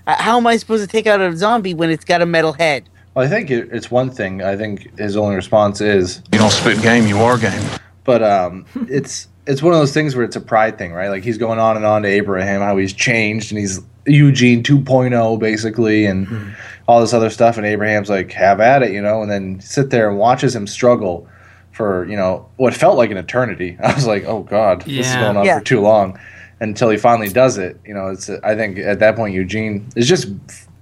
Uh, 0.05 0.15
How 0.21 0.35
am 0.37 0.45
I 0.45 0.57
supposed 0.57 0.83
to 0.83 0.91
take 0.91 1.07
out 1.07 1.21
a 1.21 1.35
zombie 1.35 1.73
when 1.73 1.89
it's 1.89 2.03
got 2.03 2.21
a 2.21 2.25
metal 2.25 2.51
head? 2.53 2.89
Well, 3.13 3.25
I 3.25 3.29
think 3.29 3.49
it, 3.49 3.69
it's 3.71 3.89
one 3.89 4.11
thing. 4.11 4.43
I 4.43 4.57
think 4.57 4.99
his 4.99 5.15
only 5.15 5.35
response 5.35 5.79
is, 5.79 6.21
You 6.33 6.39
don't 6.39 6.51
spit 6.51 6.81
game, 6.81 7.07
you 7.07 7.19
are 7.19 7.37
game. 7.37 7.63
but 8.03 8.21
um, 8.21 8.65
it's 8.89 9.29
it's 9.47 9.63
one 9.63 9.73
of 9.73 9.79
those 9.79 9.93
things 9.93 10.13
where 10.13 10.25
it's 10.25 10.35
a 10.35 10.41
pride 10.41 10.77
thing, 10.77 10.91
right? 10.91 11.07
Like 11.07 11.23
he's 11.23 11.37
going 11.37 11.57
on 11.59 11.77
and 11.77 11.85
on 11.85 12.01
to 12.01 12.09
Abraham 12.09 12.59
how 12.59 12.75
he's 12.75 12.91
changed 12.91 13.51
and 13.53 13.59
he's 13.59 13.79
Eugene 14.05 14.61
2.0 14.61 15.39
basically, 15.39 16.05
and 16.05 16.53
all 16.87 16.99
this 16.99 17.13
other 17.13 17.29
stuff. 17.29 17.55
And 17.57 17.65
Abraham's 17.65 18.09
like, 18.09 18.31
"Have 18.33 18.59
at 18.59 18.83
it," 18.83 18.91
you 18.91 19.01
know. 19.01 19.21
And 19.21 19.31
then 19.31 19.61
sit 19.61 19.89
there 19.89 20.09
and 20.09 20.19
watches 20.19 20.53
him 20.53 20.67
struggle 20.67 21.27
for 21.75 22.07
you 22.09 22.15
know 22.15 22.47
what 22.55 22.73
felt 22.73 22.97
like 22.97 23.11
an 23.11 23.17
eternity. 23.17 23.77
I 23.83 23.93
was 23.93 24.07
like, 24.07 24.23
"Oh 24.25 24.43
God, 24.43 24.81
this 24.81 25.07
is 25.09 25.15
going 25.15 25.37
on 25.37 25.45
Yeah. 25.45 25.59
for 25.59 25.65
too 25.65 25.81
long." 25.81 26.19
Until 26.61 26.89
he 26.89 26.95
finally 26.97 27.27
does 27.27 27.57
it, 27.57 27.79
you 27.85 27.93
know. 27.93 28.07
It's 28.07 28.29
I 28.29 28.55
think 28.55 28.77
at 28.79 28.99
that 28.99 29.17
point 29.17 29.33
Eugene 29.35 29.87
is 29.97 30.07
just 30.07 30.29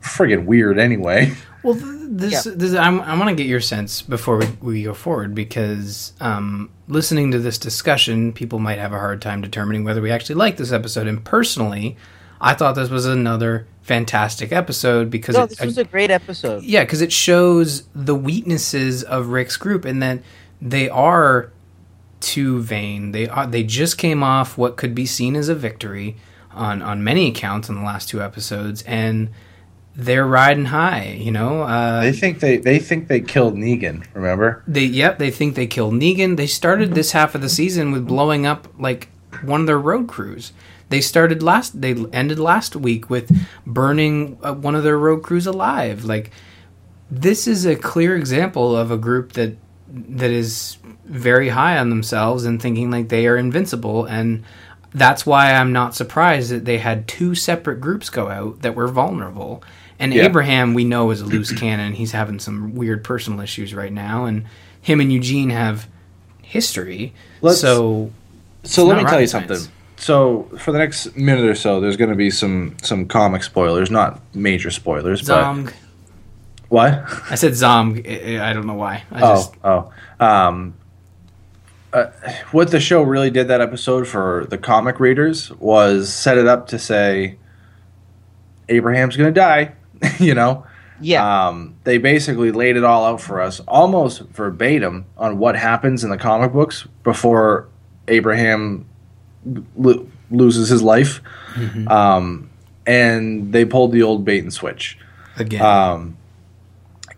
friggin' 0.02 0.46
weird 0.46 0.78
anyway. 0.80 1.34
Well, 1.64 1.76
th- 1.76 1.86
this, 2.10 2.44
this 2.44 2.74
I'm, 2.76 3.00
I 3.00 3.18
want 3.18 3.30
to 3.30 3.36
get 3.36 3.48
your 3.48 3.62
sense 3.62 4.02
before 4.02 4.36
we, 4.38 4.48
we 4.62 4.84
go 4.84 4.94
forward 4.94 5.34
because 5.34 6.12
um, 6.20 6.70
listening 6.90 7.32
to 7.32 7.40
this 7.40 7.58
discussion, 7.58 8.34
people 8.34 8.60
might 8.60 8.80
have 8.80 8.92
a 8.92 9.00
hard 9.00 9.22
time 9.22 9.40
determining 9.40 9.86
whether 9.86 10.02
we 10.02 10.12
actually 10.12 10.36
like 10.36 10.58
this 10.58 10.74
episode. 10.74 11.08
And 11.08 11.24
personally, 11.24 11.96
I 12.42 12.54
thought 12.54 12.74
this 12.76 12.90
was 12.90 13.06
another 13.06 13.66
fantastic 13.82 14.52
episode 14.52 15.10
because 15.10 15.38
No, 15.38 15.44
it, 15.44 15.52
this 15.52 15.62
was 15.62 15.78
a 15.78 15.86
great 15.86 16.12
episode. 16.12 16.64
yeah, 16.64 16.82
because 16.84 17.00
it 17.02 17.14
shows 17.14 17.84
the 17.96 18.14
weaknesses 18.16 19.02
of 19.06 19.28
Rick's 19.28 19.56
group 19.56 19.86
and 19.86 20.04
that 20.04 20.20
they 20.64 20.90
are 20.90 21.52
too 22.22 22.62
vain. 22.62 23.12
They 23.12 23.28
are 23.28 23.46
they 23.46 23.64
just 23.64 23.98
came 23.98 24.24
off 24.24 24.58
what 24.58 24.78
could 24.78 24.96
be 24.96 25.06
seen 25.06 25.36
as 25.36 25.50
a 25.50 25.56
victory 25.56 26.16
on 26.52 26.82
on 26.82 27.04
many 27.04 27.28
accounts 27.28 27.68
in 27.70 27.76
the 27.76 27.82
last 27.82 28.08
two 28.10 28.22
episodes, 28.22 28.82
and 28.84 29.30
they're 29.96 30.26
riding 30.26 30.66
high. 30.66 31.18
You 31.20 31.32
know, 31.32 31.64
uh, 31.64 32.02
They 32.02 32.14
think 32.14 32.40
they 32.40 32.58
they 32.58 32.80
think 32.80 33.10
they 33.10 33.20
killed 33.20 33.56
Negan. 33.56 34.06
Remember? 34.14 34.64
they 34.68 34.86
yep 34.86 35.20
they 35.20 35.30
think 35.32 35.56
they 35.56 35.68
killed 35.68 35.94
Negan. 35.96 36.38
They 36.38 36.48
started 36.48 36.96
this 36.96 37.12
half 37.12 37.36
of 37.36 37.42
the 37.42 37.50
season 37.50 37.92
with 37.92 38.08
blowing 38.08 38.46
up 38.46 38.68
like 38.80 39.10
one 39.44 39.62
of 39.62 39.68
their 39.68 39.80
road 39.80 40.08
crews. 40.08 40.54
They 40.90 41.02
started 41.02 41.44
last. 41.44 41.82
They 41.82 41.96
ended 42.14 42.40
last 42.40 42.76
week 42.76 43.10
with 43.10 43.36
burning 43.66 44.38
uh, 44.44 44.54
one 44.54 44.76
of 44.76 44.84
their 44.84 44.98
road 44.98 45.24
crews 45.24 45.46
alive. 45.48 46.06
Like 46.06 46.32
this 47.12 47.48
is 47.48 47.66
a 47.66 47.76
clear 47.76 48.16
example 48.16 48.76
of 48.78 48.92
a 48.92 48.98
group 48.98 49.34
that 49.34 49.58
that 49.94 50.32
is 50.32 50.78
very 51.06 51.50
high 51.50 51.78
on 51.78 51.90
themselves 51.90 52.46
and 52.46 52.62
thinking 52.62 52.90
like 52.90 53.10
they 53.10 53.28
are 53.28 53.38
invincible 53.38 54.06
and 54.06 54.44
that's 54.96 55.26
why 55.26 55.54
I'm 55.54 55.72
not 55.72 55.96
surprised 55.96 56.52
that 56.52 56.66
they 56.66 56.78
had 56.80 57.08
two 57.08 57.34
separate 57.36 57.80
groups 57.82 58.10
go 58.12 58.30
out 58.30 58.62
that 58.62 58.76
were 58.76 58.88
vulnerable. 58.88 59.64
And 60.00 60.14
Yeah. 60.14 60.24
Abraham, 60.26 60.74
we 60.76 60.84
know, 60.84 61.10
is 61.12 61.20
a 61.22 61.26
loose 61.26 61.52
cannon. 61.60 61.94
He's 61.94 62.12
having 62.12 62.38
some 62.40 62.76
weird 62.76 63.04
personal 63.04 63.40
issues 63.40 63.74
right 63.74 63.92
now, 63.92 64.26
and 64.26 64.46
him 64.82 65.00
and 65.02 65.12
Eugene 65.12 65.50
have 65.50 65.88
history. 66.44 67.14
Let's- 67.42 67.60
so 67.62 68.12
So 68.64 68.86
let 68.86 68.98
me 68.98 69.04
tell 69.04 69.14
you 69.14 69.18
rocket 69.18 69.30
something. 69.30 69.58
So 69.98 70.44
for 70.60 70.72
the 70.72 70.78
next 70.80 71.16
minute 71.18 71.46
or 71.46 71.56
so, 71.56 71.80
there's 71.80 71.98
going 71.98 72.10
to 72.10 72.16
be 72.16 72.30
some 72.30 72.76
some 72.84 73.06
comic 73.08 73.44
spoilers, 73.44 73.90
not 73.90 74.20
major 74.36 74.70
spoilers, 74.70 75.22
Zomg. 75.24 75.66
but 75.66 75.74
what? 76.74 77.04
I 77.30 77.36
said 77.36 77.52
Zomg. 77.54 78.02
I- 78.08 78.50
I 78.50 78.54
don't 78.54 78.66
know 78.66 78.74
why. 78.74 79.04
I 79.12 79.22
Oh, 79.22 79.36
just 79.36 79.54
oh. 79.64 79.94
Um, 80.20 80.74
uh, 81.94 82.08
what 82.52 82.72
the 82.72 82.80
show 82.80 83.04
really 83.04 83.30
did 83.30 83.48
that 83.50 83.62
episode 83.62 84.08
for 84.08 84.48
the 84.50 84.58
comic 84.58 85.00
readers 85.00 85.52
was 85.60 86.12
set 86.12 86.38
it 86.40 86.48
up 86.48 86.68
to 86.70 86.80
say 86.80 87.38
Abraham's 88.70 89.16
going 89.16 89.32
to 89.32 89.40
die. 89.40 89.74
you 90.20 90.34
know, 90.34 90.66
Yeah. 91.00 91.48
um, 91.50 91.76
they 91.84 92.00
basically 92.00 92.52
laid 92.52 92.78
it 92.78 92.84
all 92.84 93.06
out 93.06 93.22
for 93.22 93.40
us, 93.40 93.60
almost 93.68 94.22
verbatim, 94.32 95.06
on 95.18 95.38
what 95.38 95.56
happens 95.56 96.04
in 96.04 96.10
the 96.10 96.18
comic 96.18 96.52
books 96.52 96.88
before 97.04 97.68
Abraham 98.08 98.86
lo- 99.78 100.08
loses 100.32 100.70
his 100.70 100.82
life. 100.82 101.22
Um, 101.88 102.50
and 102.88 103.54
they 103.54 103.66
pulled 103.66 103.92
the 103.92 104.02
old 104.02 104.26
bait 104.26 104.42
and 104.42 104.52
switch. 104.52 104.98
again. 105.38 105.62
Um, 105.62 106.18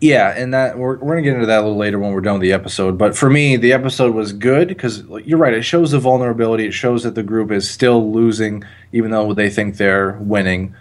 yeah, 0.00 0.34
and 0.36 0.52
that 0.52 0.78
we're, 0.78 0.96
we're 0.98 1.14
gonna 1.14 1.22
get 1.22 1.34
into 1.34 1.46
that 1.46 1.58
a 1.58 1.62
little 1.62 1.76
later 1.76 1.98
when 1.98 2.12
we're 2.12 2.20
done 2.20 2.34
with 2.34 2.42
the 2.42 2.52
episode. 2.52 2.98
But 2.98 3.16
for 3.16 3.30
me, 3.30 3.56
the 3.56 3.72
episode 3.72 4.14
was 4.14 4.32
good 4.32 4.68
because 4.68 5.04
you're 5.24 5.38
right. 5.38 5.54
It 5.54 5.62
shows 5.62 5.92
the 5.92 5.98
vulnerability. 5.98 6.66
It 6.66 6.72
shows 6.72 7.02
that 7.04 7.14
the 7.14 7.22
group 7.22 7.50
is 7.50 7.68
still 7.68 8.12
losing, 8.12 8.64
even 8.92 9.10
though 9.10 9.32
they 9.32 9.48
think 9.48 9.76
they're 9.76 10.12
winning, 10.20 10.74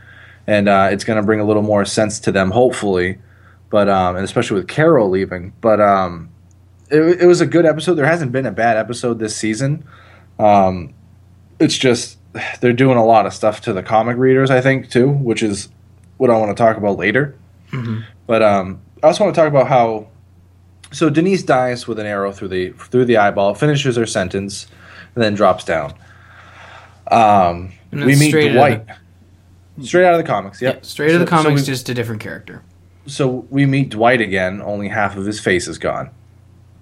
and 0.47 0.67
uh, 0.67 0.89
it's 0.91 1.03
gonna 1.03 1.23
bring 1.23 1.39
a 1.39 1.45
little 1.45 1.63
more 1.63 1.85
sense 1.85 2.19
to 2.21 2.31
them, 2.31 2.51
hopefully. 2.51 3.17
But 3.69 3.89
um, 3.89 4.15
and 4.15 4.25
especially 4.25 4.59
with 4.59 4.67
Carol 4.67 5.09
leaving. 5.09 5.53
But 5.61 5.79
um, 5.79 6.29
it, 6.89 7.21
it 7.21 7.25
was 7.25 7.41
a 7.41 7.45
good 7.45 7.65
episode. 7.65 7.95
There 7.95 8.05
hasn't 8.05 8.31
been 8.31 8.45
a 8.45 8.51
bad 8.51 8.77
episode 8.77 9.19
this 9.19 9.35
season. 9.35 9.85
Um, 10.39 10.93
it's 11.59 11.77
just 11.77 12.17
they're 12.59 12.73
doing 12.73 12.97
a 12.97 13.05
lot 13.05 13.25
of 13.25 13.33
stuff 13.33 13.61
to 13.61 13.73
the 13.73 13.81
comic 13.81 14.17
readers, 14.17 14.51
I 14.51 14.59
think, 14.61 14.89
too, 14.89 15.09
which 15.09 15.41
is 15.41 15.69
what 16.17 16.29
I 16.29 16.37
want 16.37 16.55
to 16.55 16.61
talk 16.61 16.77
about 16.77 16.97
later. 16.97 17.35
But 18.27 18.43
um, 18.43 18.81
I 19.05 19.07
also 19.09 19.23
want 19.23 19.35
to 19.35 19.39
talk 19.41 19.47
about 19.47 19.67
how 19.67 20.07
so 20.91 21.11
Denise 21.11 21.43
dies 21.43 21.87
with 21.87 21.99
an 21.99 22.07
arrow 22.07 22.31
through 22.31 22.47
the 22.47 22.71
through 22.71 23.05
the 23.05 23.17
eyeball, 23.17 23.53
finishes 23.53 23.95
her 23.97 24.07
sentence, 24.07 24.65
and 25.13 25.23
then 25.23 25.35
drops 25.35 25.63
down. 25.63 25.93
Um, 27.11 27.71
we 27.91 28.15
meet 28.15 28.31
Dwight 28.31 28.83
of 29.77 29.85
straight 29.87 30.05
out 30.07 30.13
of 30.15 30.17
the 30.17 30.23
comics. 30.23 30.59
Yep. 30.59 30.73
yeah, 30.75 30.79
straight 30.81 31.11
out 31.11 31.15
of 31.15 31.19
the 31.21 31.27
So- 31.27 31.37
so 31.37 31.43
comics, 31.43 31.61
we- 31.61 31.65
just 31.67 31.87
a 31.89 31.93
different 31.93 32.19
character. 32.21 32.63
so 33.05 33.45
we 33.51 33.67
meet 33.67 33.89
Dwight 33.89 34.21
again. 34.21 34.59
Only 34.65 34.87
half 34.87 35.15
of 35.15 35.25
his 35.27 35.39
face 35.39 35.67
is 35.67 35.77
gone. 35.77 36.09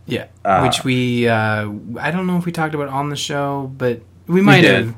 Yeah, 0.06 0.26
Uh, 0.46 0.62
which 0.62 0.86
we 0.86 1.28
uh, 1.28 1.70
I 2.00 2.12
don't 2.12 2.26
know 2.26 2.38
if 2.38 2.46
we 2.46 2.54
talked 2.54 2.74
about 2.74 2.88
on 2.88 3.10
the 3.10 3.18
show, 3.18 3.70
but 3.78 4.00
we 4.28 4.40
might 4.42 4.62
did. 4.62 4.86
have. 4.86 4.96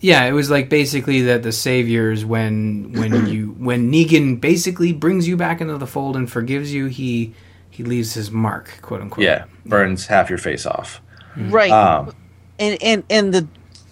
Yeah, 0.00 0.24
it 0.24 0.32
was 0.32 0.48
like 0.50 0.68
basically 0.68 1.22
that 1.22 1.42
the 1.42 1.52
saviors 1.52 2.24
when 2.24 2.92
when 2.92 3.26
you 3.32 3.56
when 3.58 3.90
Negan 3.92 4.40
basically 4.40 4.92
brings 4.92 5.26
you 5.26 5.36
back 5.36 5.60
into 5.60 5.76
the 5.76 5.86
fold 5.86 6.16
and 6.16 6.30
forgives 6.30 6.72
you, 6.72 6.86
he 6.86 7.34
he 7.70 7.84
leaves 7.84 8.14
his 8.14 8.30
mark, 8.30 8.80
quote 8.82 9.00
unquote. 9.00 9.24
Yeah, 9.24 9.44
burns 9.66 10.06
half 10.06 10.28
your 10.28 10.38
face 10.38 10.66
off. 10.66 11.00
right. 11.36 11.70
Um, 11.70 12.14
and 12.58 12.80
and 12.82 13.04
and 13.10 13.34
the 13.34 13.48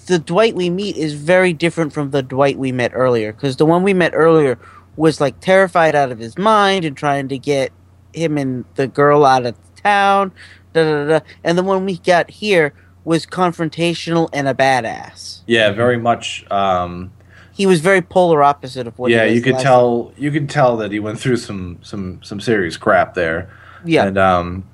the 0.07 0.19
Dwight 0.19 0.55
we 0.55 0.71
meet 0.71 0.97
is 0.97 1.15
very 1.15 1.53
different 1.53 1.93
from 1.93 2.11
the 2.11 2.23
Dwight 2.23 2.59
we 2.59 2.71
met 2.71 2.93
earlier 2.95 3.33
because 3.33 3.57
the 3.57 3.67
one 3.67 3.83
we 3.83 3.93
met 3.95 4.13
earlier 4.15 4.59
was 4.97 5.21
like 5.21 5.41
terrified 5.41 5.95
out 5.95 6.13
of 6.13 6.19
his 6.19 6.39
mind 6.39 6.85
and 6.85 6.97
trying 6.97 7.29
to 7.29 7.39
get 7.39 7.73
him 8.13 8.39
and 8.39 8.65
the 8.77 8.87
girl 8.87 9.25
out 9.25 9.45
of 9.45 9.57
town, 9.75 10.33
da 10.73 10.85
da 10.85 11.05
da. 11.05 11.19
da. 11.19 11.25
And 11.43 11.59
the 11.59 11.63
one 11.65 11.85
we 11.85 11.99
got 11.99 12.31
here 12.31 12.73
was 13.07 13.25
confrontational 13.25 14.29
and 14.35 14.47
a 14.49 14.53
badass. 14.53 15.41
yeah, 15.47 15.71
very 15.71 15.97
much. 15.97 16.45
Um, 16.51 17.13
He 17.55 17.65
was 17.65 17.81
very 17.81 18.03
polar 18.03 18.43
opposite 18.43 18.87
of 18.87 18.99
what. 18.99 19.11
yeah, 19.11 19.25
he 19.25 19.31
was 19.31 19.37
you 19.39 19.43
could 19.45 19.53
last- 19.55 19.63
tell. 19.63 20.13
You 20.19 20.31
could 20.31 20.51
tell 20.51 20.77
that 20.79 20.91
he 20.93 20.99
went 21.01 21.19
through 21.19 21.37
some 21.39 21.79
some 21.83 22.21
some 22.23 22.41
serious 22.41 22.77
crap 22.77 23.15
there. 23.15 23.49
Yeah, 23.85 24.07
and 24.07 24.19
um, 24.19 24.65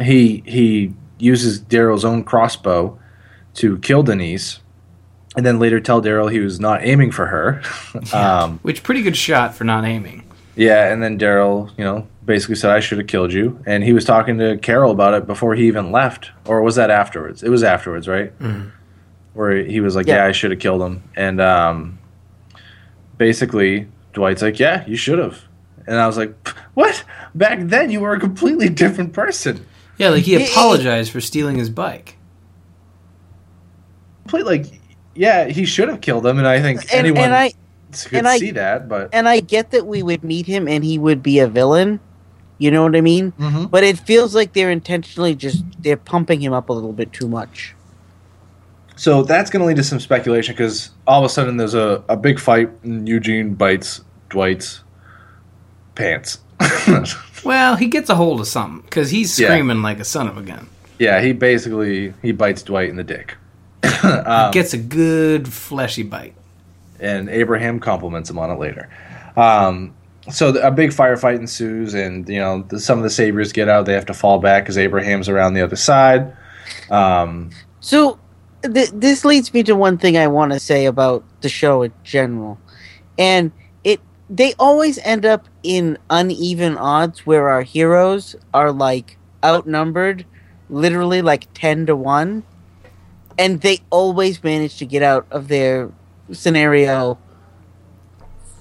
he 0.00 0.44
he 0.46 0.92
uses 1.18 1.60
Daryl's 1.60 2.04
own 2.04 2.22
crossbow 2.22 2.96
to 3.54 3.78
kill 3.78 4.02
Denise, 4.04 4.60
and 5.36 5.44
then 5.46 5.58
later 5.58 5.80
tell 5.80 6.00
Daryl 6.02 6.30
he 6.30 6.38
was 6.40 6.60
not 6.60 6.84
aiming 6.84 7.10
for 7.10 7.26
her. 7.26 7.62
um, 8.12 8.58
which 8.62 8.82
pretty 8.84 9.02
good 9.02 9.16
shot 9.16 9.54
for 9.54 9.64
not 9.64 9.84
aiming. 9.84 10.22
yeah, 10.54 10.92
and 10.92 11.02
then 11.02 11.18
Daryl, 11.18 11.70
you 11.78 11.84
know, 11.84 12.06
basically 12.28 12.54
said 12.54 12.70
I 12.70 12.78
should 12.78 12.98
have 12.98 13.08
killed 13.08 13.32
you, 13.32 13.60
and 13.66 13.82
he 13.82 13.92
was 13.92 14.04
talking 14.04 14.38
to 14.38 14.56
Carol 14.58 14.92
about 14.92 15.14
it 15.14 15.26
before 15.26 15.56
he 15.56 15.66
even 15.66 15.90
left, 15.90 16.30
or 16.46 16.62
was 16.62 16.76
that 16.76 16.90
afterwards? 16.90 17.42
It 17.42 17.48
was 17.48 17.64
afterwards, 17.64 18.06
right? 18.06 18.32
Where 19.32 19.56
he 19.64 19.80
was 19.80 19.96
like, 19.96 20.06
Yeah. 20.06 20.16
"Yeah, 20.16 20.26
I 20.26 20.32
should 20.32 20.50
have 20.52 20.60
killed 20.60 20.82
him," 20.82 21.02
and 21.16 21.40
um, 21.40 21.98
basically 23.16 23.88
Dwight's 24.12 24.42
like, 24.42 24.60
"Yeah, 24.60 24.84
you 24.86 24.96
should 24.96 25.18
have," 25.18 25.42
and 25.86 25.96
I 25.98 26.06
was 26.06 26.16
like, 26.16 26.34
"What? 26.74 27.02
Back 27.34 27.58
then 27.62 27.90
you 27.90 28.00
were 28.00 28.12
a 28.12 28.20
completely 28.20 28.68
different 28.68 29.12
person." 29.12 29.64
Yeah, 29.96 30.10
like 30.10 30.22
he 30.24 30.36
apologized 30.36 31.10
for 31.10 31.20
stealing 31.20 31.56
his 31.56 31.70
bike. 31.70 32.16
complete 34.22 34.44
like 34.46 34.66
yeah 35.14 35.46
he 35.46 35.64
should 35.64 35.88
have 35.88 36.00
killed 36.02 36.24
him 36.24 36.36
and 36.38 36.46
i 36.46 36.60
think 36.60 36.80
and, 36.82 36.90
anyone 36.92 37.24
and 37.24 37.34
I 37.34 37.52
could 38.04 38.18
and 38.18 38.28
I- 38.28 38.38
see 38.38 38.50
that 38.52 38.86
but 38.86 39.08
and 39.14 39.26
I 39.26 39.40
get 39.40 39.70
that 39.70 39.86
we 39.86 40.02
would 40.02 40.22
meet 40.22 40.44
him 40.46 40.68
and 40.68 40.84
he 40.84 40.98
would 40.98 41.22
be 41.22 41.38
a 41.38 41.48
villain. 41.48 41.98
You 42.58 42.70
know 42.72 42.82
what 42.82 42.96
I 42.96 43.00
mean? 43.00 43.32
Mhm. 43.38 43.70
But 43.70 43.84
it 43.84 43.98
feels 43.98 44.34
like 44.34 44.52
they're 44.52 44.70
intentionally 44.70 45.34
just 45.36 45.64
they're 45.80 45.96
pumping 45.96 46.40
him 46.40 46.52
up 46.52 46.68
a 46.68 46.72
little 46.72 46.92
bit 46.92 47.12
too 47.12 47.28
much. 47.28 47.74
so 48.96 49.22
that's 49.22 49.48
going 49.48 49.60
to 49.60 49.66
lead 49.66 49.76
to 49.76 49.84
some 49.84 50.00
speculation 50.00 50.54
because 50.54 50.90
all 51.06 51.20
of 51.20 51.24
a 51.24 51.28
sudden 51.28 51.56
there's 51.56 51.74
a, 51.74 52.02
a 52.08 52.16
big 52.16 52.40
fight 52.40 52.68
and 52.82 53.08
eugene 53.08 53.54
bites 53.54 54.00
dwight's 54.28 54.82
pants 55.94 56.38
Well, 57.44 57.76
he 57.76 57.86
gets 57.86 58.10
a 58.10 58.16
hold 58.16 58.40
of 58.40 58.48
something 58.48 58.82
because 58.82 59.10
he's 59.10 59.38
Yeah. 59.38 59.48
screaming 59.48 59.82
like 59.82 60.00
a 60.00 60.04
son 60.04 60.26
of 60.26 60.36
a 60.36 60.42
gun. 60.42 60.66
yeah 60.98 61.20
he 61.20 61.30
basically 61.32 62.12
he 62.22 62.32
bites 62.32 62.62
dwight 62.62 62.88
in 62.88 62.96
the 62.96 63.04
dick 63.04 63.36
Um, 64.02 64.50
Gets 64.52 64.74
a 64.74 64.78
good 64.78 65.46
fleshy 65.52 66.02
bite. 66.02 66.34
and 66.98 67.28
abraham 67.28 67.78
compliments 67.78 68.28
him 68.30 68.38
on 68.40 68.50
it 68.50 68.58
later 68.58 68.88
um, 69.36 69.94
so 70.30 70.48
a 70.58 70.70
big 70.70 70.90
firefight 70.90 71.36
ensues 71.36 71.94
and 71.94 72.28
you 72.28 72.38
know 72.38 72.62
the, 72.68 72.80
some 72.80 72.98
of 72.98 73.04
the 73.04 73.10
saviors 73.10 73.52
get 73.52 73.68
out. 73.68 73.86
They 73.86 73.94
have 73.94 74.06
to 74.06 74.14
fall 74.14 74.38
back 74.38 74.64
because 74.64 74.78
abraham's 74.78 75.28
around 75.28 75.54
the 75.54 75.62
other 75.62 75.76
side. 75.76 76.36
Um, 76.90 77.50
So 77.80 78.18
th- 78.62 78.90
this 78.92 79.24
leads 79.24 79.52
me 79.54 79.62
to 79.64 79.74
one 79.74 79.98
thing 79.98 80.16
I 80.16 80.26
want 80.26 80.52
to 80.52 80.60
say 80.60 80.86
about 80.86 81.24
the 81.40 81.48
show 81.48 81.82
in 81.82 81.92
general, 82.04 82.58
and 83.18 83.52
it 83.84 84.00
they 84.28 84.54
always 84.58 84.98
end 84.98 85.24
up 85.24 85.48
in 85.62 85.98
uneven 86.10 86.76
odds 86.76 87.26
where 87.26 87.48
our 87.48 87.62
heroes 87.62 88.36
are 88.52 88.72
like 88.72 89.16
outnumbered, 89.44 90.26
literally 90.68 91.22
like 91.22 91.52
ten 91.54 91.86
to 91.86 91.96
one, 91.96 92.42
and 93.38 93.60
they 93.62 93.80
always 93.90 94.42
manage 94.44 94.76
to 94.78 94.86
get 94.86 95.02
out 95.02 95.26
of 95.30 95.48
their 95.48 95.90
scenario 96.32 97.16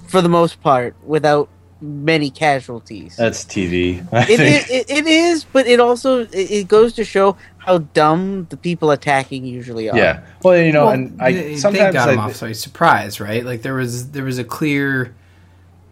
for 0.08 0.22
the 0.22 0.30
most 0.30 0.62
part 0.62 0.96
without 1.04 1.50
many 1.82 2.32
casualties. 2.32 3.16
That's 3.18 3.44
TV. 3.46 4.08
I 4.12 4.26
It, 4.30 4.42
it, 4.42 4.70
it, 4.70 4.90
it 4.90 5.08
is, 5.08 5.46
but 5.46 5.68
it 5.68 5.80
also 5.80 6.22
it, 6.22 6.34
it 6.34 6.68
goes 6.68 6.94
to 6.96 7.04
show 7.06 7.38
how 7.58 7.80
dumb 7.80 8.48
the 8.50 8.58
people 8.58 8.92
attacking 8.92 9.46
usually 9.46 9.90
are. 9.90 9.98
yeah. 9.98 10.26
Well, 10.44 10.58
you 10.58 10.72
know, 10.72 10.88
Well, 10.88 10.94
and 10.94 11.22
I 11.22 11.32
they, 11.34 11.56
they 11.56 11.58
sometimes 11.58 11.94
got 11.94 12.10
I, 12.10 12.14
him 12.14 12.20
off 12.20 12.40
by 12.40 12.54
surprise, 12.54 13.20
right? 13.20 13.46
Like 13.46 13.62
there 13.64 13.76
was 13.76 14.12
there 14.12 14.24
was 14.24 14.38
a 14.40 14.44
clear 14.46 15.16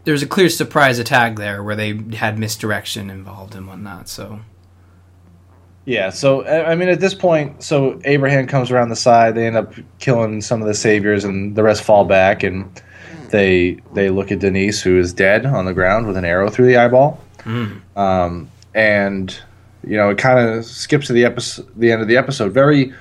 there 0.05 0.13
was 0.13 0.23
a 0.23 0.27
clear 0.27 0.49
surprise 0.49 0.99
attack 0.99 1.37
there 1.37 1.63
where 1.63 1.75
they 1.75 1.97
had 2.15 2.39
misdirection 2.39 3.09
involved 3.09 3.55
and 3.55 3.67
whatnot. 3.67 4.09
So 4.09 4.41
Yeah, 5.85 6.09
so 6.11 6.43
I 6.45 6.71
I 6.71 6.75
mean, 6.75 6.89
at 6.89 6.99
this 6.99 7.13
point, 7.13 7.63
so 7.63 7.99
Abraham 8.05 8.47
comes 8.47 8.71
around 8.71 8.89
the 8.89 8.95
side. 8.95 9.35
They 9.35 9.47
end 9.47 9.57
up 9.57 9.73
killing 9.99 10.41
some 10.41 10.61
of 10.61 10.67
the 10.67 10.73
saviors, 10.75 11.23
and 11.23 11.55
the 11.55 11.63
rest 11.63 11.83
fall 11.83 12.05
back. 12.05 12.43
And 12.43 12.81
they 13.35 13.77
they 13.93 14.09
look 14.09 14.31
at 14.31 14.39
Denise, 14.39 14.81
who 14.81 14.97
is 14.97 15.13
dead 15.13 15.45
on 15.45 15.65
the 15.65 15.73
ground 15.73 16.07
with 16.07 16.15
an 16.17 16.25
arrow 16.25 16.49
through 16.49 16.67
the 16.67 16.77
eyeball. 16.77 17.19
Um, 17.95 18.49
and 18.73 19.37
you 19.85 19.97
know, 19.97 20.09
it 20.09 20.17
kind 20.17 20.39
of 20.39 20.65
skips 20.65 21.07
to 21.07 21.13
the 21.13 21.25
episode, 21.25 21.67
the 21.75 21.91
end 21.91 22.01
of 22.01 22.07
the 22.07 22.17
episode. 22.17 22.53
Very, 22.53 22.93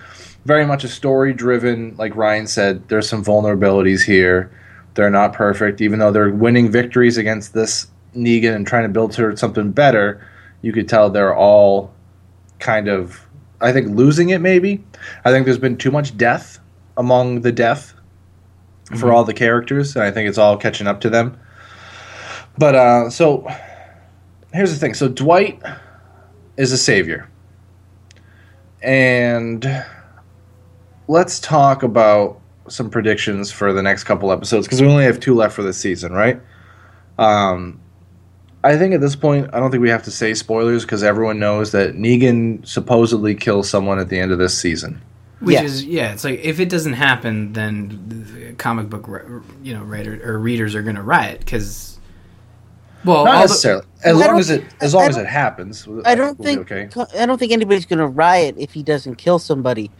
very 0.45 0.66
much 0.66 0.85
a 0.85 0.89
story 0.89 1.32
driven. 1.32 1.95
Like 1.97 2.14
Ryan 2.16 2.47
said, 2.47 2.87
there's 2.89 3.09
some 3.09 3.24
vulnerabilities 3.24 4.03
here. 4.03 4.51
They're 4.95 5.11
not 5.11 5.32
perfect, 5.32 5.80
even 5.80 5.99
though 5.99 6.12
they're 6.12 6.30
winning 6.30 6.70
victories 6.70 7.16
against 7.16 7.55
this 7.55 7.87
Negan 8.14 8.55
and 8.55 8.66
trying 8.66 8.85
to 8.85 8.89
build 8.89 9.12
towards 9.12 9.41
something 9.41 9.70
better. 9.72 10.24
You 10.62 10.72
could 10.72 10.89
tell 10.89 11.11
they're 11.11 11.37
all 11.37 11.93
kind 12.59 12.89
of 12.89 13.26
I 13.61 13.72
think 13.72 13.97
losing 13.97 14.30
it 14.30 14.41
maybe. 14.41 14.85
I 15.24 15.30
think 15.30 15.47
there's 15.47 15.59
been 15.59 15.76
too 15.76 15.91
much 15.91 16.16
death 16.16 16.59
among 16.97 17.41
the 17.41 17.53
death 18.91 19.01
for 19.01 19.12
all 19.12 19.24
the 19.24 19.35
characters, 19.35 19.95
and 19.97 20.05
I 20.05 20.11
think 20.11 20.28
it's 20.28 20.39
all 20.39 20.57
catching 20.57 20.87
up 20.87 21.01
to 21.03 21.11
them. 21.11 21.39
But 22.59 22.74
uh 22.74 23.11
so 23.11 23.49
here's 24.53 24.72
the 24.72 24.78
thing. 24.78 24.95
So 24.95 25.09
Dwight 25.09 25.61
is 26.57 26.72
a 26.72 26.78
savior. 26.78 27.28
And 28.82 29.85
let's 31.09 31.41
talk 31.41 31.82
about 31.82 32.41
some 32.68 32.91
predictions 32.91 33.51
for 33.51 33.72
the 33.72 33.82
next 33.82 34.05
couple 34.05 34.30
episodes 34.30 34.66
because 34.66 34.80
we 34.80 34.87
only 34.87 35.05
have 35.05 35.20
two 35.20 35.35
left 35.35 35.55
for 35.55 35.62
this 35.62 35.78
season, 35.78 36.12
right? 36.12 36.41
Um 37.18 37.80
I 38.62 38.78
think 38.78 38.95
at 38.95 39.03
this 39.03 39.14
point, 39.14 39.51
I 39.53 39.61
don't 39.61 39.70
think 39.70 39.82
we 39.82 39.91
have 39.91 40.05
to 40.05 40.11
say 40.11 40.32
spoilers 40.32 40.85
because 40.85 41.03
everyone 41.03 41.39
knows 41.39 41.72
that 41.72 41.97
Negan 41.97 42.66
supposedly 42.66 43.35
kills 43.35 43.68
someone 43.68 43.99
at 43.99 44.09
the 44.09 44.18
end 44.18 44.32
of 44.32 44.39
this 44.39 44.57
season. 44.57 45.03
Which 45.45 45.55
Yes. 45.55 45.64
is 45.64 45.84
yeah, 45.84 46.12
it's 46.12 46.24
like 46.24 46.40
if 46.42 46.61
it 46.61 46.68
doesn't 46.68 46.95
happen, 46.95 47.53
then 47.53 48.03
the 48.09 48.53
comic 48.55 48.88
book 48.90 49.07
ri- 49.09 49.40
you 49.62 49.74
know 49.74 49.82
writer 49.82 50.20
or 50.24 50.38
readers 50.38 50.74
are 50.74 50.82
going 50.82 50.97
to 50.97 51.03
riot 51.03 51.40
because 51.40 51.99
well, 53.05 53.24
Not 53.24 53.34
all 53.34 53.40
the- 53.42 53.49
necessarily. 53.49 53.84
As 54.05 54.16
long 54.16 54.38
as 54.38 54.51
it 54.51 54.64
as 54.80 54.95
long 54.95 55.09
as 55.09 55.16
it 55.16 55.26
happens. 55.26 55.86
I 56.05 56.14
don't 56.14 56.38
we'll 56.38 56.47
think 56.47 56.70
okay. 56.72 56.88
I 57.20 57.26
don't 57.26 57.38
think 57.38 57.53
anybody's 57.53 57.86
going 57.86 57.99
to 57.99 58.07
riot 58.07 58.55
if 58.59 58.72
he 58.72 58.82
doesn't 58.82 59.16
kill 59.16 59.38
somebody, 59.38 59.90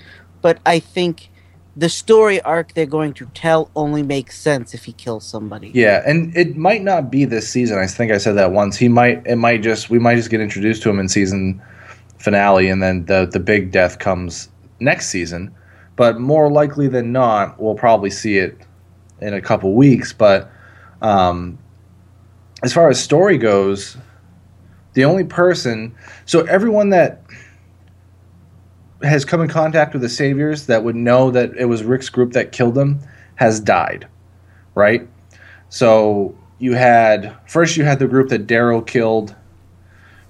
but 0.43 0.59
I 0.65 0.79
think 0.79 1.31
the 1.77 1.89
story 1.89 2.41
arc 2.43 2.73
they're 2.75 2.87
going 2.87 3.13
to 3.15 3.27
tell 3.35 3.69
only 3.75 4.03
makes 4.03 4.39
sense 4.39 4.75
if 4.75 4.85
he 4.85 4.93
kills 4.93 5.25
somebody. 5.27 5.71
Yeah, 5.75 6.03
and 6.07 6.35
it 6.37 6.57
might 6.57 6.83
not 6.83 7.11
be 7.11 7.25
this 7.25 7.49
season. 7.49 7.79
I 7.79 7.87
think 7.89 8.13
I 8.13 8.19
said 8.19 8.37
that 8.37 8.53
once. 8.53 8.77
He 8.77 8.89
might. 8.89 9.27
It 9.27 9.37
might 9.37 9.63
just. 9.63 9.91
We 9.91 9.99
might 9.99 10.15
just 10.15 10.31
get 10.31 10.41
introduced 10.41 10.83
to 10.85 10.91
him 10.91 10.99
in 11.01 11.09
season 11.09 11.61
finale, 12.19 12.69
and 12.69 12.83
then 12.83 13.05
the 13.07 13.27
the 13.31 13.41
big 13.41 13.71
death 13.73 13.99
comes 13.99 14.49
next 14.81 15.09
season. 15.09 15.55
But 15.97 16.19
more 16.19 16.51
likely 16.51 16.89
than 16.89 17.13
not, 17.13 17.61
we'll 17.61 17.77
probably 17.77 18.11
see 18.11 18.39
it 18.39 18.59
in 19.21 19.35
a 19.35 19.41
couple 19.41 19.75
weeks. 19.75 20.13
But 20.13 20.51
um, 21.01 21.59
as 22.63 22.73
far 22.73 22.89
as 22.89 23.01
story 23.01 23.39
goes, 23.39 23.97
the 24.95 25.05
only 25.05 25.25
person. 25.25 25.95
So 26.25 26.41
everyone 26.43 26.91
that 26.91 27.23
has 29.03 29.25
come 29.25 29.41
in 29.41 29.49
contact 29.49 29.93
with 29.93 30.03
the 30.03 30.09
saviors 30.09 30.67
that 30.67 30.83
would 30.83 30.97
know 30.97 31.31
that 31.31 31.55
it 31.57 31.67
was 31.67 31.83
Rick's 31.83 32.09
group 32.09 32.33
that 32.33 32.53
killed 32.53 32.75
them 32.75 33.01
has 33.37 33.61
died, 33.61 34.09
right? 34.75 35.07
So 35.69 36.37
you 36.59 36.75
had 36.75 37.37
first 37.47 37.77
you 37.77 37.85
had 37.85 37.99
the 37.99 38.07
group 38.07 38.31
that 38.31 38.47
Daryl 38.47 38.87
killed 38.87 39.35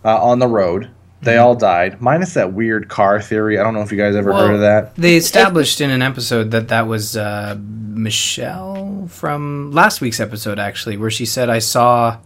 uh, 0.04 0.22
on 0.22 0.38
the 0.38 0.48
road. 0.48 0.90
They 1.24 1.38
all 1.38 1.54
died, 1.54 2.00
minus 2.00 2.34
that 2.34 2.52
weird 2.52 2.88
car 2.88 3.20
theory. 3.20 3.58
I 3.58 3.62
don't 3.62 3.74
know 3.74 3.80
if 3.82 3.90
you 3.90 3.98
guys 3.98 4.14
ever 4.16 4.30
Well, 4.30 4.46
heard 4.46 4.54
of 4.54 4.60
that. 4.60 4.94
They 4.96 5.16
established 5.16 5.80
in 5.80 5.90
an 5.90 6.02
episode 6.02 6.50
that 6.52 6.68
that 6.68 6.86
was 6.86 7.16
uh, 7.16 7.56
Michelle 7.60 9.06
from 9.08 9.72
last 9.72 10.00
week's 10.00 10.20
episode, 10.20 10.58
actually, 10.58 10.96
where 10.96 11.10
she 11.10 11.26
said, 11.26 11.48
"I 11.50 11.58
saw, 11.58 12.18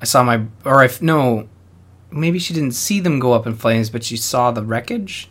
I 0.00 0.04
saw 0.04 0.22
my, 0.22 0.42
or 0.64 0.80
I 0.80 0.86
f- 0.86 1.02
no, 1.02 1.48
maybe 2.10 2.38
she 2.38 2.54
didn't 2.54 2.72
see 2.72 3.00
them 3.00 3.18
go 3.18 3.32
up 3.32 3.46
in 3.46 3.54
flames, 3.56 3.90
but 3.90 4.04
she 4.04 4.16
saw 4.16 4.50
the 4.50 4.62
wreckage." 4.62 5.28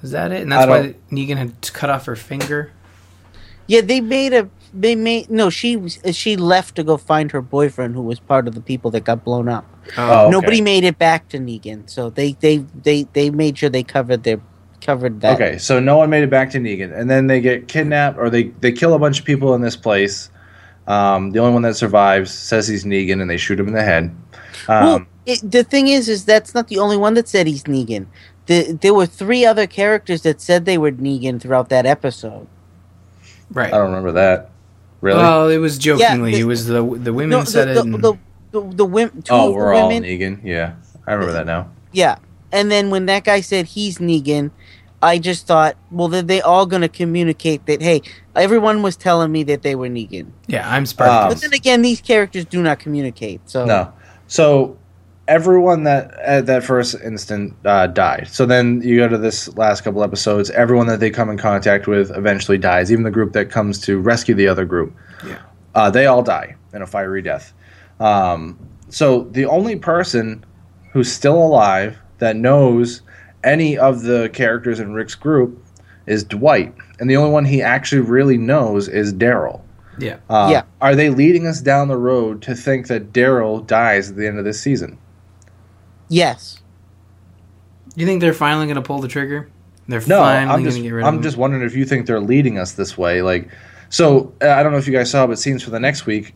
Was 0.00 0.12
that 0.12 0.30
it? 0.32 0.42
And 0.42 0.52
that's 0.52 0.68
why 0.68 0.94
Negan 1.10 1.36
had 1.36 1.72
cut 1.72 1.90
off 1.90 2.06
her 2.06 2.14
finger. 2.16 2.70
Yeah, 3.66 3.80
they 3.80 4.00
made 4.00 4.32
a 4.32 4.48
they 4.72 4.94
made 4.94 5.28
no. 5.30 5.50
She 5.50 5.76
was- 5.76 5.98
she 6.12 6.36
left 6.36 6.76
to 6.76 6.84
go 6.84 6.96
find 6.96 7.32
her 7.32 7.42
boyfriend, 7.42 7.94
who 7.94 8.02
was 8.02 8.20
part 8.20 8.46
of 8.48 8.54
the 8.54 8.60
people 8.60 8.90
that 8.92 9.04
got 9.04 9.24
blown 9.24 9.48
up. 9.48 9.64
Oh, 9.96 10.22
okay. 10.26 10.30
Nobody 10.30 10.60
made 10.60 10.84
it 10.84 10.98
back 10.98 11.28
to 11.30 11.38
Negan, 11.38 11.88
so 11.88 12.10
they 12.10 12.32
they 12.40 12.58
they 12.82 13.04
they 13.12 13.30
made 13.30 13.56
sure 13.58 13.70
they 13.70 13.82
covered 13.82 14.22
their 14.24 14.40
covered 14.80 15.20
that. 15.22 15.34
Okay, 15.40 15.58
so 15.58 15.80
no 15.80 15.96
one 15.96 16.10
made 16.10 16.22
it 16.22 16.30
back 16.30 16.50
to 16.50 16.58
Negan, 16.58 16.92
and 16.96 17.08
then 17.10 17.26
they 17.26 17.40
get 17.40 17.68
kidnapped, 17.68 18.18
or 18.18 18.28
they 18.30 18.44
they 18.60 18.72
kill 18.72 18.94
a 18.94 18.98
bunch 18.98 19.18
of 19.20 19.24
people 19.24 19.54
in 19.54 19.60
this 19.62 19.76
place. 19.76 20.30
Um, 20.86 21.32
the 21.32 21.38
only 21.40 21.52
one 21.52 21.62
that 21.62 21.74
survives 21.76 22.32
says 22.32 22.66
he's 22.68 22.84
Negan, 22.84 23.20
and 23.20 23.28
they 23.30 23.36
shoot 23.36 23.58
him 23.60 23.68
in 23.68 23.74
the 23.74 23.82
head. 23.82 24.14
Well, 24.68 24.94
Um, 24.96 25.06
it, 25.26 25.40
the 25.50 25.62
thing 25.64 25.88
is, 25.88 26.08
is 26.08 26.24
that's 26.24 26.54
not 26.54 26.68
the 26.68 26.78
only 26.78 26.96
one 26.96 27.14
that 27.14 27.28
said 27.28 27.46
he's 27.46 27.64
Negan. 27.64 28.06
The, 28.46 28.72
there 28.80 28.94
were 28.94 29.04
three 29.04 29.44
other 29.44 29.66
characters 29.66 30.22
that 30.22 30.40
said 30.40 30.64
they 30.64 30.78
were 30.78 30.90
Negan 30.92 31.40
throughout 31.40 31.68
that 31.68 31.84
episode. 31.84 32.46
Right. 33.52 33.68
I 33.72 33.76
don't 33.76 33.86
remember 33.88 34.12
that. 34.12 34.50
Really? 35.02 35.18
Well, 35.20 35.48
it 35.50 35.58
was 35.58 35.76
jokingly. 35.78 36.32
the- 36.32 36.40
it 36.40 36.44
was 36.44 36.66
the 36.66 36.82
the 36.82 37.12
women 37.12 37.30
No, 37.30 37.44
said 37.44 37.68
the, 37.68 37.80
it. 37.80 37.84
and- 37.86 37.94
the, 38.02 38.14
the, 38.50 38.60
the 38.60 38.84
women, 38.84 39.22
two 39.22 39.32
oh, 39.32 39.48
of 39.48 39.54
we're 39.54 39.74
all 39.74 39.88
women, 39.88 40.04
Negan. 40.04 40.44
Yeah, 40.44 40.74
I 41.06 41.12
remember 41.12 41.32
that 41.32 41.46
now. 41.46 41.70
yeah. 41.92 42.18
And 42.50 42.70
then 42.70 42.88
when 42.88 43.06
that 43.06 43.24
guy 43.24 43.42
said 43.42 43.66
he's 43.66 43.98
Negan, 43.98 44.50
I 45.02 45.18
just 45.18 45.46
thought, 45.46 45.76
well, 45.90 46.08
then 46.08 46.26
they 46.26 46.40
all 46.40 46.64
going 46.64 46.82
to 46.82 46.88
communicate 46.88 47.66
that, 47.66 47.82
hey, 47.82 48.00
everyone 48.34 48.82
was 48.82 48.96
telling 48.96 49.30
me 49.30 49.42
that 49.44 49.62
they 49.62 49.74
were 49.74 49.88
Negan. 49.88 50.30
yeah, 50.46 50.68
I'm 50.68 50.86
Spartacus. 50.86 51.24
Um, 51.24 51.28
But 51.28 51.40
then 51.42 51.52
again, 51.52 51.82
these 51.82 52.00
characters 52.00 52.44
do 52.46 52.62
not 52.62 52.78
communicate. 52.78 53.42
So 53.44 53.64
No. 53.64 53.92
So 54.28 54.78
everyone 55.28 55.84
that 55.84 56.12
at 56.20 56.46
that 56.46 56.64
first 56.64 56.96
instant 57.04 57.54
uh, 57.64 57.86
died. 57.86 58.28
So 58.30 58.46
then 58.46 58.80
you 58.82 58.96
go 58.96 59.08
to 59.08 59.18
this 59.18 59.54
last 59.56 59.82
couple 59.82 60.02
episodes. 60.02 60.50
Everyone 60.50 60.86
that 60.86 61.00
they 61.00 61.10
come 61.10 61.28
in 61.28 61.36
contact 61.38 61.86
with 61.86 62.10
eventually 62.16 62.58
dies. 62.58 62.90
Even 62.90 63.04
the 63.04 63.10
group 63.10 63.34
that 63.34 63.50
comes 63.50 63.78
to 63.82 63.98
rescue 63.98 64.34
the 64.34 64.48
other 64.48 64.64
group. 64.64 64.94
Yeah. 65.24 65.38
Uh, 65.74 65.90
they 65.90 66.06
all 66.06 66.22
die 66.22 66.56
in 66.72 66.82
a 66.82 66.86
fiery 66.86 67.22
death. 67.22 67.52
Um, 68.00 68.58
so 68.88 69.24
the 69.32 69.44
only 69.46 69.76
person 69.76 70.44
who's 70.92 71.10
still 71.10 71.36
alive 71.36 71.96
that 72.18 72.36
knows 72.36 73.02
any 73.44 73.76
of 73.78 74.02
the 74.02 74.30
characters 74.32 74.80
in 74.80 74.92
Rick's 74.92 75.14
group 75.14 75.62
is 76.06 76.24
Dwight, 76.24 76.74
and 76.98 77.08
the 77.10 77.16
only 77.16 77.30
one 77.30 77.44
he 77.44 77.60
actually 77.62 78.00
really 78.00 78.38
knows 78.38 78.88
is 78.88 79.12
Daryl. 79.12 79.60
yeah. 79.98 80.16
Uh, 80.30 80.48
Yeah. 80.50 80.62
Are 80.80 80.94
they 80.96 81.10
leading 81.10 81.46
us 81.46 81.60
down 81.60 81.88
the 81.88 81.96
road 81.96 82.40
to 82.42 82.54
think 82.54 82.86
that 82.86 83.12
Daryl 83.12 83.66
dies 83.66 84.10
at 84.10 84.16
the 84.16 84.26
end 84.26 84.38
of 84.38 84.44
this 84.44 84.60
season? 84.60 84.98
yes. 86.08 86.60
You 87.96 88.06
think 88.06 88.20
they're 88.20 88.32
finally 88.32 88.66
going 88.66 88.76
to 88.76 88.82
pull 88.82 89.00
the 89.00 89.08
trigger? 89.08 89.50
They're 89.88 90.00
No, 90.06 90.18
finally 90.20 90.42
I'm 90.52 90.60
going 90.60 90.64
just 90.66 90.76
to 90.76 90.82
get 90.84 90.90
rid 90.90 91.02
of 91.04 91.12
I'm 91.12 91.20
just 91.22 91.36
wondering 91.36 91.64
if 91.64 91.74
you 91.74 91.84
think 91.84 92.06
they're 92.06 92.20
leading 92.20 92.56
us 92.58 92.72
this 92.72 92.96
way. 92.96 93.22
Like, 93.22 93.48
so 93.88 94.32
uh, 94.40 94.50
I 94.50 94.62
don't 94.62 94.70
know 94.70 94.78
if 94.78 94.86
you 94.86 94.92
guys 94.92 95.10
saw, 95.10 95.26
but 95.26 95.38
scenes 95.38 95.64
for 95.64 95.70
the 95.70 95.80
next 95.80 96.06
week, 96.06 96.34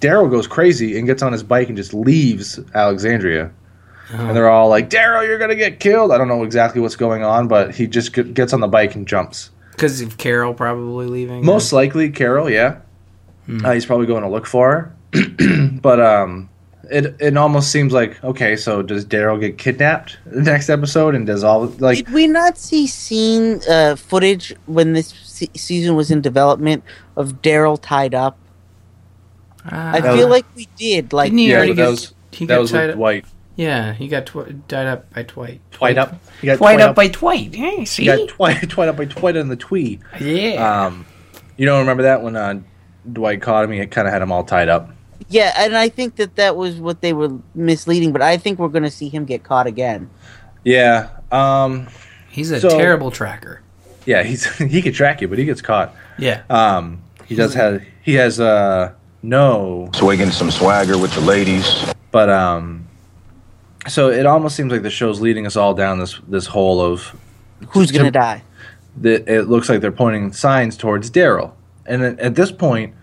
Daryl 0.00 0.30
goes 0.30 0.46
crazy 0.46 0.98
and 0.98 1.06
gets 1.06 1.22
on 1.22 1.32
his 1.32 1.42
bike 1.42 1.68
and 1.68 1.76
just 1.76 1.94
leaves 1.94 2.58
Alexandria. 2.74 3.50
Uh-huh. 4.12 4.22
And 4.22 4.36
they're 4.36 4.48
all 4.48 4.68
like, 4.68 4.88
"Daryl, 4.90 5.26
you're 5.26 5.38
gonna 5.38 5.54
get 5.56 5.80
killed." 5.80 6.12
I 6.12 6.18
don't 6.18 6.28
know 6.28 6.44
exactly 6.44 6.80
what's 6.80 6.94
going 6.96 7.24
on, 7.24 7.48
but 7.48 7.74
he 7.74 7.86
just 7.88 8.14
g- 8.14 8.22
gets 8.22 8.52
on 8.52 8.60
the 8.60 8.68
bike 8.68 8.94
and 8.94 9.06
jumps. 9.06 9.50
because 9.72 10.00
of 10.00 10.16
Carol 10.16 10.54
probably 10.54 11.06
leaving. 11.06 11.44
Most 11.44 11.72
likely, 11.72 12.08
Carol. 12.10 12.48
Yeah, 12.48 12.76
Hmm. 13.46 13.64
uh, 13.66 13.72
he's 13.72 13.84
probably 13.84 14.06
going 14.06 14.22
to 14.22 14.28
look 14.28 14.46
for 14.46 14.92
her. 15.12 15.70
but 15.82 16.00
um, 16.00 16.48
it 16.90 17.16
it 17.18 17.36
almost 17.36 17.70
seems 17.72 17.92
like 17.92 18.22
okay. 18.22 18.54
So 18.56 18.80
does 18.80 19.04
Daryl 19.04 19.40
get 19.40 19.58
kidnapped 19.58 20.18
the 20.24 20.40
next 20.42 20.68
episode, 20.70 21.14
and 21.16 21.26
does 21.26 21.42
all 21.42 21.66
like 21.80 21.96
Did 21.98 22.12
we 22.12 22.26
not 22.28 22.56
see 22.58 22.86
scene 22.86 23.60
uh, 23.68 23.96
footage 23.96 24.54
when 24.66 24.92
this 24.92 25.08
se- 25.24 25.50
season 25.56 25.96
was 25.96 26.10
in 26.12 26.20
development 26.20 26.84
of 27.16 27.42
Daryl 27.42 27.78
tied 27.80 28.14
up? 28.14 28.38
I 29.68 29.98
Ah, 29.98 30.16
feel 30.16 30.28
like 30.28 30.44
we 30.54 30.68
did. 30.76 31.12
Like, 31.12 31.26
Didn't 31.28 31.38
he 31.38 31.50
yeah, 31.50 31.56
already 31.56 31.72
but 31.72 31.76
that 31.76 31.82
get- 31.84 31.90
was 31.90 32.14
he 32.32 32.46
that 32.46 32.54
got 32.54 32.60
was 32.60 32.70
tied 32.70 32.80
with 32.82 32.90
up? 32.90 32.96
Dwight. 32.96 33.24
yeah, 33.56 33.92
he 33.94 34.08
got 34.08 34.26
tw- 34.26 34.68
tied 34.68 34.86
up 34.86 35.12
by 35.14 35.22
Dwight. 35.22 35.60
Dwight 35.72 35.98
up. 35.98 36.14
He 36.40 36.46
got 36.46 36.58
Dwight 36.58 36.80
up 36.80 36.94
by 36.94 37.08
Dwight. 37.08 37.54
Hey, 37.54 37.84
see? 37.84 38.02
He 38.02 38.06
got 38.08 38.28
Dwight, 38.28 38.60
Dwight 38.68 38.88
up 38.88 38.96
by 38.96 39.04
Dwight 39.06 39.36
on 39.36 39.48
the 39.48 39.56
twee. 39.56 39.98
yeah. 40.20 40.84
Um, 40.86 41.06
you 41.56 41.64
don't 41.66 41.80
remember 41.80 42.02
that 42.04 42.22
when 42.22 42.36
uh, 42.36 42.60
Dwight 43.10 43.40
caught 43.42 43.64
him? 43.64 43.72
He 43.72 43.84
kind 43.86 44.06
of 44.06 44.12
had 44.12 44.20
him 44.22 44.30
all 44.32 44.44
tied 44.44 44.68
up. 44.68 44.90
Yeah, 45.28 45.52
and 45.56 45.76
I 45.76 45.88
think 45.88 46.16
that 46.16 46.36
that 46.36 46.54
was 46.56 46.76
what 46.76 47.00
they 47.00 47.12
were 47.12 47.30
misleading. 47.54 48.12
But 48.12 48.22
I 48.22 48.36
think 48.36 48.58
we're 48.58 48.68
going 48.68 48.82
to 48.84 48.90
see 48.90 49.08
him 49.08 49.24
get 49.24 49.42
caught 49.42 49.66
again. 49.66 50.10
Yeah. 50.64 51.08
Um, 51.32 51.88
He's 52.30 52.50
a 52.50 52.60
So- 52.60 52.68
terrible 52.68 53.10
tracker. 53.10 53.62
yeah, 54.04 54.22
he's 54.22 54.44
he 54.58 54.82
could 54.82 54.94
track 54.94 55.20
you, 55.22 55.28
but 55.28 55.38
he 55.38 55.44
gets 55.46 55.62
caught. 55.62 55.94
Yeah. 56.18 56.42
Um, 56.50 57.02
he 57.24 57.34
does 57.34 57.54
have 57.54 57.82
he 58.02 58.14
has 58.14 58.38
uh 58.38 58.92
no, 59.28 59.90
Swigging 59.94 60.30
some 60.30 60.50
swagger 60.50 60.98
with 60.98 61.12
the 61.14 61.20
ladies. 61.20 61.92
but 62.10 62.30
um, 62.30 62.86
so 63.88 64.10
it 64.10 64.26
almost 64.26 64.56
seems 64.56 64.72
like 64.72 64.82
the 64.82 64.90
show's 64.90 65.20
leading 65.20 65.46
us 65.46 65.56
all 65.56 65.74
down 65.74 65.98
this 65.98 66.20
this 66.28 66.46
hole 66.46 66.80
of 66.80 67.14
Who's 67.70 67.90
going 67.90 68.04
to 68.04 68.10
die? 68.10 68.42
that 68.98 69.28
it 69.28 69.42
looks 69.48 69.68
like 69.68 69.80
they're 69.80 69.92
pointing 69.92 70.32
signs 70.32 70.76
towards 70.76 71.10
Daryl. 71.10 71.52
And 71.84 72.02
at, 72.02 72.18
at 72.18 72.34
this 72.34 72.50
point, 72.50 72.94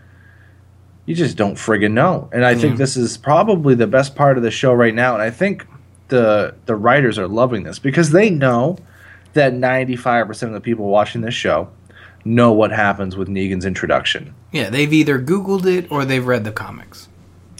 you 1.05 1.15
just 1.15 1.37
don't 1.37 1.55
friggin' 1.55 1.91
know. 1.91 2.29
And 2.31 2.45
I 2.45 2.55
think 2.55 2.77
this 2.77 2.97
is 2.97 3.17
probably 3.17 3.75
the 3.75 3.87
best 3.87 4.15
part 4.15 4.37
of 4.37 4.43
the 4.43 4.51
show 4.51 4.73
right 4.73 4.93
now. 4.93 5.13
And 5.13 5.21
I 5.21 5.29
think 5.29 5.67
the 6.07 6.55
the 6.65 6.75
writers 6.75 7.17
are 7.19 7.27
loving 7.27 7.63
this 7.63 7.79
because 7.79 8.11
they 8.11 8.29
know 8.29 8.77
that 9.33 9.53
95% 9.53 10.43
of 10.43 10.53
the 10.53 10.61
people 10.61 10.85
watching 10.85 11.21
this 11.21 11.33
show 11.33 11.69
know 12.25 12.51
what 12.51 12.71
happens 12.71 13.15
with 13.15 13.27
Negan's 13.27 13.65
introduction. 13.65 14.33
Yeah, 14.51 14.69
they've 14.69 14.91
either 14.91 15.19
Googled 15.19 15.65
it 15.65 15.91
or 15.91 16.05
they've 16.05 16.25
read 16.25 16.43
the 16.43 16.51
comics. 16.51 17.09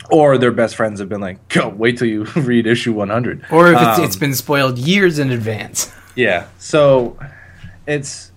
Or 0.10 0.38
their 0.38 0.52
best 0.52 0.76
friends 0.76 1.00
have 1.00 1.10
been 1.10 1.22
like, 1.22 1.48
go, 1.50 1.70
wait 1.70 1.98
till 1.98 2.08
you 2.08 2.24
read 2.36 2.68
issue 2.68 2.94
100. 2.94 3.46
Or 3.52 3.72
if 3.72 3.80
it's, 3.82 4.00
Um, 4.00 4.04
it's 4.04 4.16
been 4.16 4.36
spoiled 4.36 4.78
years 4.78 5.20
in 5.20 5.32
advance. 5.32 5.92
Yeah. 6.16 6.46
So 6.60 7.18
it's 7.88 8.32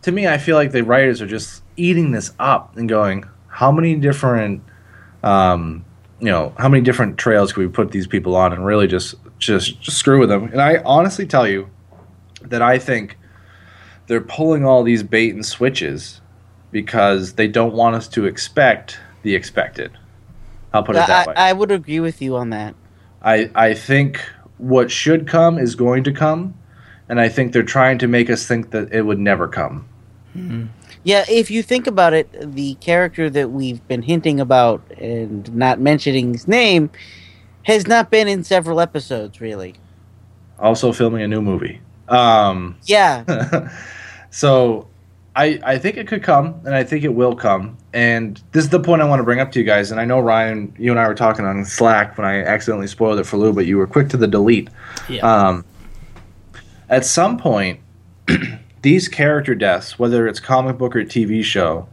to 0.00 0.10
me, 0.10 0.26
I 0.26 0.38
feel 0.38 0.56
like 0.56 0.72
the 0.72 0.82
writers 0.82 1.20
are 1.20 1.26
just 1.26 1.62
eating 1.76 2.12
this 2.12 2.32
up 2.38 2.74
and 2.78 2.88
going, 2.88 3.24
how 3.48 3.70
many 3.70 3.94
different, 3.96 4.62
um, 5.22 5.84
you 6.18 6.28
know, 6.28 6.54
how 6.56 6.70
many 6.70 6.82
different 6.82 7.18
trails 7.18 7.52
can 7.52 7.62
we 7.62 7.68
put 7.68 7.90
these 7.90 8.06
people 8.06 8.34
on 8.36 8.54
and 8.54 8.64
really 8.64 8.86
just 8.86 9.16
just, 9.38 9.82
just 9.82 9.98
screw 9.98 10.18
with 10.18 10.30
them? 10.30 10.44
And 10.44 10.62
I 10.62 10.78
honestly 10.78 11.26
tell 11.26 11.46
you 11.46 11.68
that 12.40 12.62
I 12.62 12.78
think 12.78 13.18
they're 14.10 14.20
pulling 14.20 14.64
all 14.64 14.82
these 14.82 15.04
bait 15.04 15.32
and 15.32 15.46
switches 15.46 16.20
because 16.72 17.34
they 17.34 17.46
don't 17.46 17.74
want 17.74 17.94
us 17.94 18.08
to 18.08 18.24
expect 18.24 18.98
the 19.22 19.36
expected. 19.36 19.92
I'll 20.74 20.82
put 20.82 20.96
it 20.96 21.06
that 21.06 21.28
way. 21.28 21.34
I, 21.36 21.50
I 21.50 21.52
would 21.52 21.70
agree 21.70 22.00
with 22.00 22.20
you 22.20 22.34
on 22.34 22.50
that. 22.50 22.74
I 23.22 23.52
I 23.54 23.72
think 23.72 24.20
what 24.58 24.90
should 24.90 25.28
come 25.28 25.58
is 25.58 25.76
going 25.76 26.02
to 26.04 26.12
come, 26.12 26.54
and 27.08 27.20
I 27.20 27.28
think 27.28 27.52
they're 27.52 27.62
trying 27.62 27.98
to 27.98 28.08
make 28.08 28.28
us 28.28 28.48
think 28.48 28.72
that 28.72 28.92
it 28.92 29.02
would 29.02 29.20
never 29.20 29.46
come. 29.46 29.88
Yeah, 31.04 31.24
if 31.28 31.48
you 31.48 31.62
think 31.62 31.86
about 31.86 32.12
it, 32.12 32.54
the 32.54 32.74
character 32.74 33.30
that 33.30 33.52
we've 33.52 33.86
been 33.86 34.02
hinting 34.02 34.40
about 34.40 34.82
and 34.98 35.54
not 35.54 35.78
mentioning 35.78 36.32
his 36.32 36.48
name 36.48 36.90
has 37.62 37.86
not 37.86 38.10
been 38.10 38.26
in 38.26 38.42
several 38.42 38.80
episodes, 38.80 39.40
really. 39.40 39.74
Also 40.58 40.92
filming 40.92 41.22
a 41.22 41.28
new 41.28 41.42
movie. 41.42 41.80
Um, 42.08 42.76
Yeah, 42.86 43.68
so 44.30 44.88
I 45.36 45.60
I 45.62 45.78
think 45.78 45.96
it 45.96 46.06
could 46.06 46.22
come, 46.22 46.60
and 46.64 46.74
I 46.74 46.84
think 46.84 47.04
it 47.04 47.14
will 47.14 47.34
come. 47.34 47.76
And 47.92 48.42
this 48.52 48.64
is 48.64 48.70
the 48.70 48.80
point 48.80 49.02
I 49.02 49.04
want 49.04 49.20
to 49.20 49.24
bring 49.24 49.40
up 49.40 49.52
to 49.52 49.58
you 49.58 49.64
guys. 49.64 49.90
And 49.90 50.00
I 50.00 50.04
know 50.04 50.20
Ryan, 50.20 50.74
you 50.78 50.90
and 50.90 51.00
I 51.00 51.06
were 51.08 51.14
talking 51.14 51.44
on 51.44 51.64
Slack 51.64 52.16
when 52.16 52.26
I 52.26 52.42
accidentally 52.42 52.86
spoiled 52.86 53.18
it 53.18 53.24
for 53.24 53.36
Lou, 53.36 53.52
but 53.52 53.66
you 53.66 53.76
were 53.76 53.86
quick 53.86 54.08
to 54.10 54.16
the 54.16 54.26
delete. 54.26 54.68
Yeah. 55.08 55.20
Um, 55.20 55.64
at 56.88 57.04
some 57.04 57.38
point, 57.38 57.80
these 58.82 59.08
character 59.08 59.54
deaths, 59.54 59.98
whether 59.98 60.26
it's 60.26 60.40
comic 60.40 60.78
book 60.78 60.96
or 60.96 61.04
TV 61.04 61.44
show, 61.44 61.88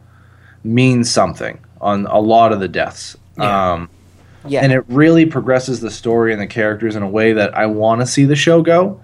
means 0.63 1.09
something 1.09 1.59
on 1.81 2.05
a 2.07 2.19
lot 2.19 2.51
of 2.51 2.59
the 2.59 2.67
deaths. 2.67 3.15
Yeah. 3.37 3.73
Um, 3.73 3.89
yeah. 4.47 4.63
and 4.63 4.71
it 4.71 4.83
really 4.87 5.25
progresses 5.25 5.81
the 5.81 5.91
story 5.91 6.31
and 6.31 6.41
the 6.41 6.47
characters 6.47 6.95
in 6.95 7.03
a 7.03 7.09
way 7.09 7.33
that 7.33 7.55
I 7.55 7.65
want 7.65 8.01
to 8.01 8.07
see 8.07 8.25
the 8.25 8.35
show 8.35 8.61
go. 8.61 9.01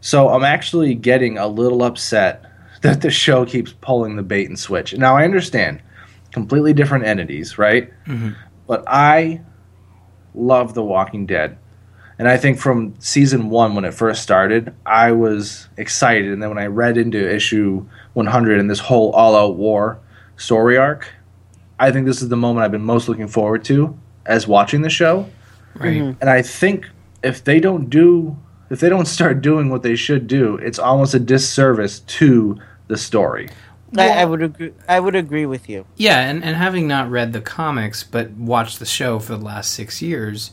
So 0.00 0.28
I'm 0.28 0.44
actually 0.44 0.94
getting 0.94 1.38
a 1.38 1.46
little 1.46 1.82
upset 1.82 2.43
that 2.84 3.00
the 3.00 3.10
show 3.10 3.46
keeps 3.46 3.72
pulling 3.72 4.16
the 4.16 4.22
bait 4.22 4.46
and 4.46 4.58
switch. 4.58 4.94
Now 4.94 5.16
I 5.16 5.24
understand 5.24 5.80
completely 6.32 6.74
different 6.74 7.06
entities, 7.06 7.56
right? 7.56 7.90
Mm-hmm. 8.04 8.32
But 8.66 8.84
I 8.86 9.40
love 10.34 10.74
The 10.74 10.82
Walking 10.82 11.24
Dead. 11.24 11.56
And 12.18 12.28
I 12.28 12.36
think 12.36 12.58
from 12.58 12.94
season 12.98 13.48
one, 13.48 13.74
when 13.74 13.86
it 13.86 13.94
first 13.94 14.22
started, 14.22 14.74
I 14.84 15.12
was 15.12 15.66
excited. 15.78 16.30
And 16.30 16.42
then 16.42 16.50
when 16.50 16.58
I 16.58 16.66
read 16.66 16.98
into 16.98 17.18
issue 17.18 17.86
100 18.12 18.60
and 18.60 18.68
this 18.68 18.80
whole 18.80 19.12
all 19.12 19.34
out 19.34 19.56
war 19.56 19.98
story 20.36 20.76
arc, 20.76 21.10
I 21.78 21.90
think 21.90 22.04
this 22.04 22.20
is 22.20 22.28
the 22.28 22.36
moment 22.36 22.64
I've 22.64 22.70
been 22.70 22.84
most 22.84 23.08
looking 23.08 23.28
forward 23.28 23.64
to 23.64 23.98
as 24.26 24.46
watching 24.46 24.82
the 24.82 24.90
show. 24.90 25.26
right. 25.74 26.02
Mm-hmm. 26.02 26.20
And 26.20 26.28
I 26.28 26.42
think 26.42 26.86
if 27.22 27.42
they 27.42 27.60
don't 27.60 27.88
do, 27.88 28.36
if 28.68 28.80
they 28.80 28.90
don't 28.90 29.06
start 29.06 29.40
doing 29.40 29.70
what 29.70 29.82
they 29.82 29.96
should 29.96 30.26
do, 30.26 30.56
it's 30.58 30.78
almost 30.78 31.14
a 31.14 31.18
disservice 31.18 32.00
to 32.00 32.60
the 32.88 32.96
story. 32.96 33.48
I, 33.96 34.22
I 34.22 34.24
would 34.24 34.42
agree. 34.42 34.72
I 34.88 35.00
would 35.00 35.14
agree 35.14 35.46
with 35.46 35.68
you. 35.68 35.86
Yeah, 35.96 36.20
and, 36.20 36.42
and 36.42 36.56
having 36.56 36.88
not 36.88 37.10
read 37.10 37.32
the 37.32 37.40
comics 37.40 38.02
but 38.02 38.30
watched 38.32 38.78
the 38.78 38.86
show 38.86 39.18
for 39.18 39.36
the 39.36 39.44
last 39.44 39.70
six 39.70 40.02
years, 40.02 40.52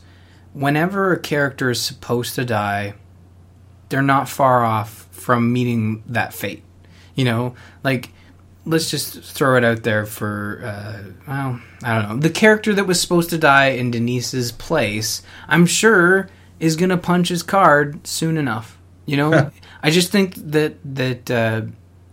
whenever 0.52 1.12
a 1.12 1.18
character 1.18 1.70
is 1.70 1.80
supposed 1.80 2.34
to 2.36 2.44
die, 2.44 2.94
they're 3.88 4.02
not 4.02 4.28
far 4.28 4.64
off 4.64 5.08
from 5.10 5.52
meeting 5.52 6.02
that 6.06 6.32
fate. 6.32 6.62
You 7.14 7.24
know, 7.24 7.54
like 7.82 8.10
let's 8.64 8.90
just 8.90 9.20
throw 9.22 9.56
it 9.56 9.64
out 9.64 9.82
there 9.82 10.06
for 10.06 10.60
uh, 10.64 11.12
well, 11.26 11.60
I 11.82 11.98
don't 11.98 12.08
know. 12.08 12.16
The 12.18 12.30
character 12.30 12.72
that 12.74 12.86
was 12.86 13.00
supposed 13.00 13.30
to 13.30 13.38
die 13.38 13.68
in 13.68 13.90
Denise's 13.90 14.52
place, 14.52 15.22
I'm 15.48 15.66
sure, 15.66 16.30
is 16.60 16.76
gonna 16.76 16.96
punch 16.96 17.28
his 17.28 17.42
card 17.42 18.06
soon 18.06 18.36
enough. 18.36 18.78
You 19.04 19.16
know, 19.16 19.50
I 19.82 19.90
just 19.90 20.12
think 20.12 20.36
that 20.36 20.76
that. 20.94 21.30
Uh, 21.30 21.62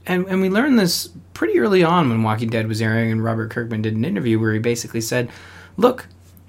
and, 0.09 0.25
and 0.27 0.41
we 0.41 0.49
learned 0.49 0.77
this 0.77 1.09
pretty 1.33 1.57
early 1.59 1.83
on 1.83 2.09
when 2.09 2.23
Walking 2.23 2.49
Dead 2.49 2.67
was 2.67 2.81
airing, 2.81 3.11
and 3.11 3.23
Robert 3.23 3.49
Kirkman 3.51 3.81
did 3.81 3.95
an 3.95 4.03
interview 4.03 4.39
where 4.39 4.51
he 4.53 4.59
basically 4.59 5.01
said, 5.01 5.29
"Look, 5.77 6.07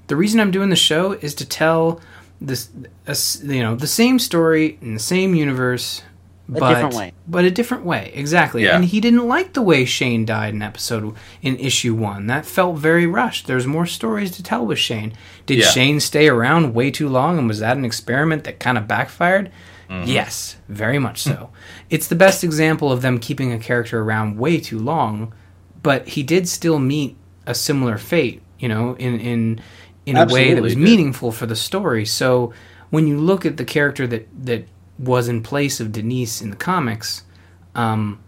the 0.09 0.17
reason 0.17 0.41
I'm 0.41 0.51
doing 0.51 0.71
the 0.71 0.77
show 0.77 1.13
is 1.13 1.35
to 1.37 1.47
tell 1.47 2.01
this, 2.41 2.71
a 3.07 3.11
s 3.11 3.41
you 3.45 3.63
know, 3.63 3.77
the 3.77 3.87
same 3.87 4.19
story 4.19 4.79
in 4.83 4.95
the 4.95 5.01
same 5.01 5.35
universe, 5.35 6.03
but 6.49 6.71
different 6.75 6.95
way. 6.95 7.13
but 7.29 7.45
a 7.45 7.51
different 7.51 7.85
way, 7.85 8.11
exactly." 8.15 8.65
Yeah. 8.65 8.77
And 8.77 8.85
he 8.87 9.01
didn't 9.01 9.29
like 9.29 9.53
the 9.53 9.63
way 9.63 9.85
Shane 9.85 10.25
died 10.25 10.55
in 10.55 10.63
episode 10.63 11.15
in 11.43 11.57
issue 11.59 11.95
one. 11.95 12.27
That 12.27 12.47
felt 12.47 12.79
very 12.79 13.07
rushed. 13.07 13.47
There's 13.47 13.67
more 13.67 13.87
stories 13.87 14.31
to 14.33 14.43
tell 14.43 14.67
with 14.67 14.79
Shane. 14.79 15.13
Did 15.47 15.59
Yeah. 15.59 15.67
Shane 15.67 16.01
stay 16.01 16.29
around 16.29 16.75
way 16.75 16.91
too 16.91 17.09
long, 17.09 17.39
and 17.39 17.47
was 17.47 17.61
that 17.61 17.77
an 17.77 17.85
experiment 17.85 18.45
that 18.45 18.59
kind 18.59 18.77
of 18.79 18.89
backfired? 18.89 19.51
Yes, 20.05 20.57
very 20.69 20.99
much 21.01 21.21
so. 21.23 21.51
it's 21.91 22.07
the 22.07 22.15
best 22.15 22.45
example 22.45 22.93
of 22.93 23.03
them 23.03 23.19
keeping 23.19 23.53
a 23.53 23.59
character 23.59 24.01
around 24.01 24.39
way 24.39 24.61
too 24.61 24.79
long, 24.79 25.35
but 25.83 26.07
he 26.09 26.23
did 26.23 26.49
still 26.49 26.79
meet 26.79 27.17
a 27.47 27.55
similar 27.55 27.99
fate, 27.99 28.41
you 28.61 28.69
know, 28.69 28.95
in 28.95 29.19
in 29.19 29.61
in 30.07 30.17
a 30.17 30.27
way 30.27 30.55
that 30.55 30.63
was 30.63 30.75
did. 30.75 30.83
meaningful 30.83 31.33
for 31.33 31.47
the 31.47 31.57
story. 31.57 32.05
So 32.07 32.53
when 32.91 33.07
you 33.09 33.19
look 33.19 33.45
at 33.45 33.57
the 33.57 33.65
character 33.65 34.07
that 34.07 34.29
that 34.45 34.69
was 34.99 35.29
in 35.29 35.43
place 35.43 35.81
of 35.81 35.91
Denise 35.93 36.41
in 36.41 36.51
the 36.51 36.57
comics, 36.57 37.25
um, 37.75 38.21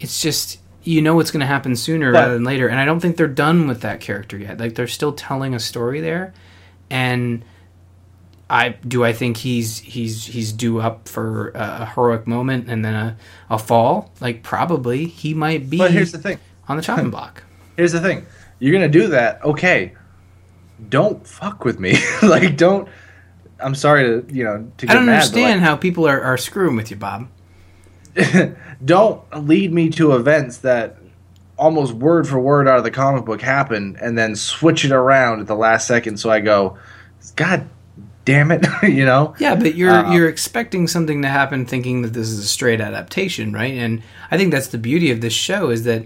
it's 0.00 0.20
just 0.22 0.58
you 0.82 1.00
know 1.00 1.14
what's 1.16 1.30
going 1.30 1.40
to 1.40 1.46
happen 1.46 1.76
sooner 1.76 2.12
But- 2.12 2.18
rather 2.20 2.34
than 2.34 2.44
later, 2.44 2.68
and 2.68 2.78
I 2.80 2.84
don't 2.84 3.00
think 3.00 3.16
they're 3.16 3.26
done 3.28 3.68
with 3.68 3.80
that 3.82 4.00
character 4.00 4.36
yet. 4.38 4.58
Like 4.58 4.74
they're 4.74 4.86
still 4.86 5.12
telling 5.12 5.54
a 5.54 5.60
story 5.60 6.00
there, 6.00 6.32
and 6.90 7.44
I 8.54 8.68
do 8.86 9.04
I 9.04 9.12
think 9.12 9.36
he's 9.36 9.78
he's 9.78 10.26
he's 10.26 10.52
due 10.52 10.80
up 10.80 11.08
for 11.08 11.48
a, 11.56 11.86
heroic 11.86 12.28
moment 12.28 12.68
and 12.68 12.84
then 12.84 12.94
a, 12.94 13.16
a 13.50 13.58
fall. 13.58 14.12
Like 14.20 14.44
probably 14.44 15.06
he 15.06 15.34
might 15.34 15.68
be 15.68 15.78
But 15.78 15.90
here's 15.90 16.12
the 16.12 16.18
thing. 16.18 16.38
on 16.68 16.76
the 16.76 16.82
chopping 16.82 17.10
block. 17.16 17.42
Here's 17.76 17.90
the 17.90 18.00
thing. 18.00 18.26
You're 18.60 18.72
gonna 18.72 18.88
do 18.88 19.08
that, 19.08 19.44
okay? 19.44 19.94
Don't 20.88 21.26
fuck 21.26 21.64
with 21.64 21.80
me. 21.80 21.96
like, 22.22 22.56
don't. 22.56 22.88
I'm 23.58 23.74
sorry 23.74 24.04
to 24.04 24.32
you 24.32 24.44
know 24.44 24.70
to 24.76 24.86
get 24.86 24.92
I 24.92 24.98
don't 24.98 25.06
mad, 25.06 25.14
understand 25.14 25.60
like, 25.60 25.68
how 25.68 25.74
people 25.74 26.06
are, 26.06 26.20
are 26.20 26.38
screwing 26.38 26.76
with 26.76 26.92
you, 26.92 26.96
Bob. 26.96 27.26
don't 28.84 29.48
lead 29.48 29.72
me 29.72 29.90
to 29.90 30.14
events 30.14 30.58
that 30.58 30.98
almost 31.58 31.92
word 31.92 32.28
for 32.28 32.38
word 32.38 32.68
out 32.68 32.78
of 32.78 32.84
the 32.84 32.90
comic 32.92 33.24
book 33.24 33.40
happen 33.40 33.96
and 34.00 34.16
then 34.16 34.36
switch 34.36 34.84
it 34.84 34.92
around 34.92 35.40
at 35.40 35.48
the 35.48 35.56
last 35.56 35.88
second 35.88 36.18
so 36.18 36.30
I 36.30 36.38
go, 36.38 36.78
God 37.34 37.68
damn 38.24 38.50
it, 38.50 38.66
you 38.82 39.04
know? 39.04 39.34
Yeah, 39.38 39.54
but 39.54 39.74
you're 39.74 39.90
Uh, 39.90 40.12
you're 40.12 40.28
expecting 40.28 40.86
something 40.88 41.22
to 41.22 41.28
happen, 41.28 41.66
thinking 41.66 42.02
that 42.02 42.12
this 42.12 42.28
is 42.28 42.38
a 42.38 42.48
straight 42.48 42.80
adaptation, 42.80 43.52
right? 43.52 43.74
And 43.74 44.02
I 44.30 44.36
think 44.38 44.52
that's 44.52 44.68
the 44.68 44.78
beauty 44.78 45.10
of 45.10 45.20
this 45.20 45.32
show 45.34 45.70
is 45.70 45.84
that 45.84 46.04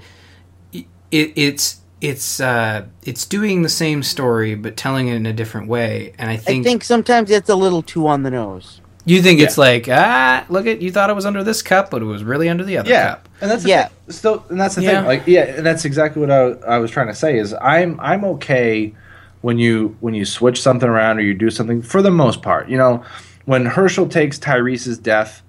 it, 0.73 1.33
it's 1.37 1.81
it's 2.01 2.39
uh, 2.41 2.85
it's 3.03 3.25
doing 3.27 3.63
the 3.63 3.69
same 3.69 4.03
story 4.03 4.55
but 4.55 4.77
telling 4.77 5.09
it 5.09 5.15
in 5.17 5.27
a 5.27 5.33
different 5.33 5.69
way. 5.69 6.15
And 6.19 6.31
I 6.31 6.37
think 6.37 6.43
I 6.43 6.53
think, 6.53 6.65
think 6.65 6.85
sometimes 6.85 7.31
it's 7.31 7.49
a 7.49 7.57
little 7.57 7.83
too 7.83 8.07
on 8.07 8.23
the 8.23 8.31
nose. 8.31 8.81
you 9.05 9.23
think 9.23 9.41
it's 9.41 9.59
like 9.59 9.89
ah, 9.91 10.45
look 10.49 10.67
at 10.67 10.81
you 10.83 10.93
thought 10.93 11.11
it 11.11 11.15
was 11.17 11.27
under 11.27 11.43
this 11.43 11.63
cup, 11.63 11.91
but 11.91 12.03
it 12.03 12.05
was 12.05 12.23
really 12.23 12.49
under 12.49 12.63
the 12.65 12.77
other 12.79 12.91
Yeah, 12.91 13.09
cup. 13.15 13.29
and 13.41 13.51
that's 13.51 13.63
the 13.65 13.69
Yeah. 13.71 13.89
Thing. 13.89 14.13
Still, 14.13 14.45
and 14.49 14.61
that's 14.61 14.75
the 14.77 14.83
Yeah. 14.83 14.99
thing. 15.01 15.07
Like, 15.07 15.23
yeah, 15.27 15.45
and 15.57 15.67
that's 15.67 15.85
exactly 15.85 16.21
what 16.21 16.31
I, 16.31 16.75
I 16.77 16.79
was 16.79 16.91
trying 16.91 17.09
to 17.09 17.15
say. 17.15 17.39
Is 17.39 17.53
I'm 17.55 17.99
I'm 18.01 18.25
okay 18.37 18.95
when 19.41 19.59
you 19.59 19.97
when 20.01 20.15
you 20.15 20.25
switch 20.25 20.61
something 20.61 20.89
around 20.89 21.19
or 21.19 21.23
you 21.23 21.35
do 21.35 21.51
something 21.51 21.83
for 21.83 22.03
the 22.03 22.11
most 22.11 22.43
part. 22.43 22.69
You 22.69 22.77
know, 22.77 23.05
when 23.45 23.65
Hershel 23.65 24.11
takes 24.11 24.39
Tyrese's 24.39 24.99
death, 24.99 25.43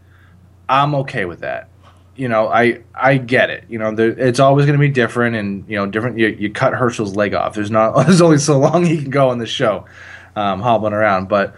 I'm 0.67 0.95
okay 0.95 1.25
with 1.25 1.39
that. 1.41 1.69
You 2.15 2.27
know, 2.27 2.47
I 2.49 2.81
I 2.93 3.17
get 3.17 3.49
it. 3.49 3.65
You 3.69 3.79
know, 3.79 3.93
there, 3.93 4.09
it's 4.09 4.39
always 4.39 4.65
going 4.65 4.77
to 4.77 4.81
be 4.81 4.89
different, 4.89 5.35
and 5.35 5.67
you 5.67 5.75
know, 5.75 5.85
different. 5.85 6.17
You, 6.17 6.27
you 6.27 6.51
cut 6.51 6.73
Hershel's 6.73 7.15
leg 7.15 7.33
off. 7.33 7.55
There's 7.55 7.71
not. 7.71 7.93
There's 8.05 8.21
only 8.21 8.37
so 8.37 8.57
long 8.59 8.85
he 8.85 9.01
can 9.01 9.09
go 9.09 9.29
on 9.29 9.37
the 9.37 9.47
show, 9.47 9.85
um, 10.35 10.61
hobbling 10.61 10.93
around. 10.93 11.29
But 11.29 11.55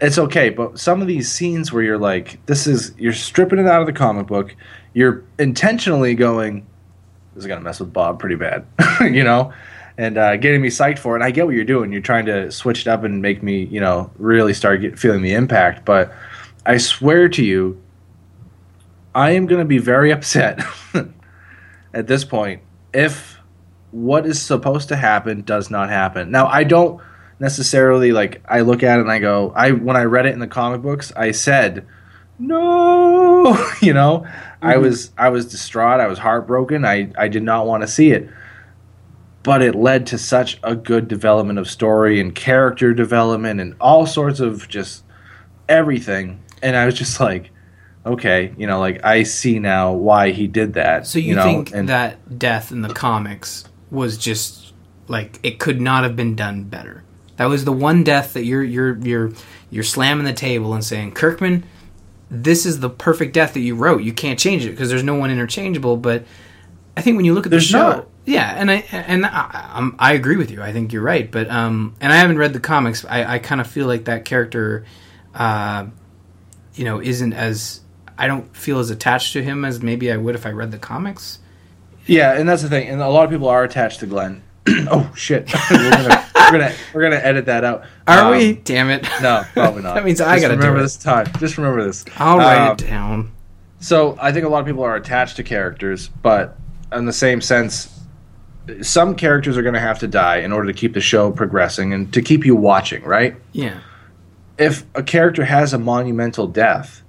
it's 0.00 0.18
okay. 0.18 0.48
But 0.50 0.78
some 0.78 1.02
of 1.02 1.06
these 1.06 1.30
scenes 1.30 1.72
where 1.72 1.82
you're 1.82 1.98
like, 1.98 2.44
this 2.46 2.66
is 2.66 2.94
you're 2.98 3.12
stripping 3.12 3.58
it 3.58 3.66
out 3.66 3.80
of 3.80 3.86
the 3.86 3.92
comic 3.92 4.26
book. 4.26 4.56
You're 4.94 5.22
intentionally 5.38 6.14
going, 6.14 6.66
this 7.34 7.44
is 7.44 7.46
gonna 7.46 7.60
mess 7.60 7.78
with 7.78 7.92
Bob 7.92 8.18
pretty 8.18 8.36
bad, 8.36 8.66
you 9.00 9.22
know, 9.22 9.52
and 10.00 10.16
uh, 10.16 10.34
getting 10.38 10.62
me 10.62 10.68
psyched 10.68 10.98
for 10.98 11.14
it. 11.14 11.18
And 11.18 11.24
I 11.24 11.30
get 11.30 11.44
what 11.44 11.54
you're 11.54 11.62
doing. 11.62 11.92
You're 11.92 12.00
trying 12.00 12.24
to 12.24 12.50
switch 12.50 12.80
it 12.80 12.86
up 12.88 13.04
and 13.04 13.20
make 13.20 13.42
me, 13.42 13.64
you 13.64 13.80
know, 13.80 14.10
really 14.16 14.54
start 14.54 14.80
get, 14.80 14.98
feeling 14.98 15.20
the 15.20 15.34
impact. 15.34 15.84
But 15.84 16.10
I 16.64 16.78
swear 16.78 17.28
to 17.28 17.44
you, 17.44 17.78
I 19.14 19.32
am 19.32 19.44
gonna 19.44 19.66
be 19.66 19.76
very 19.76 20.10
upset 20.16 20.62
at 21.92 22.06
this 22.06 22.24
point 22.24 22.62
if 22.94 23.38
what 23.90 24.24
is 24.24 24.40
supposed 24.40 24.88
to 24.88 24.96
happen 24.96 25.42
does 25.42 25.68
not 25.70 25.90
happen. 25.90 26.30
Now 26.30 26.46
I 26.46 26.64
don't 26.64 27.02
necessarily 27.38 28.12
like 28.12 28.42
I 28.48 28.60
look 28.62 28.82
at 28.82 28.98
it 28.98 29.02
and 29.02 29.12
I 29.12 29.18
go 29.18 29.52
I 29.54 29.72
when 29.72 29.96
I 29.96 30.04
read 30.04 30.24
it 30.24 30.32
in 30.32 30.38
the 30.38 30.46
comic 30.46 30.80
books 30.82 31.10
I 31.16 31.30
said 31.32 31.86
no 32.38 33.58
you 33.82 33.94
know 33.94 34.26
I 34.60 34.76
was 34.76 35.10
I 35.16 35.30
was 35.30 35.46
distraught 35.46 36.00
I 36.00 36.06
was 36.06 36.18
heartbroken 36.18 36.84
I 36.84 37.10
I 37.16 37.28
did 37.28 37.42
not 37.42 37.66
want 37.66 37.82
to 37.82 37.88
see 37.88 38.10
it 38.10 38.28
but 39.42 39.62
it 39.62 39.74
led 39.74 40.06
to 40.08 40.18
such 40.18 40.58
a 40.62 40.74
good 40.74 41.08
development 41.08 41.58
of 41.58 41.68
story 41.68 42.20
and 42.20 42.34
character 42.34 42.92
development 42.92 43.60
and 43.60 43.74
all 43.80 44.06
sorts 44.06 44.40
of 44.40 44.68
just 44.68 45.04
everything 45.68 46.42
and 46.62 46.76
I 46.76 46.86
was 46.86 46.94
just 46.94 47.20
like 47.20 47.50
okay 48.04 48.52
you 48.56 48.66
know 48.66 48.80
like 48.80 49.04
I 49.04 49.22
see 49.22 49.58
now 49.58 49.92
why 49.92 50.30
he 50.30 50.46
did 50.46 50.74
that 50.74 51.06
So 51.06 51.18
you, 51.18 51.34
know 51.34 51.44
think 51.44 51.74
and 51.74 51.88
that 51.88 52.38
death 52.38 52.72
in 52.72 52.82
the 52.82 52.92
comics 52.92 53.64
was 53.90 54.16
just 54.16 54.70
like 55.10 55.40
it 55.42 55.58
could 55.58 55.80
not 55.80 56.04
have 56.04 56.16
been 56.16 56.36
done 56.36 56.64
better. 56.64 57.02
That 57.36 57.46
was 57.46 57.64
the 57.64 57.72
one 57.72 58.04
death 58.04 58.34
that 58.34 58.44
you're 58.44 58.62
you're 58.62 58.96
you're 58.98 59.32
you're 59.70 59.84
slamming 59.84 60.24
the 60.24 60.32
table 60.32 60.72
and 60.72 60.84
saying, 60.84 61.12
Kirkman, 61.12 61.64
this 62.30 62.64
is 62.64 62.80
the 62.80 62.88
perfect 62.88 63.34
death 63.34 63.54
that 63.54 63.60
you 63.60 63.74
wrote. 63.74 64.02
You 64.02 64.12
can't 64.12 64.38
change 64.38 64.64
it 64.64 64.70
because 64.70 64.88
there's 64.88 65.02
no 65.02 65.16
one 65.16 65.30
interchangeable. 65.30 65.96
But 65.96 66.24
I 66.96 67.02
think 67.02 67.16
when 67.16 67.24
you 67.24 67.34
look 67.34 67.46
at 67.46 67.50
There's 67.50 67.68
the 67.68 67.78
show, 67.78 67.90
not. 67.90 68.08
Yeah, 68.26 68.54
and 68.56 68.70
I 68.70 68.84
and 68.92 69.24
I, 69.26 69.70
I'm, 69.74 69.96
I 69.98 70.12
agree 70.12 70.36
with 70.36 70.50
you. 70.50 70.62
I 70.62 70.72
think 70.72 70.92
you're 70.92 71.02
right. 71.02 71.30
But 71.30 71.50
um, 71.50 71.94
and 72.00 72.12
I 72.12 72.16
haven't 72.16 72.38
read 72.38 72.52
the 72.52 72.60
comics. 72.60 73.04
I, 73.04 73.34
I 73.34 73.38
kind 73.38 73.60
of 73.60 73.66
feel 73.66 73.86
like 73.86 74.04
that 74.04 74.24
character, 74.24 74.84
uh, 75.34 75.86
you 76.74 76.84
know, 76.84 77.00
isn't 77.00 77.32
as 77.32 77.80
I 78.18 78.26
don't 78.26 78.54
feel 78.56 78.78
as 78.78 78.90
attached 78.90 79.32
to 79.32 79.42
him 79.42 79.64
as 79.64 79.82
maybe 79.82 80.12
I 80.12 80.16
would 80.16 80.34
if 80.34 80.46
I 80.46 80.50
read 80.50 80.70
the 80.70 80.78
comics. 80.78 81.38
Yeah, 82.06 82.38
and 82.38 82.48
that's 82.48 82.62
the 82.62 82.68
thing. 82.68 82.88
And 82.88 83.00
a 83.00 83.08
lot 83.08 83.24
of 83.24 83.30
people 83.30 83.48
are 83.48 83.64
attached 83.64 84.00
to 84.00 84.06
Glenn. 84.06 84.42
oh 84.68 85.10
shit, 85.16 85.50
we're, 85.70 85.90
gonna, 85.90 86.26
we're 86.34 86.50
gonna 86.50 86.74
we're 86.94 87.02
gonna 87.02 87.16
edit 87.16 87.46
that 87.46 87.64
out. 87.64 87.84
Are 88.06 88.24
Um, 88.24 88.30
we? 88.32 88.52
Damn 88.54 88.90
it! 88.90 89.06
No, 89.22 89.42
probably 89.54 89.82
not. 89.82 89.94
That 89.96 90.04
means 90.04 90.20
I 90.20 90.34
Just 90.36 90.42
gotta 90.42 90.56
remember 90.56 90.82
this 90.82 90.96
time. 90.96 91.26
Just 91.38 91.56
remember 91.56 91.82
this. 91.84 92.04
I'll 92.18 92.38
write 92.38 92.66
Um, 92.66 92.72
it 92.72 92.78
down. 92.78 93.32
So 93.80 94.16
I 94.20 94.32
think 94.32 94.44
a 94.44 94.48
lot 94.48 94.60
of 94.60 94.66
people 94.66 94.82
are 94.84 94.96
attached 94.96 95.36
to 95.36 95.42
characters, 95.42 96.08
but 96.08 96.58
in 96.92 97.06
the 97.06 97.12
same 97.14 97.40
sense, 97.40 97.99
some 98.82 99.14
characters 99.14 99.56
are 99.56 99.62
going 99.62 99.74
to 99.74 99.80
have 99.80 99.98
to 100.00 100.08
die 100.08 100.38
in 100.38 100.52
order 100.52 100.66
to 100.66 100.78
keep 100.78 100.94
the 100.94 101.00
show 101.00 101.30
progressing 101.30 101.92
and 101.92 102.12
to 102.12 102.22
keep 102.22 102.44
you 102.44 102.54
watching. 102.56 103.02
Right? 103.02 103.36
Yeah. 103.52 103.80
If 104.58 104.84
a 104.94 105.02
character 105.02 105.44
has 105.44 105.72
a 105.72 105.78
monumental 105.78 106.46
death, 106.46 107.02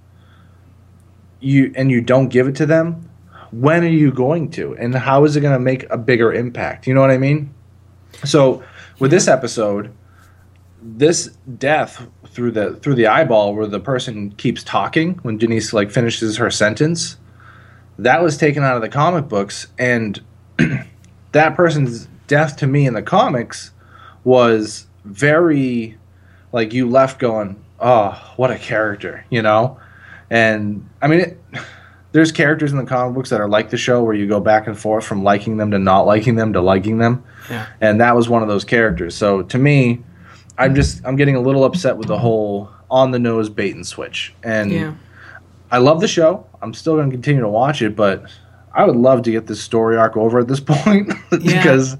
you 1.40 1.72
and 1.76 1.92
you 1.92 2.02
don't 2.02 2.30
give 2.30 2.48
it 2.48 2.56
to 2.58 2.66
them, 2.66 3.10
when 3.52 3.84
are 3.84 3.88
you 3.88 4.12
going 4.12 4.50
to? 4.52 4.76
And 4.78 4.96
how 4.96 5.26
is 5.26 5.36
it 5.36 5.42
going 5.42 5.54
to 5.54 5.60
make 5.60 5.90
a 5.90 5.98
bigger 5.98 6.34
impact? 6.34 6.88
You 6.88 6.94
know 6.94 7.02
what 7.02 7.12
I 7.12 7.18
mean? 7.18 7.54
So 8.24 8.64
with 9.00 9.12
this 9.12 9.28
episode, 9.28 9.94
this 10.82 11.28
death 11.58 12.08
through 12.28 12.52
the 12.52 12.76
through 12.78 12.96
the 12.96 13.08
eyeball 13.08 13.54
where 13.54 13.68
the 13.68 13.80
person 13.80 14.32
keeps 14.32 14.64
talking 14.64 15.16
when 15.24 15.38
Denise 15.38 15.74
like 15.74 15.92
finishes 15.92 16.38
her 16.38 16.50
sentence, 16.50 17.18
that 18.00 18.22
was 18.22 18.38
taken 18.38 18.64
out 18.64 18.76
of 18.76 18.82
the 18.82 18.90
comic 18.90 19.28
books 19.28 19.68
and 19.78 20.22
that 21.32 21.56
person's 21.56 22.08
death 22.28 22.58
to 22.58 22.68
me 22.68 22.86
in 22.86 22.94
the 22.94 23.02
comics 23.02 23.72
was 24.24 24.88
very 25.06 25.98
like 26.52 26.74
you 26.74 26.90
left 26.90 27.20
going, 27.20 27.56
"Oh, 27.80 28.34
what 28.36 28.52
a 28.52 28.58
character," 28.58 29.26
you 29.30 29.42
know? 29.42 29.80
And 30.30 30.88
I 31.02 31.08
mean, 31.08 31.20
it, 31.22 31.42
there's 32.12 32.32
characters 32.32 32.72
in 32.72 32.78
the 32.78 32.86
comic 32.86 33.16
books 33.16 33.30
that 33.30 33.40
are 33.40 33.48
like 33.50 33.70
the 33.70 33.78
show 33.78 34.04
where 34.04 34.14
you 34.14 34.28
go 34.28 34.40
back 34.40 34.68
and 34.68 34.78
forth 34.78 35.06
from 35.06 35.24
liking 35.24 35.58
them 35.58 35.72
to 35.72 35.80
not 35.80 36.02
liking 36.02 36.36
them 36.36 36.54
to 36.54 36.62
liking 36.62 36.98
them. 36.98 37.24
Yeah. 37.50 37.68
And 37.80 38.02
that 38.02 38.16
was 38.16 38.28
one 38.30 38.42
of 38.42 38.48
those 38.50 38.66
characters. 38.66 39.16
So 39.16 39.44
to 39.44 39.58
me, 39.58 40.04
I'm 40.58 40.76
just 40.76 41.02
I'm 41.06 41.16
getting 41.16 41.36
a 41.36 41.42
little 41.42 41.64
upset 41.64 41.98
with 41.98 42.08
the 42.08 42.18
whole 42.20 42.70
on 42.90 43.12
the 43.12 43.20
nose 43.20 43.50
bait 43.50 43.74
and 43.76 43.88
switch. 43.88 44.34
And 44.44 44.72
Yeah. 44.72 44.94
I 45.72 45.78
love 45.78 46.02
the 46.02 46.08
show. 46.10 46.46
I'm 46.62 46.74
still 46.74 46.96
going 46.98 47.10
to 47.10 47.16
continue 47.16 47.42
to 47.42 47.48
watch 47.48 47.82
it, 47.82 47.96
but 47.96 48.26
I 48.74 48.86
would 48.86 48.96
love 48.96 49.24
to 49.24 49.32
get 49.32 49.48
this 49.48 49.62
story 49.62 49.98
arc 49.98 50.16
over 50.18 50.40
at 50.40 50.48
this 50.48 50.60
point 50.74 51.12
because 51.30 51.98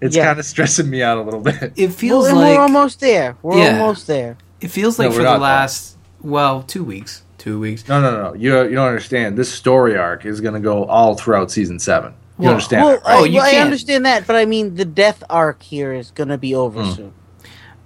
it's 0.00 0.16
Yeah. 0.16 0.26
kind 0.26 0.38
of 0.38 0.44
stressing 0.44 0.88
me 0.88 1.02
out 1.02 1.18
a 1.18 1.22
little 1.22 1.40
bit. 1.40 1.72
It 1.76 1.88
feels 1.92 2.26
Well, 2.26 2.36
like 2.36 2.56
we're 2.56 2.62
almost 2.62 3.00
there. 3.00 3.36
We're 3.42 3.58
Yeah. 3.58 3.80
almost 3.80 4.06
there. 4.06 4.36
it 4.60 4.68
feels 4.70 4.98
like 4.98 5.08
we're 5.10 5.16
for 5.16 5.22
the 5.22 5.32
though. 5.34 5.38
last 5.38 5.96
well 6.20 6.62
two 6.62 6.84
weeks, 6.84 7.22
two 7.38 7.58
weeks. 7.58 7.88
No, 7.88 8.00
no, 8.00 8.10
no. 8.22 8.34
You 8.34 8.62
you 8.64 8.74
don't 8.76 8.88
understand. 8.88 9.36
This 9.36 9.52
story 9.52 9.96
arc 9.96 10.24
is 10.24 10.40
going 10.40 10.54
to 10.54 10.60
go 10.60 10.84
all 10.84 11.14
throughout 11.16 11.50
season 11.50 11.78
seven. 11.78 12.12
You 12.38 12.44
Well- 12.44 12.52
understand? 12.52 12.84
Well, 12.84 12.94
that, 12.96 13.04
right? 13.04 13.18
Oh, 13.20 13.24
you 13.24 13.36
well, 13.38 13.54
I 13.54 13.58
understand 13.60 14.06
that, 14.06 14.26
but 14.26 14.36
I 14.36 14.44
mean, 14.46 14.76
the 14.76 14.84
death 14.84 15.22
arc 15.28 15.62
here 15.62 15.92
is 15.92 16.10
going 16.12 16.28
to 16.28 16.38
be 16.38 16.54
over 16.54 16.82
Hmm. 16.84 16.90
soon. 16.92 17.12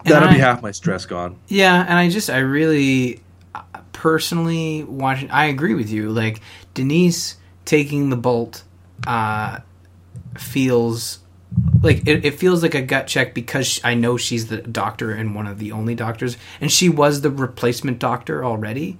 That'll 0.04 0.28
and 0.28 0.36
be 0.36 0.40
half 0.40 0.62
my 0.62 0.70
stress 0.70 1.04
gone. 1.04 1.36
Yeah, 1.48 1.82
and 1.88 1.98
I 1.98 2.08
just 2.10 2.30
I 2.30 2.38
really 2.38 3.22
uh, 3.54 3.60
personally 3.92 4.84
watching. 4.84 5.30
I 5.30 5.46
agree 5.46 5.74
with 5.74 5.90
you. 5.90 6.10
Like 6.10 6.40
Denise 6.74 7.36
taking 7.66 8.08
the 8.08 8.16
bolt 8.16 8.64
uh, 9.06 9.58
feels 10.38 11.18
like 11.82 12.06
it, 12.06 12.24
it 12.24 12.34
feels 12.38 12.62
like 12.62 12.74
a 12.74 12.82
gut 12.82 13.06
check 13.06 13.34
because 13.34 13.80
I 13.84 13.94
know 13.94 14.16
she's 14.16 14.46
the 14.48 14.58
doctor 14.58 15.10
and 15.12 15.34
one 15.34 15.46
of 15.46 15.58
the 15.58 15.72
only 15.72 15.94
doctors, 15.94 16.38
and 16.60 16.72
she 16.72 16.88
was 16.88 17.20
the 17.20 17.30
replacement 17.30 17.98
doctor 17.98 18.42
already. 18.44 18.98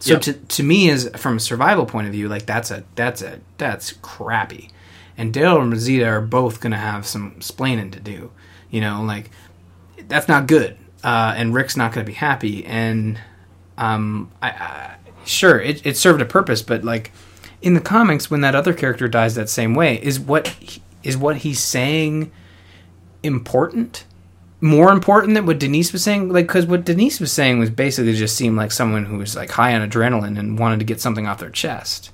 So 0.00 0.12
Yep. 0.12 0.22
to 0.22 0.32
to 0.34 0.62
me, 0.62 0.90
as 0.90 1.08
from 1.16 1.38
a 1.38 1.40
survival 1.40 1.86
point 1.86 2.06
of 2.06 2.12
view, 2.12 2.28
like 2.28 2.44
that's 2.46 2.70
a 2.70 2.84
that's 2.94 3.22
a 3.22 3.40
that's 3.56 3.92
crappy. 4.02 4.68
And 5.16 5.34
Daryl 5.34 5.60
and 5.60 5.72
Rosita 5.72 6.06
are 6.06 6.20
both 6.20 6.60
gonna 6.60 6.76
have 6.76 7.06
some 7.06 7.32
splaining 7.40 7.90
to 7.92 8.00
do. 8.00 8.30
You 8.70 8.80
know, 8.80 9.02
like 9.02 9.30
that's 10.06 10.28
not 10.28 10.46
good. 10.46 10.76
Uh, 11.02 11.34
and 11.36 11.54
Rick's 11.54 11.76
not 11.76 11.92
going 11.92 12.04
to 12.04 12.10
be 12.10 12.16
happy. 12.16 12.64
And 12.64 13.20
um, 13.76 14.30
I, 14.42 14.48
I, 14.50 14.96
sure, 15.24 15.60
it, 15.60 15.86
it 15.86 15.96
served 15.96 16.20
a 16.20 16.24
purpose, 16.24 16.60
but 16.60 16.82
like 16.82 17.12
in 17.62 17.74
the 17.74 17.80
comics, 17.80 18.30
when 18.30 18.40
that 18.42 18.54
other 18.54 18.72
character 18.72 19.08
dies 19.08 19.34
that 19.34 19.48
same 19.48 19.74
way, 19.74 19.96
is 20.02 20.18
what 20.20 20.48
he- 20.48 20.82
is 21.02 21.16
what 21.16 21.38
he's 21.38 21.60
saying 21.60 22.30
important? 23.22 24.04
More 24.60 24.90
important 24.90 25.34
than 25.34 25.46
what 25.46 25.60
Denise 25.60 25.92
was 25.92 26.02
saying? 26.02 26.30
Like, 26.30 26.46
because 26.46 26.66
what 26.66 26.84
Denise 26.84 27.20
was 27.20 27.32
saying 27.32 27.58
was 27.60 27.70
basically 27.70 28.14
just 28.14 28.36
seemed 28.36 28.56
like 28.56 28.72
someone 28.72 29.04
who 29.04 29.18
was 29.18 29.36
like 29.36 29.50
high 29.50 29.74
on 29.74 29.88
adrenaline 29.88 30.38
and 30.38 30.58
wanted 30.58 30.80
to 30.80 30.84
get 30.84 31.00
something 31.00 31.26
off 31.26 31.38
their 31.38 31.50
chest. 31.50 32.10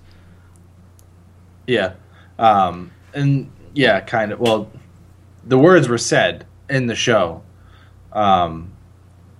Yeah. 1.67 1.95
Um, 2.39 2.91
and 3.15 3.51
yeah, 3.75 4.01
kind 4.01 4.33
of. 4.33 4.41
Well, 4.41 4.71
the 5.45 5.59
words 5.59 5.89
were 5.89 5.99
said 5.99 6.47
in 6.69 6.87
the 6.87 6.95
show 6.95 7.43
um, 8.13 8.73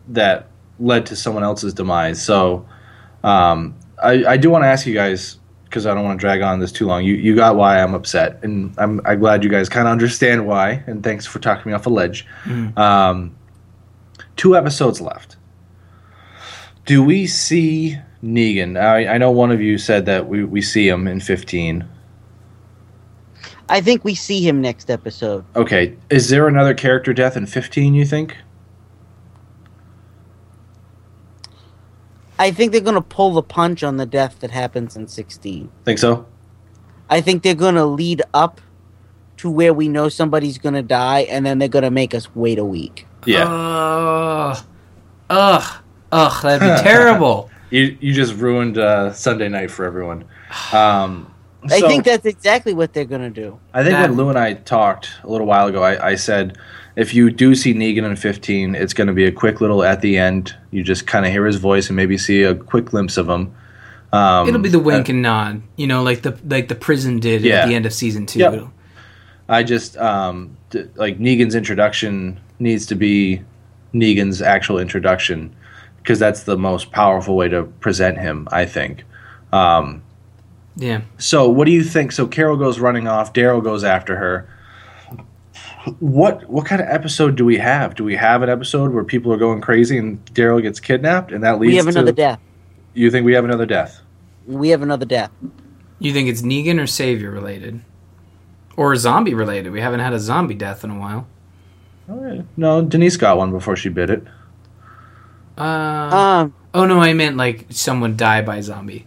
that 0.09 0.49
led 0.79 1.07
to 1.07 1.17
someone 1.17 1.43
else's 1.43 1.75
demise. 1.75 2.23
So 2.23 2.67
um, 3.23 3.75
I, 4.03 4.25
I 4.25 4.37
do 4.37 4.51
want 4.51 4.65
to 4.65 4.69
ask 4.69 4.87
you 4.87 4.95
guys 4.95 5.39
because 5.75 5.87
I 5.87 5.95
don't 5.95 6.05
want 6.05 6.21
to 6.21 6.21
drag 6.21 6.41
on 6.41 6.61
this 6.61 6.71
too 6.71 6.87
long. 6.87 7.05
You 7.05 7.15
you 7.15 7.35
got 7.35 7.57
why 7.57 7.83
I'm 7.83 7.95
upset, 7.95 8.39
and 8.45 8.73
I'm 8.79 9.01
I'm 9.05 9.19
glad 9.19 9.43
you 9.43 9.51
guys 9.51 9.69
kind 9.69 9.89
of 9.89 9.93
understand 9.93 10.47
why. 10.47 10.85
And 10.87 11.03
thanks 11.03 11.27
for 11.27 11.41
talking 11.41 11.73
me 11.73 11.75
off 11.75 11.85
a 11.87 11.91
ledge. 11.91 12.25
Um, 12.77 13.35
two 14.37 14.57
episodes 14.57 15.01
left. 15.01 15.37
Do 16.87 17.03
we 17.03 17.27
see 17.27 17.99
Negan? 18.23 18.81
I, 18.81 19.15
I 19.15 19.19
know 19.19 19.33
one 19.33 19.51
of 19.51 19.61
you 19.61 19.77
said 19.77 20.07
that 20.07 20.29
we, 20.29 20.45
we 20.45 20.63
see 20.63 20.87
him 20.87 21.09
in 21.09 21.19
15. 21.19 21.85
I 23.69 23.81
think 23.81 24.05
we 24.05 24.15
see 24.15 24.47
him 24.47 24.61
next 24.61 24.91
episode. 24.91 25.45
Okay, 25.57 25.97
is 26.11 26.29
there 26.29 26.47
another 26.47 26.75
character 26.75 27.13
death 27.13 27.37
in 27.37 27.47
15, 27.47 27.95
you 27.95 28.05
think? 28.05 28.37
I 32.39 32.51
think 32.51 32.73
they're 32.73 32.81
going 32.81 32.95
to 32.97 33.01
pull 33.01 33.33
the 33.35 33.43
punch 33.43 33.83
on 33.83 33.97
the 33.97 34.07
death 34.07 34.41
that 34.41 34.51
happens 34.51 34.97
in 34.97 35.07
16. 35.09 35.71
Think 35.85 35.99
so? 35.99 36.27
I 37.09 37.21
think 37.21 37.43
they're 37.43 37.55
going 37.55 37.77
to 37.77 37.85
lead 37.85 38.23
up 38.33 38.61
to 39.39 39.51
where 39.51 39.73
we 39.75 39.89
know 39.89 40.09
somebody's 40.09 40.59
going 40.59 40.75
to 40.75 40.83
die, 40.83 41.21
and 41.21 41.45
then 41.47 41.59
they're 41.59 41.69
going 41.69 41.83
to 41.85 41.91
make 41.91 42.15
us 42.15 42.35
wait 42.35 42.59
a 42.59 42.65
week. 42.65 43.07
Yeah. 43.27 43.45
Ugh. 43.45 44.65
Ugh. 45.31 45.77
Ugh. 46.13 46.43
That'd 46.43 46.61
be 46.77 46.83
terrible. 46.89 47.51
You 47.71 47.97
you 48.01 48.13
just 48.13 48.35
ruined 48.35 48.79
uh, 48.79 49.13
Sunday 49.13 49.49
night 49.49 49.71
for 49.71 49.85
everyone. 49.85 50.25
Um, 50.73 51.33
I 51.71 51.81
so- 51.81 51.89
think 51.89 52.05
that's 52.05 52.27
exactly 52.27 52.75
what 52.75 52.93
they're 52.93 53.05
gonna 53.07 53.31
do. 53.31 53.59
I 53.73 53.83
think 53.83 53.95
That- 53.95 54.11
when 54.11 54.17
Lou 54.19 54.29
and 54.29 54.39
I 54.39 54.53
talked 54.55 55.11
a 55.25 55.29
little 55.29 55.47
while 55.47 55.67
ago, 55.67 55.83
I, 55.83 56.11
I 56.11 56.15
said 56.15 56.59
if 56.97 57.13
you 57.15 57.31
do 57.31 57.55
see 57.55 57.75
Negan 57.75 58.05
in 58.05 58.17
15, 58.17 58.75
it's 58.75 58.95
going 58.95 59.09
to 59.09 59.13
be 59.13 59.25
a 59.25 59.33
quick 59.33 59.61
little 59.61 59.83
at 59.83 60.01
the 60.01 60.17
end. 60.19 60.55
You 60.71 60.83
just 60.83 61.07
kind 61.07 61.25
of 61.27 61.33
hear 61.33 61.45
his 61.47 61.57
voice 61.57 61.89
and 61.89 61.97
maybe 61.97 62.17
see 62.19 62.43
a 62.43 62.55
quick 62.55 62.87
glimpse 62.87 63.17
of 63.17 63.29
him. 63.29 63.55
Um, 64.13 64.49
It'll 64.49 64.61
be 64.61 64.69
the 64.69 64.79
wink 64.79 65.09
uh, 65.09 65.13
and 65.13 65.23
nod, 65.23 65.63
you 65.77 65.87
know, 65.89 66.03
like 66.05 66.23
the 66.23 66.39
like 66.47 66.69
the 66.69 66.77
prison 66.77 67.19
did 67.19 67.43
Yeah. 67.43 67.63
at 67.63 67.67
the 67.69 67.75
end 67.75 67.85
of 67.85 67.93
season 67.93 68.27
two. 68.27 68.39
Yep. 68.39 68.69
I 69.49 69.63
just 69.65 69.97
um, 69.97 70.57
d- 70.71 70.85
like 70.95 71.19
Negan's 71.19 71.55
introduction 71.57 72.39
needs 72.61 72.87
to 72.87 72.95
be 72.95 73.43
Negan's 73.93 74.41
actual 74.41 74.79
introduction 74.79 75.55
because 75.99 76.19
that's 76.21 76.45
the 76.45 76.57
most 76.57 76.93
powerful 76.93 77.35
way 77.35 77.49
to 77.49 77.65
present 77.81 78.19
him. 78.19 78.47
I 78.53 78.67
think. 78.67 79.03
Um, 79.53 80.03
Yeah. 80.77 81.01
So, 81.19 81.49
what 81.49 81.65
do 81.67 81.73
you 81.73 81.83
think? 81.83 82.13
So, 82.13 82.27
Carol 82.29 82.57
goes 82.57 82.79
running 82.79 83.09
off. 83.09 83.33
Daryl 83.33 83.63
goes 83.65 83.83
after 83.83 84.17
her. 84.17 84.49
What 86.01 86.49
what 86.49 86.65
kind 86.67 86.81
of 86.81 86.89
episode 86.89 87.37
do 87.37 87.45
we 87.45 87.59
have? 87.59 87.95
Do 87.95 88.05
we 88.05 88.17
have 88.17 88.43
an 88.43 88.49
episode 88.49 88.93
where 88.93 89.05
people 89.05 89.33
are 89.33 89.37
going 89.37 89.61
crazy 89.61 89.99
and 89.99 90.25
Daryl 90.33 90.63
gets 90.63 90.81
kidnapped, 90.81 91.31
and 91.33 91.45
that 91.45 91.59
leads 91.61 91.73
We 91.73 91.77
have 91.77 91.89
another 91.89 92.07
to? 92.13 92.17
death. 92.17 92.41
You 92.95 93.11
think 93.11 93.27
we 93.27 93.35
have 93.35 93.45
another 93.45 93.67
death? 93.67 94.01
We 94.47 94.71
have 94.71 94.83
another 94.83 95.05
death. 95.05 95.31
You 95.99 96.13
think 96.13 96.29
it's 96.29 96.43
Negan 96.43 96.81
or 96.81 96.87
Savior 96.87 97.31
related? 97.31 97.81
Or 98.77 98.97
zombie 98.97 99.35
related? 99.35 99.73
We 99.73 99.81
haven't 99.81 100.01
had 100.01 100.13
a 100.13 100.19
zombie 100.19 100.55
death 100.55 100.85
in 100.85 100.91
a 100.91 100.99
while. 100.99 101.27
No, 102.57 102.83
Denise 102.83 103.17
got 103.17 103.37
one 103.39 103.51
before 103.51 103.77
she 103.77 103.89
bit 103.89 104.11
it. 104.11 104.25
Uh, 105.57 105.63
Um, 105.63 106.55
oh 106.75 106.85
no, 106.87 107.01
I 107.01 107.13
meant 107.13 107.37
like 107.37 107.67
someone 107.71 108.17
die 108.17 108.43
by 108.43 108.61
zombie. 108.61 109.07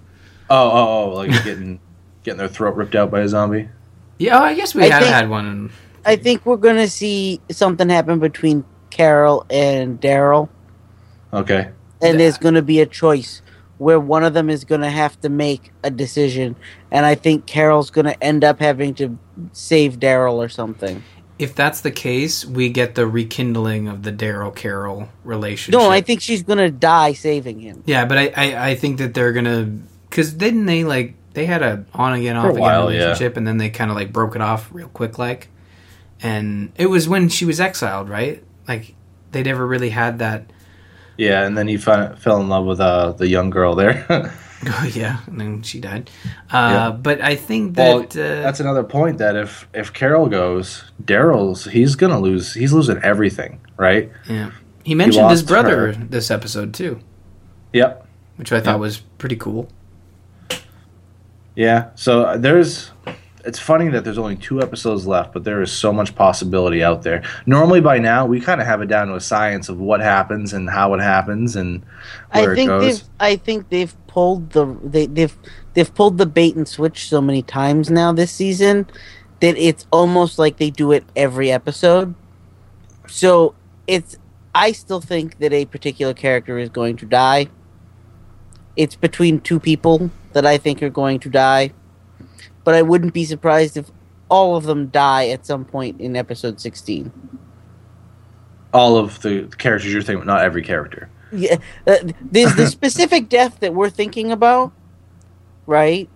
Oh, 0.49 0.71
oh, 0.71 0.87
oh! 0.87 1.09
Like 1.15 1.31
getting 1.43 1.79
getting 2.23 2.37
their 2.37 2.47
throat 2.47 2.75
ripped 2.75 2.95
out 2.95 3.11
by 3.11 3.21
a 3.21 3.27
zombie. 3.27 3.67
Yeah, 4.17 4.39
oh, 4.39 4.43
I 4.43 4.53
guess 4.55 4.73
we 4.73 4.83
I 4.83 4.87
have 4.89 5.01
think- 5.03 5.13
had 5.13 5.29
one. 5.29 5.71
I 6.07 6.15
think 6.15 6.45
we're 6.45 6.55
gonna 6.55 6.87
see 6.87 7.41
something 7.51 7.89
happen 7.89 8.19
between 8.19 8.63
Carol 8.89 9.45
and 9.49 9.99
Daryl, 9.99 10.47
Okay. 11.33 11.67
and 12.01 12.17
there's 12.17 12.37
gonna 12.37 12.61
be 12.61 12.79
a 12.79 12.85
choice 12.85 13.41
where 13.77 13.99
one 13.99 14.23
of 14.23 14.33
them 14.33 14.49
is 14.49 14.63
gonna 14.63 14.89
have 14.89 15.19
to 15.21 15.29
make 15.29 15.71
a 15.83 15.91
decision, 15.91 16.55
and 16.91 17.05
I 17.05 17.13
think 17.15 17.45
Carol's 17.45 17.89
gonna 17.89 18.15
end 18.21 18.45
up 18.45 18.59
having 18.61 18.93
to 18.95 19.17
save 19.51 19.99
Daryl 19.99 20.35
or 20.35 20.47
something. 20.47 21.03
If 21.39 21.53
that's 21.53 21.81
the 21.81 21.91
case, 21.91 22.45
we 22.45 22.69
get 22.69 22.95
the 22.95 23.05
rekindling 23.05 23.89
of 23.89 24.03
the 24.03 24.11
Daryl 24.11 24.55
Carol 24.55 25.09
relationship. 25.25 25.79
No, 25.79 25.89
I 25.91 25.99
think 25.99 26.21
she's 26.21 26.41
gonna 26.41 26.71
die 26.71 27.11
saving 27.13 27.59
him. 27.59 27.83
Yeah, 27.85 28.05
but 28.05 28.17
I, 28.17 28.31
I, 28.35 28.69
I 28.69 28.75
think 28.75 28.97
that 28.99 29.13
they're 29.13 29.33
gonna 29.33 29.69
because 30.09 30.31
didn't 30.33 30.67
they 30.67 30.85
like 30.85 31.15
they 31.33 31.45
had 31.45 31.61
a 31.61 31.85
on 31.93 32.13
again 32.13 32.37
off 32.37 32.51
again 32.51 32.59
while, 32.61 32.91
yeah. 32.91 32.99
relationship 32.99 33.35
and 33.37 33.45
then 33.45 33.57
they 33.57 33.69
kind 33.69 33.91
of 33.91 33.97
like 33.97 34.11
broke 34.13 34.35
it 34.35 34.41
off 34.41 34.69
real 34.71 34.87
quick 34.87 35.19
like, 35.19 35.49
and 36.21 36.71
it 36.77 36.87
was 36.87 37.07
when 37.07 37.29
she 37.29 37.45
was 37.45 37.59
exiled, 37.59 38.09
right? 38.09 38.43
Like 38.67 38.95
they 39.31 39.43
never 39.43 39.65
really 39.65 39.89
had 39.89 40.19
that. 40.19 40.51
Yeah, 41.17 41.45
and 41.45 41.57
then 41.57 41.67
he 41.67 41.77
fell 41.77 42.39
in 42.41 42.47
love 42.49 42.65
with 42.65 42.79
uh, 42.79 43.11
the 43.13 43.27
young 43.27 43.49
girl 43.49 43.75
there. 43.75 44.05
Oh 44.65 44.89
yeah, 44.91 45.19
and 45.27 45.39
then 45.39 45.61
she 45.61 45.79
died. 45.79 46.09
Uh, 46.51 46.71
Yeah. 46.73 46.91
But 46.91 47.21
I 47.21 47.35
think 47.35 47.77
well, 47.77 47.99
that 47.99 48.15
uh, 48.17 48.41
that's 48.41 48.59
another 48.59 48.83
point. 48.83 49.19
That 49.19 49.35
if 49.35 49.67
if 49.71 49.93
Carol 49.93 50.27
goes, 50.29 50.83
Daryl's 51.03 51.65
he's 51.65 51.95
gonna 51.95 52.19
lose. 52.19 52.55
He's 52.55 52.73
losing 52.73 52.97
everything, 53.03 53.59
right? 53.77 54.11
yeah. 54.27 54.49
He 54.83 54.95
mentioned 54.95 55.29
his 55.29 55.43
brother 55.43 55.93
her. 55.93 56.05
this 56.09 56.31
episode 56.31 56.73
too, 56.73 56.99
Yep. 57.73 58.07
which 58.37 58.51
I 58.51 58.59
thought 58.59 58.77
Yeah. 58.77 58.87
was 58.87 58.97
pretty 59.19 59.35
cool. 59.35 59.69
Yeah. 61.55 61.89
So 61.95 62.23
uh, 62.23 62.37
there's. 62.37 62.91
It's 63.47 63.59
funny 63.59 63.87
that 63.89 64.03
there's 64.03 64.17
only 64.17 64.35
two 64.35 64.61
episodes 64.61 65.07
left, 65.07 65.31
but 65.31 65.45
there 65.45 65.61
is 65.61 65.71
so 65.71 65.93
much 65.93 66.13
possibility 66.15 66.83
out 66.83 67.01
there. 67.01 67.23
Normally, 67.45 67.79
by 67.79 67.97
now, 67.97 68.25
we 68.25 68.41
kind 68.41 68.59
of 68.59 68.67
have 68.67 68.81
it 68.81 68.87
down 68.87 69.07
to 69.07 69.15
a 69.15 69.21
science 69.21 69.69
of 69.69 69.79
what 69.79 70.01
happens 70.01 70.51
and 70.51 70.69
how 70.69 70.93
it 70.93 70.99
happens 70.99 71.55
and 71.55 71.81
where 72.31 72.51
I 72.51 72.55
think 72.55 72.67
it 72.67 72.67
goes. 72.67 72.99
they've 72.99 73.09
I 73.19 73.35
think 73.37 73.69
they've 73.69 73.95
pulled 74.07 74.51
the 74.51 74.77
they, 74.83 75.05
they've 75.05 75.35
they've 75.73 75.95
pulled 75.95 76.17
the 76.17 76.25
bait 76.25 76.57
and 76.57 76.67
switch 76.67 77.07
so 77.07 77.21
many 77.21 77.41
times 77.41 77.89
now 77.89 78.11
this 78.11 78.31
season 78.31 78.85
that 79.39 79.55
it's 79.57 79.87
almost 79.91 80.37
like 80.37 80.57
they 80.57 80.69
do 80.69 80.91
it 80.91 81.05
every 81.15 81.49
episode. 81.49 82.15
So 83.07 83.55
it's 83.87 84.17
I 84.53 84.71
still 84.71 85.01
think 85.01 85.39
that 85.39 85.53
a 85.53 85.65
particular 85.65 86.13
character 86.13 86.57
is 86.57 86.69
going 86.69 86.97
to 86.97 87.05
die. 87.05 87.47
It's 88.75 88.95
between 88.95 89.39
two 89.39 89.59
people 89.59 90.11
that 90.33 90.45
I 90.45 90.57
think 90.57 90.83
are 90.83 90.89
going 90.89 91.19
to 91.21 91.29
die. 91.29 91.71
But 92.67 92.75
I 92.75 92.81
wouldn't 92.81 93.13
be 93.13 93.23
surprised 93.23 93.77
if 93.77 93.89
all 94.27 94.57
of 94.57 94.65
them 94.65 94.87
die 94.87 95.29
at 95.29 95.45
some 95.45 95.63
point 95.63 96.01
in 96.01 96.17
episode 96.17 96.59
16. 96.59 97.13
All 98.73 98.97
of 98.97 99.21
the 99.21 99.47
characters 99.57 99.93
you're 99.93 100.01
thinking, 100.01 100.23
about, 100.23 100.33
not 100.33 100.43
every 100.43 100.63
character. 100.63 101.09
Yeah, 101.31 101.59
uh, 101.87 101.95
there's 102.19 102.55
the 102.57 102.67
specific 102.77 103.29
death 103.29 103.61
that 103.61 103.73
we're 103.73 103.89
thinking 103.89 104.33
about, 104.33 104.73
right? 105.65 106.09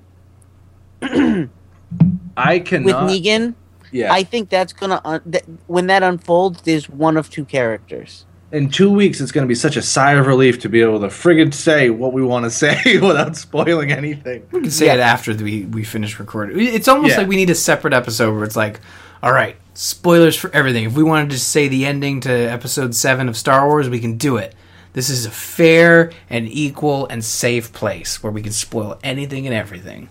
I 1.01 2.59
can 2.59 2.83
With. 2.83 2.95
Negan, 2.95 3.55
yeah. 3.93 4.11
I 4.11 4.23
think 4.23 4.49
that's 4.49 4.73
gonna 4.73 4.99
un- 5.05 5.21
that, 5.27 5.45
when 5.67 5.87
that 5.87 6.03
unfolds. 6.03 6.63
There's 6.63 6.89
one 6.89 7.15
of 7.15 7.29
two 7.29 7.45
characters. 7.45 8.25
In 8.51 8.69
two 8.69 8.91
weeks, 8.91 9.21
it's 9.21 9.31
going 9.31 9.43
to 9.45 9.47
be 9.47 9.55
such 9.55 9.77
a 9.77 9.81
sigh 9.81 10.13
of 10.13 10.27
relief 10.27 10.59
to 10.59 10.69
be 10.69 10.81
able 10.81 10.99
to 11.01 11.07
friggin' 11.07 11.53
say 11.53 11.89
what 11.89 12.13
we 12.13 12.21
want 12.23 12.45
to 12.45 12.51
say 12.63 12.97
without 12.99 13.35
spoiling 13.37 13.91
anything. 13.91 14.45
We 14.51 14.61
can 14.61 14.71
say 14.71 14.89
it 14.89 14.99
after 14.99 15.33
we 15.33 15.63
we 15.65 15.83
finish 15.83 16.19
recording. 16.19 16.59
It's 16.59 16.87
almost 16.87 17.11
Yeah. 17.11 17.17
like 17.19 17.27
we 17.27 17.35
need 17.37 17.49
a 17.49 17.55
separate 17.55 17.93
episode 17.93 18.33
where 18.33 18.43
it's 18.43 18.55
like, 18.55 18.79
all 19.23 19.31
right, 19.33 19.55
spoilers 19.73 20.35
for 20.35 20.49
everything. 20.53 20.83
If 20.85 20.95
we 20.95 21.03
wanted 21.03 21.29
to 21.31 21.39
say 21.39 21.67
the 21.67 21.85
ending 21.85 22.19
to 22.21 22.31
episode 22.31 22.93
seven 22.95 23.29
of 23.29 23.37
Star 23.37 23.67
Wars, 23.67 23.87
we 23.89 23.99
can 23.99 24.17
do 24.17 24.37
it. 24.37 24.53
This 24.93 25.09
is 25.09 25.25
a 25.25 25.31
fair 25.31 26.11
and 26.29 26.49
equal 26.49 27.07
and 27.07 27.23
safe 27.23 27.71
place 27.71 28.21
where 28.21 28.31
we 28.31 28.41
can 28.41 28.51
spoil 28.51 28.99
anything 29.03 29.45
and 29.47 29.55
everything. 29.55 30.09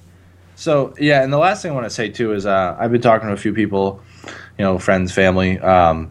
So 0.56 0.94
yeah, 0.98 1.22
and 1.22 1.32
the 1.32 1.38
last 1.38 1.60
thing 1.62 1.70
I 1.72 1.74
want 1.74 1.86
to 1.86 1.90
say 1.90 2.08
too 2.08 2.32
is 2.32 2.46
uh, 2.46 2.76
I've 2.78 2.90
been 2.92 3.00
talking 3.02 3.28
to 3.28 3.34
a 3.34 3.36
few 3.36 3.52
people, 3.52 4.00
you 4.58 4.64
know, 4.64 4.78
friends, 4.78 5.12
family. 5.12 5.58
Um, 5.58 6.10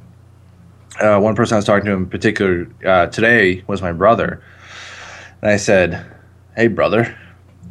uh, 1.00 1.20
one 1.20 1.36
person 1.36 1.56
I 1.56 1.58
was 1.58 1.66
talking 1.66 1.86
to 1.86 1.94
in 1.94 2.06
particular 2.08 2.68
uh, 2.86 3.08
today 3.08 3.64
was 3.68 3.82
my 3.82 3.92
brother, 3.92 4.42
and 5.42 5.52
I 5.52 5.58
said, 5.58 6.06
"Hey, 6.56 6.68
brother," 6.68 7.18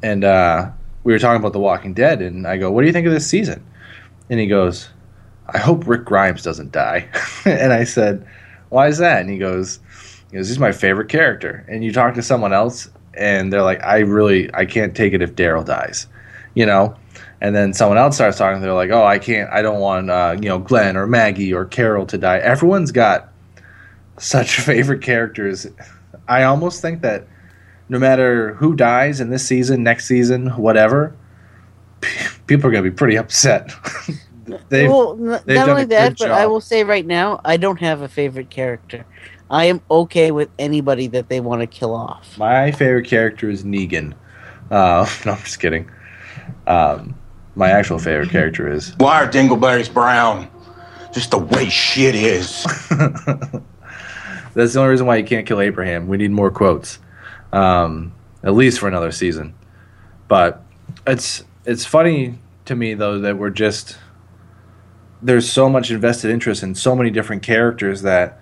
and 0.02 0.24
uh, 0.24 0.70
we 1.04 1.12
were 1.12 1.18
talking 1.18 1.40
about 1.40 1.52
The 1.52 1.60
Walking 1.60 1.94
Dead, 1.94 2.22
and 2.22 2.46
I 2.46 2.56
go, 2.56 2.70
"What 2.70 2.82
do 2.82 2.86
you 2.86 2.92
think 2.92 3.06
of 3.06 3.12
this 3.12 3.26
season?" 3.26 3.64
And 4.30 4.40
he 4.40 4.46
goes, 4.46 4.88
"I 5.48 5.58
hope 5.58 5.86
Rick 5.86 6.04
Grimes 6.04 6.42
doesn't 6.42 6.72
die," 6.72 7.08
and 7.44 7.72
I 7.72 7.84
said, 7.84 8.26
"Why 8.70 8.88
is 8.88 8.98
that?" 8.98 9.20
And 9.20 9.30
he 9.30 9.38
goes, 9.38 9.80
he 10.30 10.36
goes, 10.36 10.48
"He's 10.48 10.58
my 10.58 10.72
favorite 10.72 11.08
character." 11.08 11.64
And 11.68 11.84
you 11.84 11.92
talk 11.92 12.14
to 12.14 12.22
someone 12.22 12.52
else, 12.52 12.88
and 13.14 13.52
they're 13.52 13.62
like, 13.62 13.82
"I 13.82 13.98
really, 13.98 14.52
I 14.54 14.64
can't 14.64 14.94
take 14.94 15.12
it 15.12 15.22
if 15.22 15.34
Daryl 15.34 15.64
dies," 15.64 16.06
you 16.54 16.66
know. 16.66 16.96
And 17.40 17.54
then 17.54 17.72
someone 17.72 17.98
else 17.98 18.16
starts 18.16 18.38
talking. 18.38 18.60
They're 18.60 18.72
like, 18.74 18.90
"Oh, 18.90 19.04
I 19.04 19.18
can't. 19.18 19.50
I 19.50 19.62
don't 19.62 19.80
want, 19.80 20.10
uh, 20.10 20.36
you 20.40 20.48
know, 20.48 20.58
Glenn 20.58 20.96
or 20.96 21.06
Maggie 21.06 21.52
or 21.52 21.64
Carol 21.64 22.04
to 22.06 22.18
die." 22.18 22.38
Everyone's 22.38 22.90
got 22.90 23.32
such 24.18 24.56
favorite 24.60 25.02
characters. 25.02 25.66
I 26.26 26.42
almost 26.42 26.82
think 26.82 27.02
that 27.02 27.26
no 27.88 27.98
matter 27.98 28.54
who 28.54 28.74
dies 28.74 29.20
in 29.20 29.30
this 29.30 29.46
season, 29.46 29.82
next 29.82 30.06
season, 30.06 30.48
whatever, 30.50 31.14
people 32.46 32.68
are 32.68 32.72
going 32.72 32.84
to 32.84 32.90
be 32.90 32.94
pretty 32.94 33.16
upset. 33.16 33.72
they've, 34.68 34.90
well, 34.90 35.12
n- 35.12 35.40
they've 35.46 35.56
not 35.56 35.68
only 35.68 35.84
that, 35.84 36.18
but 36.18 36.30
I 36.30 36.46
will 36.46 36.60
say 36.60 36.84
right 36.84 37.06
now, 37.06 37.40
I 37.44 37.56
don't 37.56 37.80
have 37.80 38.02
a 38.02 38.08
favorite 38.08 38.50
character. 38.50 39.06
I 39.50 39.64
am 39.66 39.80
okay 39.90 40.30
with 40.30 40.50
anybody 40.58 41.06
that 41.08 41.28
they 41.28 41.40
want 41.40 41.62
to 41.62 41.66
kill 41.66 41.94
off. 41.94 42.36
My 42.36 42.70
favorite 42.70 43.06
character 43.06 43.48
is 43.48 43.64
Negan. 43.64 44.14
Uh, 44.70 45.08
no, 45.26 45.32
I'm 45.32 45.38
just 45.38 45.60
kidding. 45.60 45.90
Um, 46.66 47.17
my 47.58 47.70
actual 47.70 47.98
favorite 47.98 48.30
character 48.30 48.72
is 48.72 48.94
Why 48.98 49.22
are 49.22 49.30
dingleberries 49.30 49.92
brown? 49.92 50.48
Just 51.12 51.32
the 51.32 51.38
way 51.38 51.68
shit 51.68 52.14
is. 52.14 52.62
That's 54.54 54.72
the 54.72 54.78
only 54.78 54.90
reason 54.90 55.06
why 55.06 55.16
you 55.16 55.24
can't 55.24 55.46
kill 55.46 55.60
Abraham. 55.60 56.06
We 56.06 56.16
need 56.16 56.30
more 56.30 56.50
quotes, 56.50 57.00
um, 57.52 58.12
at 58.44 58.54
least 58.54 58.78
for 58.78 58.86
another 58.86 59.10
season. 59.10 59.54
But 60.28 60.62
it's 61.06 61.44
it's 61.64 61.84
funny 61.84 62.38
to 62.66 62.76
me 62.76 62.94
though 62.94 63.18
that 63.18 63.36
we're 63.36 63.50
just 63.50 63.98
there's 65.20 65.50
so 65.50 65.68
much 65.68 65.90
invested 65.90 66.30
interest 66.30 66.62
in 66.62 66.76
so 66.76 66.94
many 66.94 67.10
different 67.10 67.42
characters 67.42 68.02
that 68.02 68.40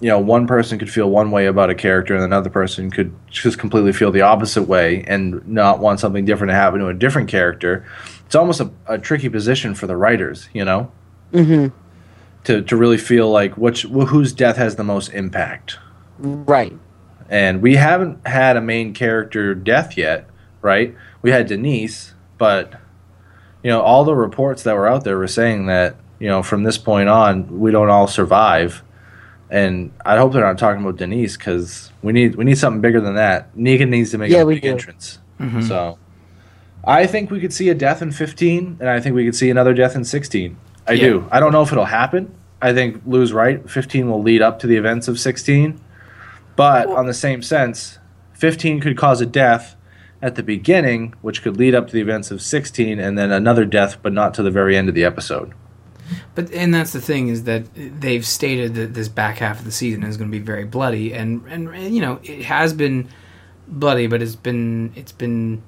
you 0.00 0.08
know 0.08 0.18
one 0.18 0.46
person 0.46 0.78
could 0.78 0.90
feel 0.90 1.08
one 1.08 1.30
way 1.30 1.46
about 1.46 1.70
a 1.70 1.74
character 1.74 2.14
and 2.14 2.22
another 2.22 2.50
person 2.50 2.90
could 2.90 3.14
just 3.30 3.58
completely 3.58 3.92
feel 3.92 4.10
the 4.10 4.20
opposite 4.20 4.64
way 4.64 5.02
and 5.06 5.46
not 5.46 5.78
want 5.78 6.00
something 6.00 6.24
different 6.24 6.50
to 6.50 6.54
happen 6.54 6.80
to 6.80 6.88
a 6.88 6.94
different 6.94 7.28
character. 7.28 7.86
It's 8.26 8.34
almost 8.34 8.60
a, 8.60 8.70
a 8.86 8.98
tricky 8.98 9.28
position 9.28 9.74
for 9.74 9.86
the 9.86 9.96
writers, 9.96 10.48
you 10.52 10.64
know 10.64 10.90
hmm 11.32 11.68
to 12.46 12.62
to 12.62 12.76
really 12.76 12.96
feel 12.96 13.30
like 13.30 13.56
which 13.56 13.82
whose 13.82 14.32
death 14.32 14.56
has 14.56 14.76
the 14.76 14.84
most 14.84 15.08
impact. 15.08 15.78
Right. 16.18 16.72
And 17.28 17.60
we 17.60 17.74
haven't 17.74 18.24
had 18.26 18.56
a 18.56 18.60
main 18.60 18.94
character 18.94 19.52
death 19.54 19.96
yet, 19.96 20.30
right? 20.62 20.94
We 21.22 21.32
had 21.32 21.48
Denise, 21.48 22.14
but 22.38 22.72
you 23.64 23.70
know, 23.70 23.82
all 23.82 24.04
the 24.04 24.14
reports 24.14 24.62
that 24.62 24.76
were 24.76 24.86
out 24.86 25.02
there 25.02 25.18
were 25.18 25.26
saying 25.26 25.66
that, 25.66 25.96
you 26.20 26.28
know, 26.28 26.40
from 26.42 26.62
this 26.62 26.78
point 26.78 27.08
on, 27.08 27.58
we 27.58 27.72
don't 27.72 27.90
all 27.90 28.06
survive. 28.06 28.84
And 29.50 29.92
I 30.04 30.16
hope 30.16 30.32
they're 30.32 30.42
not 30.42 30.58
talking 30.58 30.82
about 30.82 30.96
Denise 30.96 31.36
because 31.36 31.92
we 32.02 32.12
need 32.12 32.34
we 32.34 32.44
need 32.44 32.58
something 32.58 32.80
bigger 32.80 33.00
than 33.00 33.14
that. 33.14 33.54
Negan 33.56 33.88
needs 33.88 34.10
to 34.10 34.18
make 34.18 34.30
Yeah, 34.30 34.42
a 34.42 34.46
we 34.46 34.54
big 34.54 34.64
do. 34.64 34.70
entrance. 34.70 35.18
Mm-hmm. 35.40 35.62
So, 35.62 35.98
I 36.84 37.06
think 37.06 37.30
we 37.30 37.40
could 37.40 37.52
see 37.52 37.68
a 37.68 37.74
death 37.74 38.02
in 38.02 38.10
15, 38.12 38.78
and 38.80 38.88
I 38.88 39.00
think 39.00 39.14
we 39.14 39.24
could 39.24 39.34
see 39.36 39.50
another 39.50 39.74
death 39.74 39.94
in 39.94 40.04
16. 40.04 40.56
I 40.88 40.92
Yeah. 40.92 41.02
do. 41.08 41.28
I 41.30 41.38
don't 41.40 41.52
know 41.52 41.62
if 41.62 41.70
it'll 41.72 41.84
happen. 41.84 42.32
I 42.62 42.72
think 42.72 43.02
Lou's 43.06 43.32
right. 43.32 43.68
15 43.68 44.08
will 44.10 44.22
lead 44.22 44.40
up 44.42 44.58
to 44.60 44.66
the 44.66 44.76
events 44.76 45.08
of 45.08 45.18
16. 45.20 45.78
But 46.56 46.88
on 46.88 47.06
the 47.06 47.12
same 47.14 47.42
sense, 47.42 47.98
15 48.32 48.80
could 48.80 48.96
cause 48.96 49.20
a 49.20 49.26
death 49.26 49.76
at 50.22 50.34
the 50.36 50.42
beginning, 50.42 51.14
which 51.20 51.42
could 51.42 51.56
lead 51.58 51.74
up 51.74 51.86
to 51.88 51.92
the 51.92 52.00
events 52.00 52.30
of 52.30 52.40
16, 52.40 52.98
and 52.98 53.18
then 53.18 53.30
another 53.30 53.64
death, 53.66 53.98
but 54.02 54.12
not 54.12 54.32
to 54.34 54.42
the 54.42 54.50
very 54.50 54.76
end 54.76 54.88
of 54.88 54.94
the 54.94 55.04
episode. 55.04 55.52
But 56.34 56.50
and 56.52 56.72
that's 56.74 56.92
the 56.92 57.00
thing 57.00 57.28
is 57.28 57.44
that 57.44 57.64
they've 57.74 58.26
stated 58.26 58.74
that 58.74 58.94
this 58.94 59.08
back 59.08 59.38
half 59.38 59.58
of 59.58 59.64
the 59.64 59.72
season 59.72 60.02
is 60.02 60.16
going 60.16 60.30
to 60.30 60.38
be 60.38 60.44
very 60.44 60.64
bloody, 60.64 61.12
and, 61.12 61.44
and 61.48 61.68
and 61.68 61.94
you 61.94 62.00
know 62.00 62.20
it 62.22 62.44
has 62.44 62.72
been 62.72 63.08
bloody, 63.68 64.06
but 64.06 64.22
it's 64.22 64.36
been 64.36 64.92
it's 64.96 65.12
been 65.12 65.62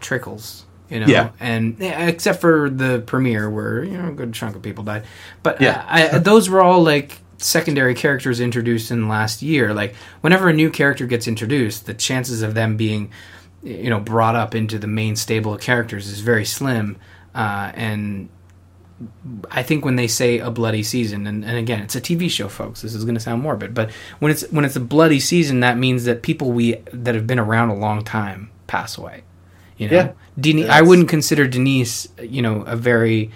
trickles, 0.00 0.64
you 0.90 1.00
know. 1.00 1.06
Yeah. 1.06 1.30
And 1.40 1.76
except 1.80 2.40
for 2.40 2.70
the 2.70 3.02
premiere 3.06 3.48
where 3.50 3.82
you 3.84 3.96
know 3.96 4.08
a 4.08 4.12
good 4.12 4.32
chunk 4.32 4.56
of 4.56 4.62
people 4.62 4.84
died, 4.84 5.04
but 5.42 5.60
Yeah. 5.60 5.84
I, 5.88 6.08
I, 6.10 6.18
those 6.18 6.48
were 6.48 6.62
all 6.62 6.82
like 6.82 7.18
secondary 7.38 7.94
characters 7.94 8.40
introduced 8.40 8.90
in 8.90 9.08
last 9.08 9.42
year. 9.42 9.74
Like 9.74 9.94
whenever 10.20 10.48
a 10.48 10.52
new 10.52 10.70
character 10.70 11.06
gets 11.06 11.26
introduced, 11.28 11.86
the 11.86 11.94
chances 11.94 12.42
of 12.42 12.54
them 12.54 12.76
being 12.76 13.10
you 13.62 13.90
know 13.90 14.00
brought 14.00 14.36
up 14.36 14.54
into 14.54 14.78
the 14.78 14.86
main 14.86 15.16
stable 15.16 15.54
of 15.54 15.60
characters 15.60 16.08
is 16.08 16.20
very 16.20 16.44
slim, 16.44 16.96
uh, 17.34 17.72
and 17.74 18.28
I 19.50 19.62
think 19.62 19.84
when 19.84 19.96
they 19.96 20.06
say 20.08 20.38
a 20.38 20.50
bloody 20.50 20.82
season, 20.82 21.26
and, 21.26 21.44
and 21.44 21.58
again, 21.58 21.80
it's 21.82 21.94
a 21.94 22.00
TV 22.00 22.30
show, 22.30 22.48
folks. 22.48 22.80
This 22.82 22.94
is 22.94 23.04
going 23.04 23.14
to 23.14 23.20
sound 23.20 23.42
morbid, 23.42 23.74
but 23.74 23.90
when 24.20 24.30
it's 24.32 24.42
when 24.50 24.64
it's 24.64 24.76
a 24.76 24.80
bloody 24.80 25.20
season, 25.20 25.60
that 25.60 25.76
means 25.76 26.04
that 26.04 26.22
people 26.22 26.52
we 26.52 26.76
that 26.92 27.14
have 27.14 27.26
been 27.26 27.38
around 27.38 27.68
a 27.68 27.74
long 27.74 28.02
time 28.04 28.50
pass 28.66 28.96
away. 28.96 29.22
You 29.76 29.88
know, 29.90 29.96
Yeah. 29.96 30.12
Denise, 30.40 30.68
I 30.68 30.80
wouldn't 30.82 31.08
consider 31.08 31.46
Denise, 31.46 32.08
you 32.22 32.40
know, 32.40 32.62
a 32.62 32.76
very 32.76 33.30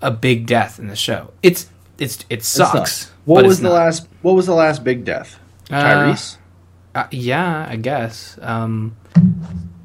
a 0.00 0.10
big 0.12 0.46
death 0.46 0.78
in 0.78 0.86
the 0.86 0.96
show. 0.96 1.32
It's 1.42 1.68
it's 1.98 2.18
it 2.30 2.38
It's 2.38 2.46
sucks. 2.48 3.10
What 3.24 3.38
but 3.42 3.46
was 3.46 3.54
it's 3.54 3.62
the 3.62 3.68
not. 3.70 3.74
last? 3.74 4.08
What 4.22 4.34
was 4.36 4.46
the 4.46 4.54
last 4.54 4.84
big 4.84 5.04
death? 5.04 5.38
Uh, 5.70 5.82
Tyrese. 5.82 6.36
Uh, 6.94 7.06
yeah, 7.10 7.66
I 7.68 7.74
guess. 7.76 8.38
Um, 8.40 8.96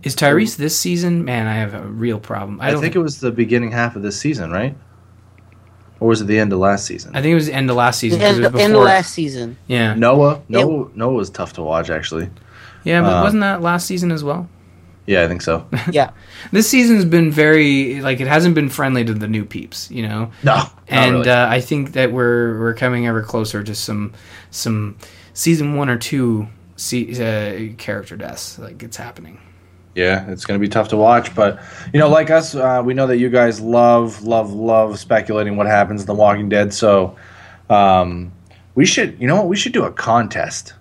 is 0.03 0.15
Tyrese 0.15 0.57
this 0.57 0.77
season? 0.77 1.25
Man, 1.25 1.47
I 1.47 1.55
have 1.55 1.73
a 1.73 1.81
real 1.81 2.19
problem. 2.19 2.61
I, 2.61 2.67
I, 2.67 2.71
don't 2.71 2.81
think 2.81 2.95
it 2.95 2.99
was 2.99 3.19
the 3.19 3.31
beginning 3.31 3.71
half 3.71 3.95
of 3.95 4.01
this 4.01 4.19
season, 4.19 4.51
right? 4.51 4.75
Or 6.01 6.07
was 6.09 6.19
it 6.19 6.25
the 6.25 6.37
end 6.39 6.51
of 6.51 6.59
last 6.59 6.85
season? 6.85 7.15
I 7.15 7.21
think 7.21 7.31
it 7.31 7.35
was 7.35 7.45
the 7.45 7.53
end 7.53 7.69
of 7.69 7.77
last 7.77 7.99
season. 7.99 8.19
'cause 8.19 8.37
In, 8.37 8.43
it 8.43 8.51
was 8.51 8.61
in 8.61 8.71
the 8.71 8.77
before- 8.79 8.85
last 8.85 9.13
season. 9.13 9.55
yeah, 9.67 9.93
Noah. 9.93 10.41
Noah. 10.49 10.89
Noah 10.95 11.13
was 11.13 11.29
tough 11.29 11.53
to 11.53 11.61
watch, 11.61 11.89
actually. 11.89 12.29
yeah, 12.83 13.01
but 13.01 13.13
uh, 13.19 13.23
wasn't 13.23 13.41
that 13.41 13.61
last 13.61 13.85
season 13.85 14.11
as 14.11 14.23
well? 14.23 14.49
Yeah, 15.05 15.23
I 15.23 15.27
think 15.27 15.41
so. 15.41 15.65
Yeah. 15.91 16.09
This 16.51 16.67
season's 16.69 17.05
been 17.05 17.31
very 17.31 18.01
like 18.01 18.19
it 18.19 18.27
hasn't 18.27 18.55
been 18.55 18.69
friendly 18.69 19.05
to 19.05 19.13
the 19.13 19.27
new 19.27 19.45
peeps, 19.45 19.89
you 19.91 20.01
know. 20.07 20.31
no, 20.43 20.55
not 20.55 20.79
and 20.87 21.15
really. 21.17 21.29
uh, 21.29 21.47
I 21.47 21.61
think 21.61 21.93
that 21.93 22.11
we're 22.11 22.59
we're 22.59 22.73
coming 22.73 23.05
ever 23.07 23.21
closer 23.21 23.63
to 23.63 23.75
some 23.75 24.13
some 24.49 24.95
season 25.33 25.75
one 25.75 25.89
or 25.89 25.97
two 25.97 26.47
se- 26.77 27.13
uh, 27.21 27.75
character 27.77 28.17
deaths. 28.17 28.57
Like 28.59 28.81
it's 28.83 28.97
happening. 28.97 29.37
Yeah, 29.95 30.29
it's 30.29 30.45
going 30.45 30.59
to 30.59 30.65
be 30.65 30.69
tough 30.69 30.87
to 30.89 30.97
watch, 30.97 31.35
but 31.35 31.59
you 31.93 31.99
know, 31.99 32.07
like 32.07 32.29
us, 32.29 32.55
uh, 32.55 32.81
we 32.83 32.93
know 32.93 33.07
that 33.07 33.17
you 33.17 33.29
guys 33.29 33.59
love, 33.59 34.23
love, 34.23 34.53
love 34.53 34.97
speculating 34.97 35.57
what 35.57 35.67
happens 35.67 36.01
in 36.01 36.07
The 36.07 36.13
Walking 36.13 36.47
Dead. 36.47 36.73
So, 36.73 37.17
um, 37.69 38.31
we 38.75 38.85
should, 38.85 39.19
you 39.19 39.27
know, 39.27 39.35
what? 39.35 39.47
We 39.47 39.57
should 39.57 39.73
do 39.73 39.83
a 39.83 39.91
contest. 39.91 40.73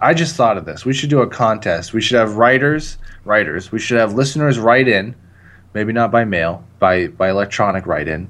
I 0.00 0.14
just 0.14 0.36
thought 0.36 0.56
of 0.56 0.64
this. 0.64 0.84
We 0.84 0.92
should 0.92 1.10
do 1.10 1.22
a 1.22 1.26
contest. 1.26 1.92
We 1.92 2.00
should 2.00 2.18
have 2.18 2.36
writers, 2.36 2.98
writers. 3.24 3.72
We 3.72 3.80
should 3.80 3.98
have 3.98 4.12
listeners 4.12 4.58
write 4.58 4.86
in, 4.86 5.16
maybe 5.74 5.92
not 5.92 6.12
by 6.12 6.24
mail, 6.24 6.62
by 6.78 7.08
by 7.08 7.30
electronic 7.30 7.86
write 7.86 8.06
in, 8.06 8.28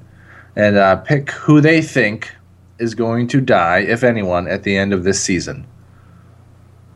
and 0.55 0.77
uh, 0.77 0.95
pick 0.95 1.29
who 1.31 1.61
they 1.61 1.81
think 1.81 2.33
is 2.79 2.95
going 2.95 3.27
to 3.27 3.41
die, 3.41 3.79
if 3.79 4.03
anyone, 4.03 4.47
at 4.47 4.63
the 4.63 4.77
end 4.77 4.93
of 4.93 5.03
this 5.03 5.21
season. 5.21 5.67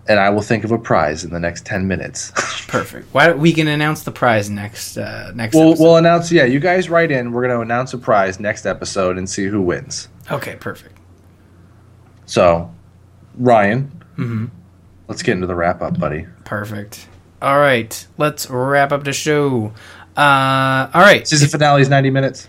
And 0.08 0.20
I 0.20 0.30
will 0.32 0.42
think 0.42 0.64
of 0.64 0.72
a 0.72 0.78
prize 0.80 1.24
in 1.24 1.32
the 1.32 1.40
next 1.40 1.66
ten 1.66 1.88
minutes. 1.88 2.32
Perfect. 2.68 3.14
Why 3.14 3.32
we 3.34 3.54
can 3.54 3.68
announce 3.68 4.04
the 4.04 4.12
prize 4.12 4.50
next 4.50 4.98
uh, 4.98 5.32
next. 5.36 5.56
We'll, 5.56 5.70
episode. 5.70 5.84
we'll 5.84 5.98
announce. 5.98 6.32
Yeah, 6.32 6.46
you 6.46 6.60
guys 6.60 6.90
write 6.90 7.12
in. 7.12 7.32
We're 7.32 7.44
going 7.44 7.56
to 7.56 7.62
announce 7.62 7.94
a 7.94 7.98
prize 7.98 8.40
next 8.40 8.66
episode 8.66 9.18
and 9.18 9.30
see 9.30 9.46
who 9.46 9.62
wins. 9.62 10.08
okay, 10.32 10.56
perfect. 10.56 10.98
So, 12.26 12.74
Ryan, 13.38 13.92
let's 15.08 15.22
get 15.22 15.34
into 15.34 15.48
the 15.48 15.56
wrap 15.56 15.82
up, 15.82 16.00
buddy. 16.00 16.26
Perfect. 16.46 17.08
All 17.42 17.60
right, 17.60 18.08
let's 18.18 18.50
wrap 18.50 18.92
up 18.92 19.04
the 19.04 19.14
show. 19.14 19.74
Uh, 20.16 20.90
all 20.94 21.02
right. 21.02 21.28
Season 21.28 21.48
finale 21.48 21.82
is 21.82 21.90
ninety 21.90 22.10
minutes. 22.10 22.48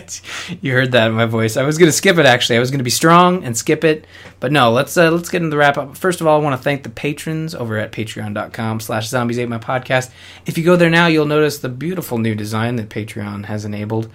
you 0.60 0.72
heard 0.72 0.92
that 0.92 1.08
in 1.08 1.14
my 1.14 1.26
voice. 1.26 1.56
I 1.56 1.62
was 1.62 1.78
going 1.78 1.88
to 1.88 1.96
skip 1.96 2.18
it 2.18 2.26
actually. 2.26 2.56
I 2.56 2.60
was 2.60 2.70
going 2.70 2.78
to 2.78 2.84
be 2.84 2.90
strong 2.90 3.44
and 3.44 3.56
skip 3.56 3.84
it, 3.84 4.06
but 4.40 4.52
no. 4.52 4.70
Let's 4.72 4.96
uh, 4.96 5.10
let's 5.10 5.28
get 5.28 5.38
into 5.38 5.50
the 5.50 5.56
wrap 5.56 5.78
up. 5.78 5.96
First 5.96 6.20
of 6.20 6.26
all, 6.26 6.40
I 6.40 6.42
want 6.42 6.56
to 6.56 6.62
thank 6.62 6.82
the 6.82 6.88
patrons 6.88 7.54
over 7.54 7.78
at 7.78 7.92
Patreon.com/slash 7.92 9.08
Zombies 9.08 9.38
Ate 9.38 9.48
My 9.48 9.58
Podcast. 9.58 10.10
If 10.46 10.56
you 10.56 10.64
go 10.64 10.76
there 10.76 10.90
now, 10.90 11.06
you'll 11.06 11.26
notice 11.26 11.58
the 11.58 11.68
beautiful 11.68 12.18
new 12.18 12.34
design 12.34 12.76
that 12.76 12.88
Patreon 12.88 13.46
has 13.46 13.64
enabled. 13.64 14.10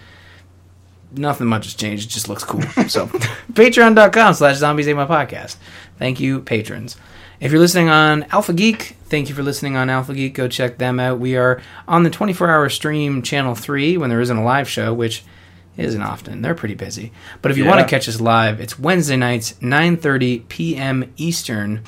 Nothing 1.12 1.48
much 1.48 1.66
has 1.66 1.74
changed. 1.74 2.10
It 2.10 2.14
just 2.14 2.28
looks 2.28 2.44
cool. 2.44 2.62
So, 2.90 3.08
Patreon.com/slash 3.54 4.58
Zombies 4.58 4.88
Ate 4.88 4.96
My 4.96 5.06
Podcast. 5.06 5.58
Thank 5.98 6.20
you, 6.20 6.42
patrons. 6.42 6.98
If 7.40 7.52
you're 7.52 7.62
listening 7.62 7.90
on 7.90 8.24
Alpha 8.32 8.52
Geek, 8.52 8.96
thank 9.06 9.30
you 9.30 9.36
for 9.36 9.44
listening 9.44 9.76
on 9.76 9.92
Alpha 9.92 10.14
Geek. 10.14 10.34
Go 10.34 10.48
check 10.48 10.80
them 10.80 11.00
out. 11.00 11.20
We 11.20 11.38
are 11.38 11.62
on 11.88 12.02
the 12.02 12.10
24 12.10 12.50
hour 12.50 12.68
stream 12.68 13.22
channel 13.22 13.54
3 13.54 13.98
when 13.98 14.10
there 14.10 14.22
isn't 14.22 14.36
a 14.36 14.44
live 14.44 14.68
show, 14.68 14.92
which 14.92 15.24
isn't 15.78 16.02
often. 16.02 16.42
They're 16.42 16.56
pretty 16.56 16.76
busy. 16.76 17.12
But 17.42 17.52
if 17.52 17.58
you 17.58 17.66
want 17.66 17.82
to 17.82 17.88
catch 17.88 18.10
us 18.10 18.20
live, 18.20 18.60
it's 18.60 18.80
Wednesday 18.80 19.18
nights, 19.18 19.54
9:30 19.62 20.48
p.m. 20.48 21.14
Eastern, 21.18 21.84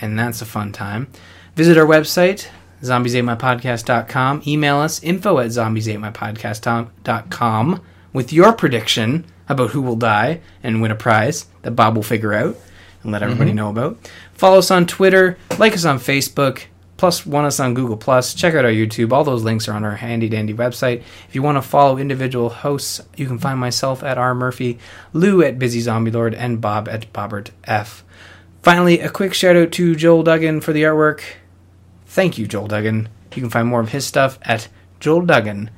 and 0.00 0.18
that's 0.18 0.42
a 0.42 0.46
fun 0.46 0.72
time. 0.72 1.06
Visit 1.54 1.78
our 1.78 1.86
website, 1.86 2.48
zombiesatemypodcast.com. 2.82 4.42
Email 4.46 4.78
us, 4.78 5.02
info 5.02 5.38
at 5.38 5.48
zombiesatemypodcast.com 5.48 7.82
with 8.12 8.32
your 8.32 8.52
prediction 8.52 9.24
about 9.48 9.70
who 9.70 9.82
will 9.82 9.96
die 9.96 10.40
and 10.62 10.82
win 10.82 10.90
a 10.90 10.96
prize 10.96 11.46
that 11.62 11.70
Bob 11.72 11.96
will 11.96 12.02
figure 12.02 12.34
out 12.34 12.56
and 13.02 13.12
let 13.12 13.22
everybody 13.22 13.50
mm-hmm. 13.50 13.56
know 13.56 13.70
about. 13.70 14.10
Follow 14.34 14.58
us 14.58 14.70
on 14.70 14.86
Twitter, 14.86 15.38
like 15.58 15.74
us 15.74 15.84
on 15.84 15.98
Facebook, 15.98 16.64
plus 16.98 17.24
one 17.24 17.46
us 17.46 17.58
on 17.58 17.72
Google 17.72 17.96
Plus. 17.96 18.34
Check 18.34 18.54
out 18.54 18.66
our 18.66 18.70
YouTube. 18.70 19.12
All 19.12 19.24
those 19.24 19.42
links 19.42 19.66
are 19.66 19.72
on 19.72 19.84
our 19.84 19.96
handy 19.96 20.28
dandy 20.28 20.52
website. 20.52 21.02
If 21.28 21.34
you 21.34 21.42
want 21.42 21.56
to 21.56 21.62
follow 21.62 21.96
individual 21.96 22.50
hosts, 22.50 23.00
you 23.16 23.26
can 23.26 23.38
find 23.38 23.58
myself 23.58 24.02
at 24.02 24.18
R 24.18 24.34
Murphy, 24.34 24.78
Lou 25.14 25.42
at 25.42 25.58
Busy 25.58 25.80
Zombie 25.80 26.10
Lord, 26.10 26.34
and 26.34 26.60
Bob 26.60 26.86
at 26.88 27.10
Bobbert 27.14 27.50
F. 27.64 28.04
Finally, 28.62 29.00
a 29.00 29.08
quick 29.08 29.32
shout 29.32 29.56
out 29.56 29.72
to 29.72 29.94
Joel 29.94 30.22
Duggan 30.24 30.60
for 30.60 30.74
the 30.74 30.82
artwork. 30.82 31.22
Thank 32.04 32.36
you, 32.36 32.46
Joel 32.46 32.66
Duggan. 32.66 33.08
You 33.34 33.42
can 33.42 33.50
find 33.50 33.68
more 33.68 33.80
of 33.80 33.90
his 33.90 34.04
stuff 34.04 34.38
at 34.42 34.68
joelduggan.com. 35.00 35.70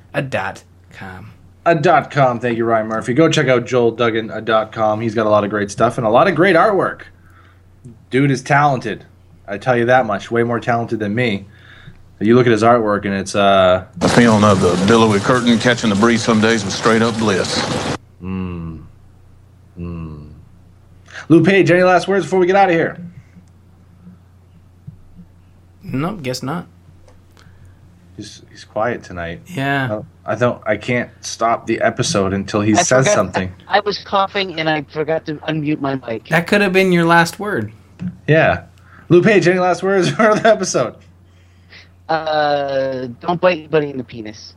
A 1.66 1.74
dot 1.74 2.10
com. 2.10 2.40
Thank 2.40 2.56
you, 2.56 2.64
Ryan 2.64 2.86
Murphy. 2.86 3.12
Go 3.12 3.28
check 3.28 3.48
out 3.48 3.66
Joel 3.66 3.90
Duggan 3.90 4.30
a 4.30 4.40
dot 4.40 4.72
com. 4.72 5.02
He's 5.02 5.14
got 5.14 5.26
a 5.26 5.30
lot 5.30 5.44
of 5.44 5.50
great 5.50 5.70
stuff 5.70 5.98
and 5.98 6.06
a 6.06 6.10
lot 6.10 6.26
of 6.26 6.34
great 6.34 6.56
artwork. 6.56 7.02
Dude 8.08 8.30
is 8.30 8.42
talented. 8.42 9.04
I 9.50 9.58
tell 9.58 9.76
you 9.76 9.86
that 9.86 10.06
much. 10.06 10.30
Way 10.30 10.44
more 10.44 10.60
talented 10.60 11.00
than 11.00 11.14
me. 11.14 11.46
You 12.20 12.34
look 12.36 12.46
at 12.46 12.52
his 12.52 12.62
artwork 12.62 13.04
and 13.06 13.14
it's 13.14 13.34
uh 13.34 13.86
The 13.96 14.08
feeling 14.08 14.44
of 14.44 14.60
the 14.60 14.82
billowy 14.86 15.20
curtain 15.20 15.58
catching 15.58 15.90
the 15.90 15.96
breeze 15.96 16.22
some 16.22 16.40
days 16.40 16.64
was 16.64 16.74
straight 16.74 17.02
up 17.02 17.16
bliss. 17.18 17.96
Lou 21.28 21.44
Page. 21.44 21.70
Any 21.70 21.82
last 21.82 22.08
words 22.08 22.24
before 22.24 22.38
we 22.40 22.46
get 22.46 22.56
out 22.56 22.68
of 22.68 22.74
here? 22.74 22.98
Nope, 25.82 26.22
guess 26.22 26.42
not. 26.42 26.66
He's 28.16 28.42
he's 28.50 28.64
quiet 28.64 29.02
tonight. 29.02 29.40
Yeah. 29.46 30.02
I 30.26 30.34
don't. 30.34 30.62
I 30.66 30.76
can't 30.76 31.10
stop 31.24 31.66
the 31.66 31.80
episode 31.80 32.32
until 32.32 32.60
he 32.60 32.72
I 32.74 32.82
says 32.82 33.06
forgot- 33.06 33.14
something. 33.14 33.52
I 33.66 33.80
was 33.80 33.98
coughing 34.04 34.58
and 34.60 34.68
I 34.68 34.82
forgot 34.82 35.24
to 35.26 35.36
unmute 35.36 35.80
my 35.80 35.94
mic. 35.96 36.28
That 36.28 36.46
could 36.46 36.60
have 36.60 36.72
been 36.72 36.92
your 36.92 37.06
last 37.06 37.38
word. 37.38 37.72
Yeah. 38.28 38.64
Lou 39.10 39.20
Page. 39.22 39.46
Any 39.48 39.58
last 39.58 39.82
words 39.82 40.08
for 40.16 40.34
the 40.34 40.48
episode? 40.48 40.96
Uh, 42.08 43.08
don't 43.20 43.40
bite 43.40 43.58
anybody 43.58 43.90
in 43.90 43.98
the 43.98 44.04
penis. 44.04 44.54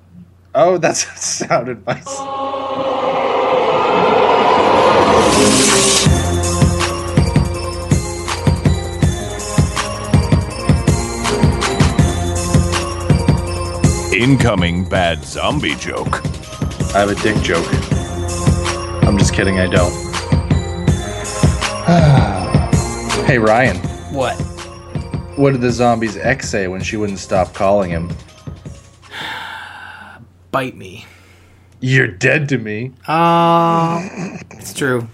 Oh, 0.55 0.77
that's 0.77 1.19
sound 1.25 1.67
advice. 1.67 2.07
Incoming 14.13 14.87
bad 14.87 15.25
zombie 15.25 15.75
joke. 15.75 16.23
I 16.93 16.99
have 16.99 17.09
a 17.09 17.15
dick 17.15 17.35
joke. 17.41 17.67
I'm 19.03 19.17
just 19.17 19.33
kidding, 19.33 19.59
I 19.59 19.65
don't. 19.65 19.93
hey, 23.25 23.39
Ryan. 23.39 23.92
What? 24.14 24.36
What 25.38 25.53
did 25.53 25.61
the 25.61 25.72
zombie's 25.72 26.18
ex 26.18 26.47
say 26.47 26.68
when 26.68 26.84
she 26.84 26.97
wouldn't 26.97 27.18
stop 27.18 27.55
calling 27.55 27.89
him? 27.89 28.11
Bite 30.51 30.78
me. 30.78 31.07
You're 31.80 32.09
dead 32.09 32.47
to 32.49 32.59
me. 32.59 32.91
Uh, 33.07 34.07
it's 34.51 34.72
true. 34.72 35.07